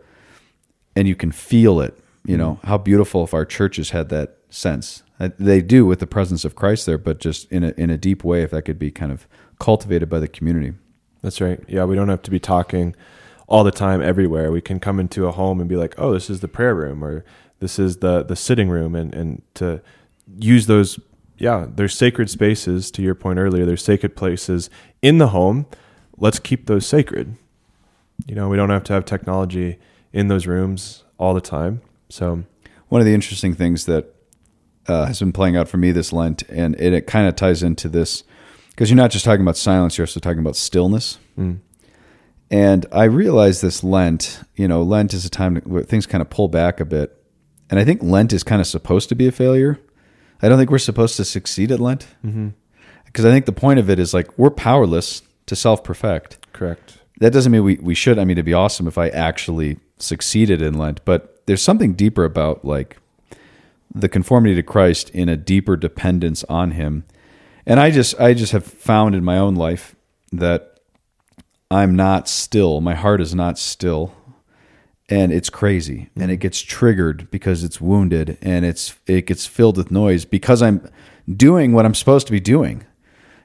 and 0.96 1.09
you 1.09 1.14
can 1.16 1.32
feel 1.32 1.80
it 1.80 1.98
you 2.24 2.36
know 2.36 2.59
how 2.64 2.78
beautiful 2.78 3.24
if 3.24 3.34
our 3.34 3.44
churches 3.44 3.90
had 3.90 4.09
that 4.11 4.38
sense 4.51 5.03
Uh, 5.20 5.30
they 5.38 5.61
do 5.62 5.86
with 5.86 6.01
the 6.01 6.07
presence 6.07 6.44
of 6.44 6.55
christ 6.55 6.86
there 6.86 6.98
but 6.98 7.20
just 7.20 7.51
in 7.53 7.64
a, 7.64 7.72
in 7.76 7.90
a 7.90 7.98
deep 7.98 8.24
way 8.24 8.42
if 8.42 8.51
that 8.51 8.62
could 8.62 8.78
be 8.78 8.90
kind 8.90 9.12
of 9.12 9.26
cultivated 9.59 10.09
by 10.09 10.18
the 10.18 10.28
community 10.28 10.72
That's 11.22 11.40
right. 11.40 11.61
Yeah, 11.68 11.84
we 11.84 11.94
don't 11.96 12.09
have 12.09 12.22
to 12.22 12.30
be 12.30 12.40
talking 12.40 12.94
all 13.46 13.64
the 13.64 13.70
time 13.72 14.01
everywhere. 14.03 14.51
We 14.53 14.61
can 14.62 14.80
come 14.80 15.01
into 15.01 15.26
a 15.26 15.32
home 15.32 15.61
and 15.61 15.68
be 15.68 15.76
like, 15.76 15.94
"Oh, 15.98 16.12
this 16.14 16.30
is 16.30 16.40
the 16.40 16.48
prayer 16.48 16.74
room," 16.74 17.05
or 17.05 17.24
"This 17.61 17.78
is 17.78 17.98
the 17.98 18.22
the 18.24 18.36
sitting 18.36 18.70
room," 18.70 18.94
and 18.94 19.14
and 19.14 19.42
to 19.55 19.82
use 20.38 20.66
those. 20.66 20.98
Yeah, 21.38 21.66
there's 21.76 21.94
sacred 21.94 22.30
spaces. 22.30 22.90
To 22.92 23.03
your 23.03 23.14
point 23.14 23.38
earlier, 23.38 23.66
there's 23.66 23.84
sacred 23.84 24.16
places 24.16 24.70
in 25.03 25.18
the 25.18 25.28
home. 25.28 25.66
Let's 26.18 26.38
keep 26.40 26.66
those 26.66 26.86
sacred. 26.86 27.36
You 28.27 28.35
know, 28.35 28.49
we 28.49 28.57
don't 28.57 28.71
have 28.71 28.85
to 28.85 28.93
have 28.93 29.05
technology 29.05 29.79
in 30.12 30.29
those 30.29 30.47
rooms 30.47 31.05
all 31.18 31.35
the 31.35 31.41
time. 31.41 31.83
So, 32.09 32.45
one 32.89 33.01
of 33.01 33.05
the 33.07 33.14
interesting 33.14 33.55
things 33.55 33.87
that 33.87 34.14
uh, 34.89 35.07
has 35.07 35.21
been 35.21 35.33
playing 35.33 35.57
out 35.57 35.68
for 35.68 35.77
me 35.77 35.93
this 35.93 36.12
lent 36.12 36.43
and 36.49 36.75
it, 36.81 36.93
it 36.93 37.07
kind 37.07 37.29
of 37.29 37.37
ties 37.37 37.62
into 37.62 37.89
this 37.89 38.25
because 38.71 38.91
you're 38.91 38.97
not 38.97 39.11
just 39.11 39.25
talking 39.25 39.43
about 39.43 39.57
silence 39.57 39.97
you're 39.97 40.05
also 40.07 40.21
talking 40.21 40.41
about 40.41 40.57
stillness. 40.57 41.18
And 42.51 42.87
i 42.91 43.05
realized 43.05 43.62
this 43.62 43.85
lent 43.85 44.41
you 44.57 44.66
know 44.66 44.83
lent 44.83 45.14
is 45.14 45.25
a 45.25 45.31
time 45.31 45.57
where 45.64 45.85
things 45.85 46.07
kind 46.07 46.23
of 46.23 46.31
pull 46.31 46.49
back 46.49 46.81
a 46.81 46.85
bit. 46.85 47.16
And 47.68 47.79
i 47.79 47.85
think 47.85 48.03
lent 48.03 48.33
is 48.33 48.43
kind 48.43 48.61
of 48.61 48.66
supposed 48.66 49.09
to 49.11 49.14
be 49.14 49.29
a 49.29 49.33
failure. 49.33 49.79
I 50.43 50.49
don't 50.49 50.59
think 50.59 50.71
we're 50.71 50.79
supposed 50.79 51.16
to 51.18 51.25
succeed 51.25 51.71
at 51.71 51.79
lent. 51.79 52.09
Because 53.05 53.25
i 53.25 53.31
think 53.31 53.45
the 53.47 53.53
point 53.53 53.79
of 53.79 53.89
it 53.91 53.99
is 54.01 54.12
like 54.12 54.37
we're 54.39 54.51
powerless 54.51 55.23
to 55.47 55.55
self-perfect. 55.55 56.53
Correct. 56.53 56.99
That 57.21 57.33
doesn't 57.33 57.53
mean 57.53 57.62
we, 57.62 57.77
we 57.77 57.95
should. 57.95 58.18
I 58.18 58.25
mean, 58.25 58.37
it'd 58.37 58.45
be 58.45 58.55
awesome 58.55 58.87
if 58.89 58.99
I 58.99 59.09
actually 59.09 59.79
succeeded 59.99 60.61
in 60.61 60.75
Lent, 60.75 61.05
but 61.05 61.43
there's 61.47 61.62
something 61.62 61.93
deeper 61.93 62.25
about 62.25 62.64
like 62.64 62.97
the 63.95 64.09
conformity 64.09 64.55
to 64.55 64.62
Christ 64.62 65.11
in 65.11 65.29
a 65.29 65.37
deeper 65.37 65.77
dependence 65.77 66.45
on 66.45 66.73
Him. 66.73 67.05
And 67.66 67.79
I 67.79 67.91
just, 67.91 68.18
I 68.18 68.35
just 68.35 68.53
have 68.53 68.64
found 68.64 69.14
in 69.14 69.23
my 69.23 69.39
own 69.39 69.55
life 69.55 69.95
that 70.33 70.81
I'm 71.71 71.95
not 71.95 72.29
still. 72.29 72.81
My 72.81 72.95
heart 72.95 73.21
is 73.21 73.35
not 73.35 73.59
still, 73.59 74.14
and 75.09 75.31
it's 75.31 75.51
crazy, 75.51 76.09
and 76.16 76.31
it 76.31 76.39
gets 76.39 76.61
triggered 76.61 77.31
because 77.31 77.62
it's 77.62 77.81
wounded, 77.81 78.39
and 78.41 78.64
it's 78.64 78.95
it 79.07 79.27
gets 79.27 79.47
filled 79.47 79.77
with 79.77 79.91
noise 79.91 80.25
because 80.25 80.62
I'm 80.62 80.89
doing 81.31 81.73
what 81.73 81.85
I'm 81.85 81.95
supposed 81.95 82.27
to 82.27 82.33
be 82.33 82.41
doing 82.41 82.87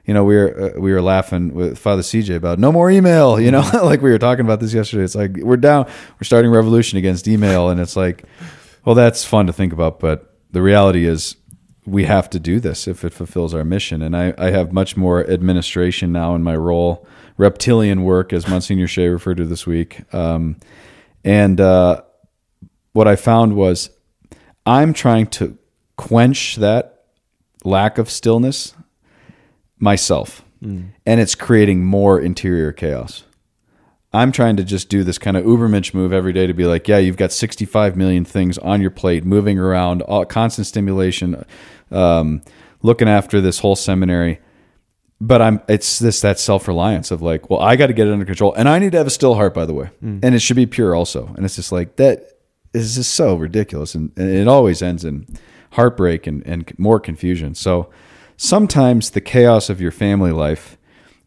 you 0.06 0.14
know, 0.14 0.24
we 0.24 0.36
were 0.36 0.74
uh, 0.76 0.80
we 0.80 0.92
were 0.92 1.02
laughing 1.02 1.52
with 1.52 1.78
Father 1.78 2.02
CJ 2.02 2.36
about 2.36 2.58
no 2.58 2.70
more 2.70 2.90
email. 2.90 3.40
You 3.40 3.50
know, 3.50 3.60
like 3.82 4.00
we 4.00 4.10
were 4.10 4.18
talking 4.18 4.44
about 4.44 4.60
this 4.60 4.72
yesterday. 4.72 5.02
It's 5.02 5.16
like 5.16 5.36
we're 5.38 5.56
down, 5.56 5.86
we're 5.86 6.24
starting 6.24 6.50
revolution 6.50 6.96
against 6.96 7.26
email, 7.26 7.68
and 7.68 7.80
it's 7.80 7.96
like, 7.96 8.24
well, 8.84 8.94
that's 8.94 9.24
fun 9.24 9.48
to 9.48 9.52
think 9.52 9.72
about, 9.72 9.98
but 9.98 10.32
the 10.52 10.62
reality 10.62 11.06
is 11.06 11.36
we 11.84 12.04
have 12.04 12.30
to 12.30 12.40
do 12.40 12.60
this 12.60 12.88
if 12.88 13.04
it 13.04 13.12
fulfills 13.12 13.52
our 13.52 13.64
mission. 13.64 14.02
And 14.02 14.16
I, 14.16 14.32
I 14.38 14.50
have 14.50 14.72
much 14.72 14.96
more 14.96 15.28
administration 15.28 16.12
now 16.12 16.34
in 16.34 16.42
my 16.42 16.56
role, 16.56 17.06
reptilian 17.36 18.02
work, 18.02 18.32
as 18.32 18.48
Monsignor 18.48 18.88
Shea 18.88 19.08
referred 19.08 19.36
to 19.36 19.44
this 19.44 19.66
week. 19.66 20.02
Um, 20.14 20.56
and 21.24 21.60
uh, 21.60 22.02
what 22.92 23.06
I 23.06 23.16
found 23.16 23.54
was 23.54 23.90
I'm 24.64 24.92
trying 24.92 25.26
to 25.28 25.58
quench 25.96 26.56
that 26.56 27.04
lack 27.64 27.98
of 27.98 28.08
stillness 28.10 28.74
myself. 29.78 30.42
And 31.06 31.20
it's 31.20 31.34
creating 31.34 31.84
more 31.84 32.20
interior 32.20 32.72
chaos. 32.72 33.24
I'm 34.12 34.32
trying 34.32 34.56
to 34.56 34.64
just 34.64 34.88
do 34.88 35.04
this 35.04 35.18
kind 35.18 35.36
of 35.36 35.44
ubermensch 35.44 35.92
move 35.92 36.12
every 36.12 36.32
day 36.32 36.46
to 36.46 36.54
be 36.54 36.64
like 36.64 36.88
yeah 36.88 36.98
you've 36.98 37.18
got 37.18 37.32
65 37.32 37.96
million 37.96 38.24
things 38.24 38.56
on 38.58 38.80
your 38.80 38.90
plate 38.90 39.24
moving 39.24 39.58
around 39.58 40.02
all, 40.02 40.24
constant 40.24 40.66
stimulation 40.66 41.44
um, 41.90 42.42
looking 42.82 43.08
after 43.08 43.40
this 43.40 43.58
whole 43.58 43.76
seminary. 43.76 44.40
But 45.20 45.42
i'm 45.42 45.60
it's 45.68 45.98
this 45.98 46.20
that 46.22 46.38
self-reliance 46.38 47.10
of 47.10 47.22
like 47.22 47.48
well 47.50 47.60
i 47.60 47.76
got 47.76 47.88
to 47.88 47.92
get 47.92 48.06
it 48.06 48.12
under 48.12 48.24
control. 48.24 48.54
And 48.54 48.68
i 48.68 48.78
need 48.78 48.92
to 48.92 48.98
have 48.98 49.06
a 49.06 49.10
still 49.10 49.34
heart 49.34 49.54
by 49.54 49.66
the 49.66 49.74
way. 49.74 49.90
And 50.24 50.34
it 50.34 50.40
should 50.40 50.56
be 50.56 50.66
pure 50.66 50.94
also. 50.94 51.32
And 51.36 51.44
it's 51.44 51.56
just 51.56 51.72
like 51.72 51.96
that 51.96 52.32
is 52.72 52.96
just 52.96 53.14
so 53.14 53.34
ridiculous. 53.36 53.94
And, 53.94 54.12
and 54.16 54.28
it 54.28 54.48
always 54.48 54.82
ends 54.82 55.04
in 55.04 55.26
heartbreak 55.72 56.26
and, 56.26 56.46
and 56.46 56.72
more 56.78 57.00
confusion. 57.00 57.54
So 57.54 57.90
sometimes 58.36 59.10
the 59.10 59.20
chaos 59.20 59.68
of 59.70 59.80
your 59.80 59.90
family 59.90 60.32
life 60.32 60.76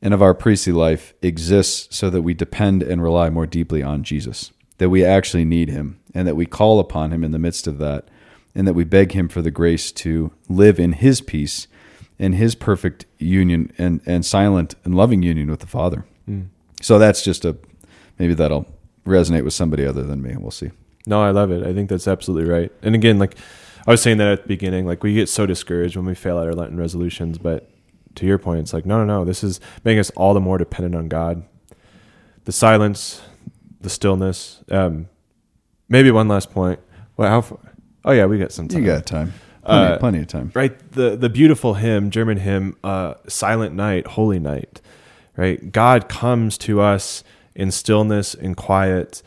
and 0.02 0.14
of 0.14 0.22
our 0.22 0.34
priestly 0.34 0.74
life 0.74 1.14
exists 1.22 1.96
so 1.96 2.10
that 2.10 2.22
we 2.22 2.34
depend 2.34 2.84
and 2.84 3.04
rely 3.04 3.30
more 3.30 3.46
deeply 3.46 3.84
on 3.84 4.04
Jesus, 4.04 4.52
that 4.78 4.90
we 4.90 5.04
actually 5.04 5.46
need 5.46 5.70
him, 5.70 6.00
and 6.14 6.28
that 6.28 6.36
we 6.36 6.46
call 6.46 6.80
upon 6.80 7.12
him 7.12 7.24
in 7.24 7.32
the 7.32 7.40
midst 7.40 7.68
of 7.68 7.78
that, 7.80 8.08
and 8.56 8.68
that 8.68 8.74
we 8.74 8.84
beg 8.84 9.12
him 9.12 9.28
for 9.28 9.42
the 9.42 9.52
grace 9.52 9.92
to 9.92 10.32
live 10.48 10.80
in 10.80 10.94
his 10.94 11.22
peace 11.22 11.68
and 12.18 12.36
his 12.36 12.56
perfect 12.56 13.06
union 13.18 13.72
and, 13.78 14.02
and 14.06 14.26
silent 14.26 14.76
and 14.84 14.96
loving 14.96 15.24
union 15.24 15.50
with 15.50 15.60
the 15.60 15.68
Father. 15.68 16.06
Mm. 16.30 16.48
So 16.82 17.00
that's 17.00 17.24
just 17.24 17.46
a 17.46 17.58
maybe 18.18 18.34
that'll 18.34 18.66
resonate 19.06 19.44
with 19.44 19.54
somebody 19.54 19.86
other 19.86 20.04
than 20.04 20.22
me. 20.22 20.36
We'll 20.38 20.52
see. 20.52 20.72
No, 21.06 21.22
I 21.24 21.32
love 21.32 21.52
it. 21.52 21.66
I 21.66 21.74
think 21.74 21.90
that's 21.90 22.08
absolutely 22.08 22.50
right. 22.50 22.72
And 22.82 22.94
again, 22.96 23.20
like 23.20 23.36
I 23.90 23.94
was 23.94 24.02
saying 24.02 24.18
that 24.18 24.28
at 24.28 24.42
the 24.44 24.48
beginning, 24.48 24.86
like 24.86 25.02
we 25.04 25.16
get 25.16 25.30
so 25.30 25.46
discouraged 25.48 25.96
when 25.96 26.06
we 26.06 26.14
fail 26.14 26.38
at 26.40 26.46
our 26.46 26.54
Lenten 26.54 26.78
resolutions, 26.78 27.38
but 27.40 27.70
to 28.16 28.26
your 28.26 28.38
point, 28.38 28.60
it's 28.60 28.72
like 28.74 28.86
no, 28.86 29.04
no, 29.04 29.06
no. 29.06 29.26
This 29.26 29.44
is 29.44 29.60
making 29.84 30.00
us 30.00 30.12
all 30.12 30.34
the 30.34 30.40
more 30.40 30.58
dependent 30.58 30.96
on 30.96 31.08
God. 31.08 31.44
The 32.46 32.52
silence, 32.52 33.22
the 33.82 33.90
stillness. 33.90 34.64
Um, 34.70 35.08
maybe 35.88 36.12
one 36.12 36.28
last 36.28 36.52
point. 36.52 36.80
Well, 37.18 37.30
how? 37.30 37.42
Far? 37.42 37.58
Oh 38.06 38.12
yeah, 38.12 38.26
we 38.28 38.38
got 38.38 38.52
some 38.52 38.68
time. 38.68 38.80
You 38.82 38.86
got 38.86 39.06
time. 39.06 39.34
Plenty, 39.64 39.94
Uh, 39.94 39.98
plenty 39.98 40.20
of 40.20 40.28
time. 40.28 40.52
right 40.56 40.92
the 40.94 41.16
the 41.18 41.30
beautiful 41.30 41.74
hymn 41.76 42.10
german 42.10 42.38
hymn 42.38 42.76
uh 42.84 43.14
silent 43.28 43.76
night 43.76 44.08
holy 44.08 44.40
night 44.40 44.82
right 45.36 45.72
god 45.72 46.10
comes 46.10 46.58
to 46.60 46.80
us 46.82 47.24
in 47.54 47.70
stillness 47.70 48.34
and 48.34 48.56
quiet 48.58 49.22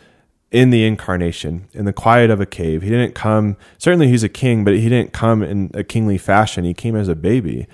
in 0.53 0.71
the 0.71 0.85
incarnation 0.85 1.67
in 1.73 1.87
the 1.87 1.93
quiet 1.93 2.31
of 2.31 2.41
a 2.41 2.47
cave. 2.47 2.83
He 2.83 2.91
didn't 2.91 3.15
come 3.15 3.57
certainly 3.79 4.09
he's 4.09 4.23
a 4.23 4.29
king 4.29 4.65
but 4.65 4.75
he 4.75 4.89
didn't 4.89 5.13
come 5.13 5.43
in 5.43 5.71
a 5.75 5.83
kingly 5.83 6.19
fashion. 6.19 6.65
He 6.65 6.75
came 6.75 6.95
as 6.95 7.09
a 7.09 7.17
baby 7.17 7.67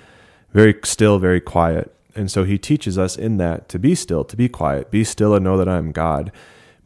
very 0.53 0.75
still 0.83 1.19
very 1.19 1.41
quiet. 1.41 1.93
And 2.15 2.31
so 2.31 2.43
he 2.43 2.57
teaches 2.57 2.97
us 2.97 3.17
in 3.17 3.37
that 3.37 3.69
to 3.69 3.79
be 3.79 3.93
still 3.95 4.23
to 4.23 4.35
be 4.35 4.49
quiet. 4.49 4.89
Be 4.89 5.03
still 5.03 5.35
and 5.35 5.43
know 5.43 5.57
that 5.57 5.69
i'm 5.69 5.91
god. 5.91 6.31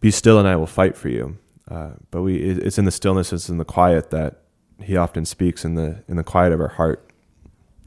Be 0.01 0.11
still 0.11 0.39
and 0.39 0.47
i 0.47 0.55
will 0.55 0.67
fight 0.67 0.97
for 0.97 1.09
you. 1.09 1.37
Uh, 1.69 1.91
but 2.11 2.23
we, 2.23 2.37
it's 2.37 2.77
in 2.77 2.85
the 2.85 2.91
stillness 2.91 3.31
it's 3.31 3.47
in 3.47 3.57
the 3.57 3.65
quiet 3.65 4.09
that 4.09 4.41
he 4.81 4.97
often 4.97 5.25
speaks 5.25 5.63
in 5.63 5.75
the 5.75 6.03
in 6.07 6.17
the 6.17 6.23
quiet 6.23 6.51
of 6.51 6.59
our 6.59 6.69
heart. 6.69 7.07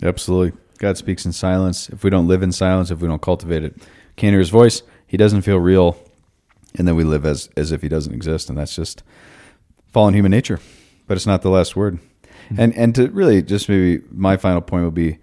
Absolutely. 0.02 0.58
God 0.78 0.96
speaks 0.96 1.24
in 1.24 1.32
silence. 1.32 1.88
If 1.88 2.04
we 2.04 2.10
don't 2.10 2.28
live 2.28 2.42
in 2.42 2.52
silence, 2.52 2.90
if 2.90 3.00
we 3.00 3.08
don't 3.08 3.22
cultivate 3.22 3.64
it, 3.64 3.76
can't 4.16 4.32
hear 4.32 4.38
his 4.38 4.50
voice, 4.50 4.82
he 5.06 5.16
doesn't 5.16 5.42
feel 5.42 5.58
real. 5.58 5.96
And 6.74 6.86
then 6.86 6.96
we 6.96 7.04
live 7.04 7.24
as, 7.24 7.48
as 7.56 7.72
if 7.72 7.82
he 7.82 7.88
doesn't 7.88 8.12
exist. 8.12 8.48
And 8.48 8.58
that's 8.58 8.74
just 8.74 9.02
fallen 9.92 10.14
human 10.14 10.30
nature. 10.30 10.60
But 11.06 11.16
it's 11.16 11.26
not 11.26 11.42
the 11.42 11.50
last 11.50 11.76
word. 11.76 11.98
And, 12.56 12.74
and 12.76 12.94
to 12.94 13.08
really 13.08 13.42
just 13.42 13.68
maybe 13.68 14.04
my 14.10 14.36
final 14.36 14.60
point 14.60 14.84
will 14.84 14.90
be 14.90 15.18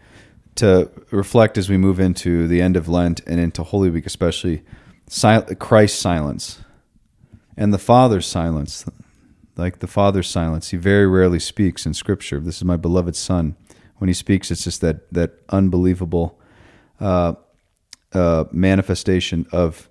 to 0.55 0.89
reflect 1.11 1.57
as 1.57 1.69
we 1.69 1.77
move 1.77 1.99
into 1.99 2.47
the 2.47 2.61
end 2.61 2.75
of 2.75 2.87
Lent 2.87 3.21
and 3.25 3.39
into 3.39 3.63
Holy 3.63 3.89
Week, 3.89 4.05
especially 4.05 4.63
sil- 5.07 5.55
Christ's 5.59 5.99
silence 5.99 6.59
and 7.57 7.73
the 7.73 7.77
Father's 7.79 8.27
silence. 8.27 8.85
Like 9.55 9.79
the 9.79 9.87
Father's 9.87 10.27
silence, 10.27 10.69
he 10.71 10.77
very 10.77 11.05
rarely 11.05 11.39
speaks 11.39 11.85
in 11.85 11.93
Scripture. 11.93 12.39
This 12.39 12.57
is 12.57 12.63
my 12.63 12.77
beloved 12.77 13.15
Son. 13.15 13.55
When 13.97 14.07
he 14.07 14.13
speaks, 14.13 14.49
it's 14.49 14.63
just 14.63 14.81
that 14.81 15.11
that 15.13 15.33
unbelievable 15.49 16.39
uh, 16.99 17.35
uh, 18.11 18.45
manifestation 18.51 19.45
of 19.51 19.87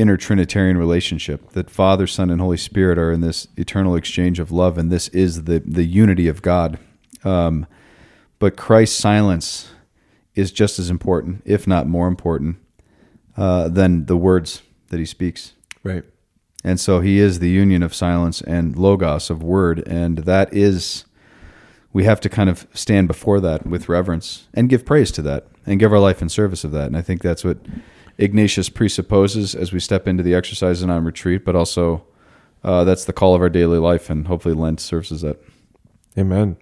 inner 0.00 0.16
Trinitarian 0.16 0.78
relationship. 0.78 1.50
That 1.52 1.70
Father, 1.70 2.06
Son, 2.06 2.30
and 2.30 2.40
Holy 2.40 2.56
Spirit 2.56 2.98
are 2.98 3.12
in 3.12 3.20
this 3.20 3.48
eternal 3.56 3.94
exchange 3.94 4.38
of 4.38 4.50
love, 4.50 4.78
and 4.78 4.90
this 4.90 5.08
is 5.08 5.44
the 5.44 5.60
the 5.64 5.84
unity 5.84 6.28
of 6.28 6.42
God. 6.42 6.78
Um, 7.24 7.66
but 8.38 8.56
Christ's 8.56 8.98
silence 8.98 9.70
is 10.34 10.52
just 10.52 10.78
as 10.78 10.88
important, 10.88 11.42
if 11.44 11.66
not 11.66 11.88
more 11.88 12.06
important, 12.06 12.56
uh, 13.36 13.68
than 13.68 14.06
the 14.06 14.16
words 14.16 14.62
that 14.88 14.98
he 14.98 15.04
speaks. 15.06 15.54
right 15.82 16.04
And 16.64 16.78
so 16.78 17.00
he 17.00 17.18
is 17.18 17.38
the 17.38 17.50
union 17.50 17.82
of 17.82 17.94
silence 17.94 18.40
and 18.42 18.76
logos 18.76 19.30
of 19.30 19.42
word. 19.42 19.86
And 19.86 20.18
that 20.18 20.52
is, 20.52 21.04
we 21.92 22.04
have 22.04 22.20
to 22.20 22.28
kind 22.28 22.48
of 22.48 22.66
stand 22.72 23.08
before 23.08 23.40
that 23.40 23.66
with 23.66 23.88
reverence 23.88 24.48
and 24.54 24.68
give 24.68 24.84
praise 24.84 25.10
to 25.12 25.22
that 25.22 25.46
and 25.66 25.80
give 25.80 25.92
our 25.92 26.00
life 26.00 26.22
in 26.22 26.28
service 26.28 26.64
of 26.64 26.70
that. 26.72 26.86
And 26.86 26.96
I 26.96 27.02
think 27.02 27.22
that's 27.22 27.44
what 27.44 27.58
Ignatius 28.18 28.68
presupposes 28.68 29.54
as 29.54 29.72
we 29.72 29.80
step 29.80 30.06
into 30.08 30.22
the 30.22 30.34
exercise 30.34 30.82
and 30.82 30.90
on 30.90 31.04
retreat, 31.04 31.44
but 31.44 31.54
also 31.56 32.04
uh, 32.64 32.84
that's 32.84 33.04
the 33.04 33.12
call 33.12 33.34
of 33.34 33.40
our 33.40 33.48
daily 33.48 33.78
life. 33.78 34.10
And 34.10 34.26
hopefully 34.26 34.54
Lent 34.54 34.80
serves 34.80 35.12
as 35.12 35.22
that. 35.22 35.38
amen 36.16 36.56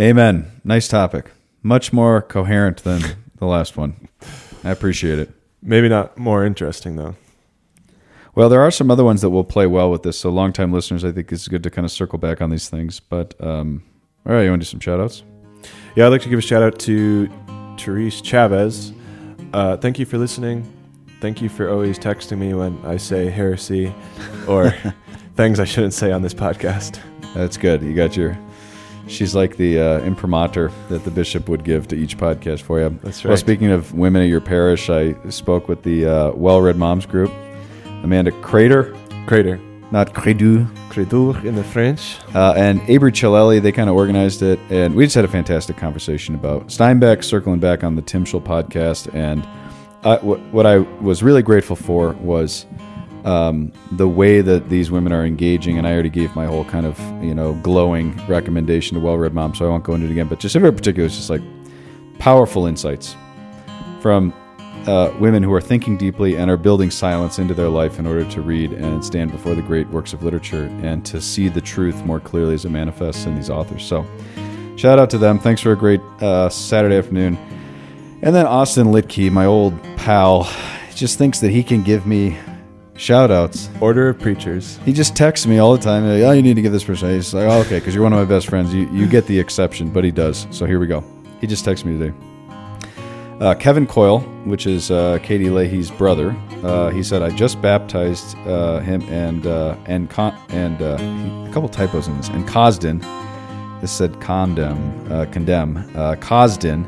Amen. 0.00 0.60
Nice 0.64 0.86
topic. 0.86 1.32
Much 1.62 1.92
more 1.92 2.22
coherent 2.22 2.84
than 2.84 3.02
the 3.38 3.46
last 3.46 3.76
one. 3.76 4.08
I 4.62 4.70
appreciate 4.70 5.18
it. 5.18 5.30
maybe 5.60 5.88
not 5.88 6.16
more 6.16 6.44
interesting 6.44 6.94
though 6.96 7.16
Well, 8.36 8.48
there 8.48 8.60
are 8.60 8.70
some 8.70 8.90
other 8.90 9.02
ones 9.02 9.20
that 9.22 9.30
will 9.30 9.44
play 9.44 9.66
well 9.66 9.90
with 9.90 10.04
this. 10.04 10.18
So, 10.20 10.30
longtime 10.30 10.72
listeners, 10.72 11.04
I 11.04 11.10
think 11.10 11.32
it's 11.32 11.48
good 11.48 11.64
to 11.64 11.70
kind 11.70 11.84
of 11.84 11.90
circle 11.90 12.18
back 12.18 12.40
on 12.40 12.50
these 12.50 12.68
things. 12.68 13.00
But, 13.00 13.34
um, 13.40 13.82
all 14.24 14.32
right, 14.34 14.44
you 14.44 14.50
want 14.50 14.62
to 14.62 14.66
do 14.66 14.70
some 14.70 14.80
shout 14.80 15.00
outs? 15.00 15.24
yeah 15.96 16.06
i'd 16.06 16.08
like 16.10 16.22
to 16.22 16.28
give 16.28 16.38
a 16.38 16.42
shout 16.42 16.62
out 16.62 16.78
to 16.78 17.28
therese 17.78 18.20
chavez 18.20 18.92
uh, 19.52 19.76
thank 19.76 19.98
you 19.98 20.06
for 20.06 20.18
listening 20.18 20.64
thank 21.20 21.42
you 21.42 21.48
for 21.48 21.68
always 21.70 21.98
texting 21.98 22.38
me 22.38 22.54
when 22.54 22.78
i 22.84 22.96
say 22.96 23.28
heresy 23.28 23.92
or 24.46 24.70
things 25.36 25.58
i 25.60 25.64
shouldn't 25.64 25.94
say 25.94 26.12
on 26.12 26.22
this 26.22 26.34
podcast 26.34 27.00
That's 27.34 27.56
good. 27.56 27.82
You 27.82 27.94
got 27.94 28.16
your. 28.16 28.38
She's 29.06 29.34
like 29.34 29.56
the 29.56 29.80
uh, 29.80 30.00
imprimatur 30.00 30.70
that 30.90 31.04
the 31.04 31.10
bishop 31.10 31.48
would 31.48 31.64
give 31.64 31.88
to 31.88 31.96
each 31.96 32.18
podcast 32.18 32.60
for 32.62 32.78
you. 32.78 32.98
That's 33.02 33.24
right. 33.24 33.30
Well, 33.30 33.36
speaking 33.38 33.70
of 33.70 33.94
women 33.94 34.22
at 34.22 34.28
your 34.28 34.40
parish, 34.40 34.90
I 34.90 35.14
spoke 35.30 35.66
with 35.66 35.82
the 35.82 36.06
uh, 36.06 36.32
Well 36.32 36.60
Read 36.60 36.76
Moms 36.76 37.06
group. 37.06 37.32
Amanda 38.02 38.32
Crater, 38.42 38.94
crater 39.26 39.58
not 39.90 40.12
Credu, 40.12 40.66
credur 40.90 41.42
in 41.44 41.54
the 41.54 41.64
french 41.64 42.18
uh, 42.34 42.52
and 42.56 42.80
Avery 42.88 43.12
Chilelli, 43.12 43.60
they 43.60 43.72
kind 43.72 43.88
of 43.88 43.96
organized 43.96 44.42
it, 44.42 44.58
and 44.70 44.94
we 44.94 45.04
just 45.04 45.14
had 45.14 45.24
a 45.24 45.28
fantastic 45.28 45.76
conversation 45.76 46.34
about 46.34 46.66
Steinbeck, 46.66 47.24
circling 47.24 47.58
back 47.58 47.84
on 47.84 47.96
the 47.96 48.02
Tim 48.02 48.24
Schul 48.24 48.42
podcast. 48.42 49.12
And 49.14 49.46
I, 50.04 50.16
what, 50.16 50.40
what 50.52 50.66
I 50.66 50.78
was 50.78 51.22
really 51.22 51.42
grateful 51.42 51.76
for 51.76 52.12
was 52.14 52.66
um, 53.24 53.72
the 53.92 54.08
way 54.08 54.40
that 54.40 54.68
these 54.68 54.90
women 54.90 55.12
are 55.12 55.24
engaging. 55.24 55.78
And 55.78 55.86
I 55.86 55.92
already 55.92 56.10
gave 56.10 56.34
my 56.36 56.46
whole 56.46 56.64
kind 56.64 56.86
of 56.86 56.98
you 57.22 57.34
know 57.34 57.54
glowing 57.62 58.16
recommendation 58.26 58.94
to 58.94 59.00
Well 59.00 59.16
Read 59.16 59.34
Mom, 59.34 59.54
so 59.54 59.66
I 59.66 59.68
won't 59.68 59.84
go 59.84 59.94
into 59.94 60.06
it 60.06 60.12
again. 60.12 60.28
But 60.28 60.40
just 60.40 60.54
in 60.54 60.62
very 60.62 60.74
particular, 60.74 61.06
it's 61.06 61.16
just 61.16 61.30
like 61.30 61.42
powerful 62.18 62.66
insights 62.66 63.16
from 64.00 64.32
uh, 64.88 65.14
women 65.18 65.42
who 65.42 65.52
are 65.52 65.60
thinking 65.60 65.98
deeply 65.98 66.36
and 66.36 66.50
are 66.50 66.56
building 66.56 66.90
silence 66.90 67.38
into 67.38 67.52
their 67.52 67.68
life 67.68 67.98
in 67.98 68.06
order 68.06 68.24
to 68.30 68.40
read 68.40 68.72
and 68.72 69.04
stand 69.04 69.30
before 69.30 69.54
the 69.54 69.60
great 69.60 69.86
works 69.90 70.14
of 70.14 70.22
literature 70.22 70.64
and 70.82 71.04
to 71.04 71.20
see 71.20 71.48
the 71.48 71.60
truth 71.60 72.04
more 72.06 72.18
clearly 72.18 72.54
as 72.54 72.64
it 72.64 72.70
manifests 72.70 73.26
in 73.26 73.34
these 73.34 73.50
authors. 73.50 73.84
So, 73.84 74.06
shout 74.76 74.98
out 74.98 75.10
to 75.10 75.18
them. 75.18 75.38
Thanks 75.38 75.60
for 75.60 75.72
a 75.72 75.76
great 75.76 76.00
uh, 76.20 76.48
Saturday 76.48 76.96
afternoon. 76.96 77.36
And 78.22 78.34
then 78.34 78.46
Austin 78.46 78.86
Litke, 78.86 79.30
my 79.30 79.44
old 79.44 79.80
pal, 79.96 80.50
just 80.94 81.18
thinks 81.18 81.38
that 81.40 81.50
he 81.50 81.62
can 81.62 81.82
give 81.82 82.06
me 82.06 82.38
shout 82.96 83.30
outs. 83.30 83.68
order 83.80 84.08
of 84.08 84.18
preachers 84.18 84.78
He 84.84 84.92
just 84.92 85.14
texts 85.14 85.46
me 85.46 85.58
all 85.58 85.76
the 85.76 85.82
time. 85.82 86.08
Like, 86.08 86.22
oh, 86.22 86.32
you 86.32 86.42
need 86.42 86.54
to 86.54 86.62
give 86.62 86.72
this 86.72 86.82
person. 86.82 87.10
He's 87.10 87.34
like, 87.34 87.46
oh, 87.46 87.60
okay, 87.60 87.78
because 87.78 87.94
you're 87.94 88.02
one 88.02 88.14
of 88.14 88.18
my 88.18 88.24
best 88.24 88.48
friends. 88.48 88.72
You, 88.72 88.90
you 88.90 89.06
get 89.06 89.26
the 89.26 89.38
exception, 89.38 89.90
but 89.90 90.02
he 90.02 90.10
does. 90.10 90.48
So 90.50 90.64
here 90.64 90.80
we 90.80 90.86
go. 90.86 91.04
He 91.42 91.46
just 91.46 91.64
texts 91.64 91.84
me 91.84 91.96
today. 91.98 92.14
Uh, 93.40 93.54
Kevin 93.54 93.86
Coyle, 93.86 94.18
which 94.46 94.66
is 94.66 94.90
uh, 94.90 95.20
Katie 95.22 95.48
Leahy's 95.48 95.92
brother, 95.92 96.34
uh, 96.64 96.90
he 96.90 97.04
said, 97.04 97.22
"I 97.22 97.30
just 97.30 97.62
baptized 97.62 98.36
uh, 98.38 98.80
him 98.80 99.00
and 99.02 99.46
uh, 99.46 99.76
and 99.86 100.10
con- 100.10 100.36
and 100.48 100.82
uh, 100.82 100.96
a 101.48 101.52
couple 101.52 101.68
typos 101.68 102.08
in 102.08 102.16
this. 102.16 102.28
And 102.30 102.48
Cosden, 102.48 102.98
this 103.80 103.92
said 103.92 104.20
condemn, 104.20 105.30
condemn. 105.30 105.88
Cosden, 106.20 106.84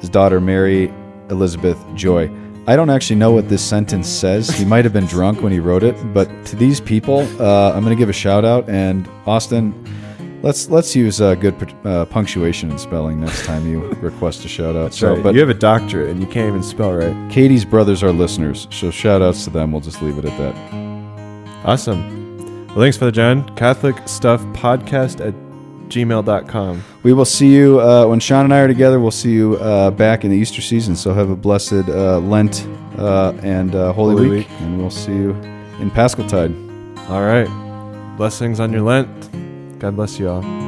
his 0.00 0.08
daughter 0.08 0.40
Mary 0.40 0.90
Elizabeth 1.28 1.78
Joy. 1.94 2.30
I 2.66 2.74
don't 2.74 2.90
actually 2.90 3.16
know 3.16 3.32
what 3.32 3.50
this 3.50 3.62
sentence 3.62 4.08
says. 4.08 4.48
He 4.48 4.64
might 4.64 4.84
have 4.84 4.94
been 4.94 5.06
drunk 5.06 5.42
when 5.42 5.52
he 5.52 5.60
wrote 5.60 5.82
it, 5.82 5.94
but 6.14 6.28
to 6.46 6.56
these 6.56 6.80
people, 6.80 7.20
I'm 7.20 7.84
going 7.84 7.94
to 7.94 8.00
give 8.00 8.08
a 8.08 8.14
shout 8.14 8.46
out. 8.46 8.66
And 8.70 9.06
Austin, 9.26 9.74
let's 10.46 10.70
let's 10.70 10.94
use 10.94 11.20
uh, 11.20 11.34
good 11.34 11.74
uh, 11.84 12.04
punctuation 12.06 12.70
and 12.70 12.80
spelling 12.80 13.20
next 13.20 13.44
time 13.44 13.66
you 13.68 13.80
request 14.00 14.44
a 14.44 14.48
shout 14.48 14.76
out. 14.76 14.94
So, 14.94 15.14
Right, 15.14 15.22
but 15.22 15.34
you 15.34 15.40
have 15.40 15.48
a 15.50 15.54
doctorate 15.54 16.08
and 16.10 16.20
you 16.20 16.26
can't 16.26 16.48
even 16.48 16.62
spell 16.62 16.94
right 16.94 17.30
Katie's 17.30 17.64
brothers 17.64 18.02
are 18.02 18.12
listeners, 18.12 18.68
so 18.70 18.90
shout 18.90 19.22
outs 19.22 19.44
to 19.44 19.50
them. 19.50 19.72
We'll 19.72 19.80
just 19.80 20.00
leave 20.02 20.18
it 20.18 20.24
at 20.24 20.36
that. 20.38 20.54
awesome 21.64 22.14
well 22.68 22.78
thanks 22.84 22.96
father 22.96 23.10
john 23.10 23.48
catholic 23.56 23.96
stuff 24.06 24.40
podcast 24.52 25.26
at 25.26 25.34
gmail.com 25.88 26.82
We 27.02 27.12
will 27.12 27.24
see 27.24 27.54
you 27.54 27.80
uh, 27.80 28.06
when 28.06 28.18
Sean 28.20 28.44
and 28.44 28.52
I 28.52 28.58
are 28.58 28.66
together. 28.66 28.98
We'll 28.98 29.12
see 29.12 29.30
you 29.32 29.54
uh, 29.58 29.92
back 29.92 30.24
in 30.24 30.32
the 30.32 30.36
Easter 30.36 30.60
season. 30.60 30.96
So 30.96 31.14
have 31.14 31.30
a 31.30 31.36
blessed 31.36 31.88
uh, 31.88 32.18
Lent 32.18 32.66
uh, 32.98 33.32
and 33.42 33.72
uh, 33.72 33.92
Holy, 33.92 34.16
Holy 34.16 34.28
week, 34.28 34.48
Week. 34.48 34.60
and 34.62 34.78
we'll 34.78 34.90
see 34.90 35.12
you 35.12 35.30
in 35.80 35.90
Paschal 35.92 36.26
Tide. 36.26 36.52
all 37.08 37.22
right 37.22 37.46
blessings 38.16 38.58
on 38.58 38.72
your 38.72 38.82
lent 38.82 39.08
God 39.78 39.94
bless 39.94 40.18
you 40.18 40.28
all. 40.30 40.65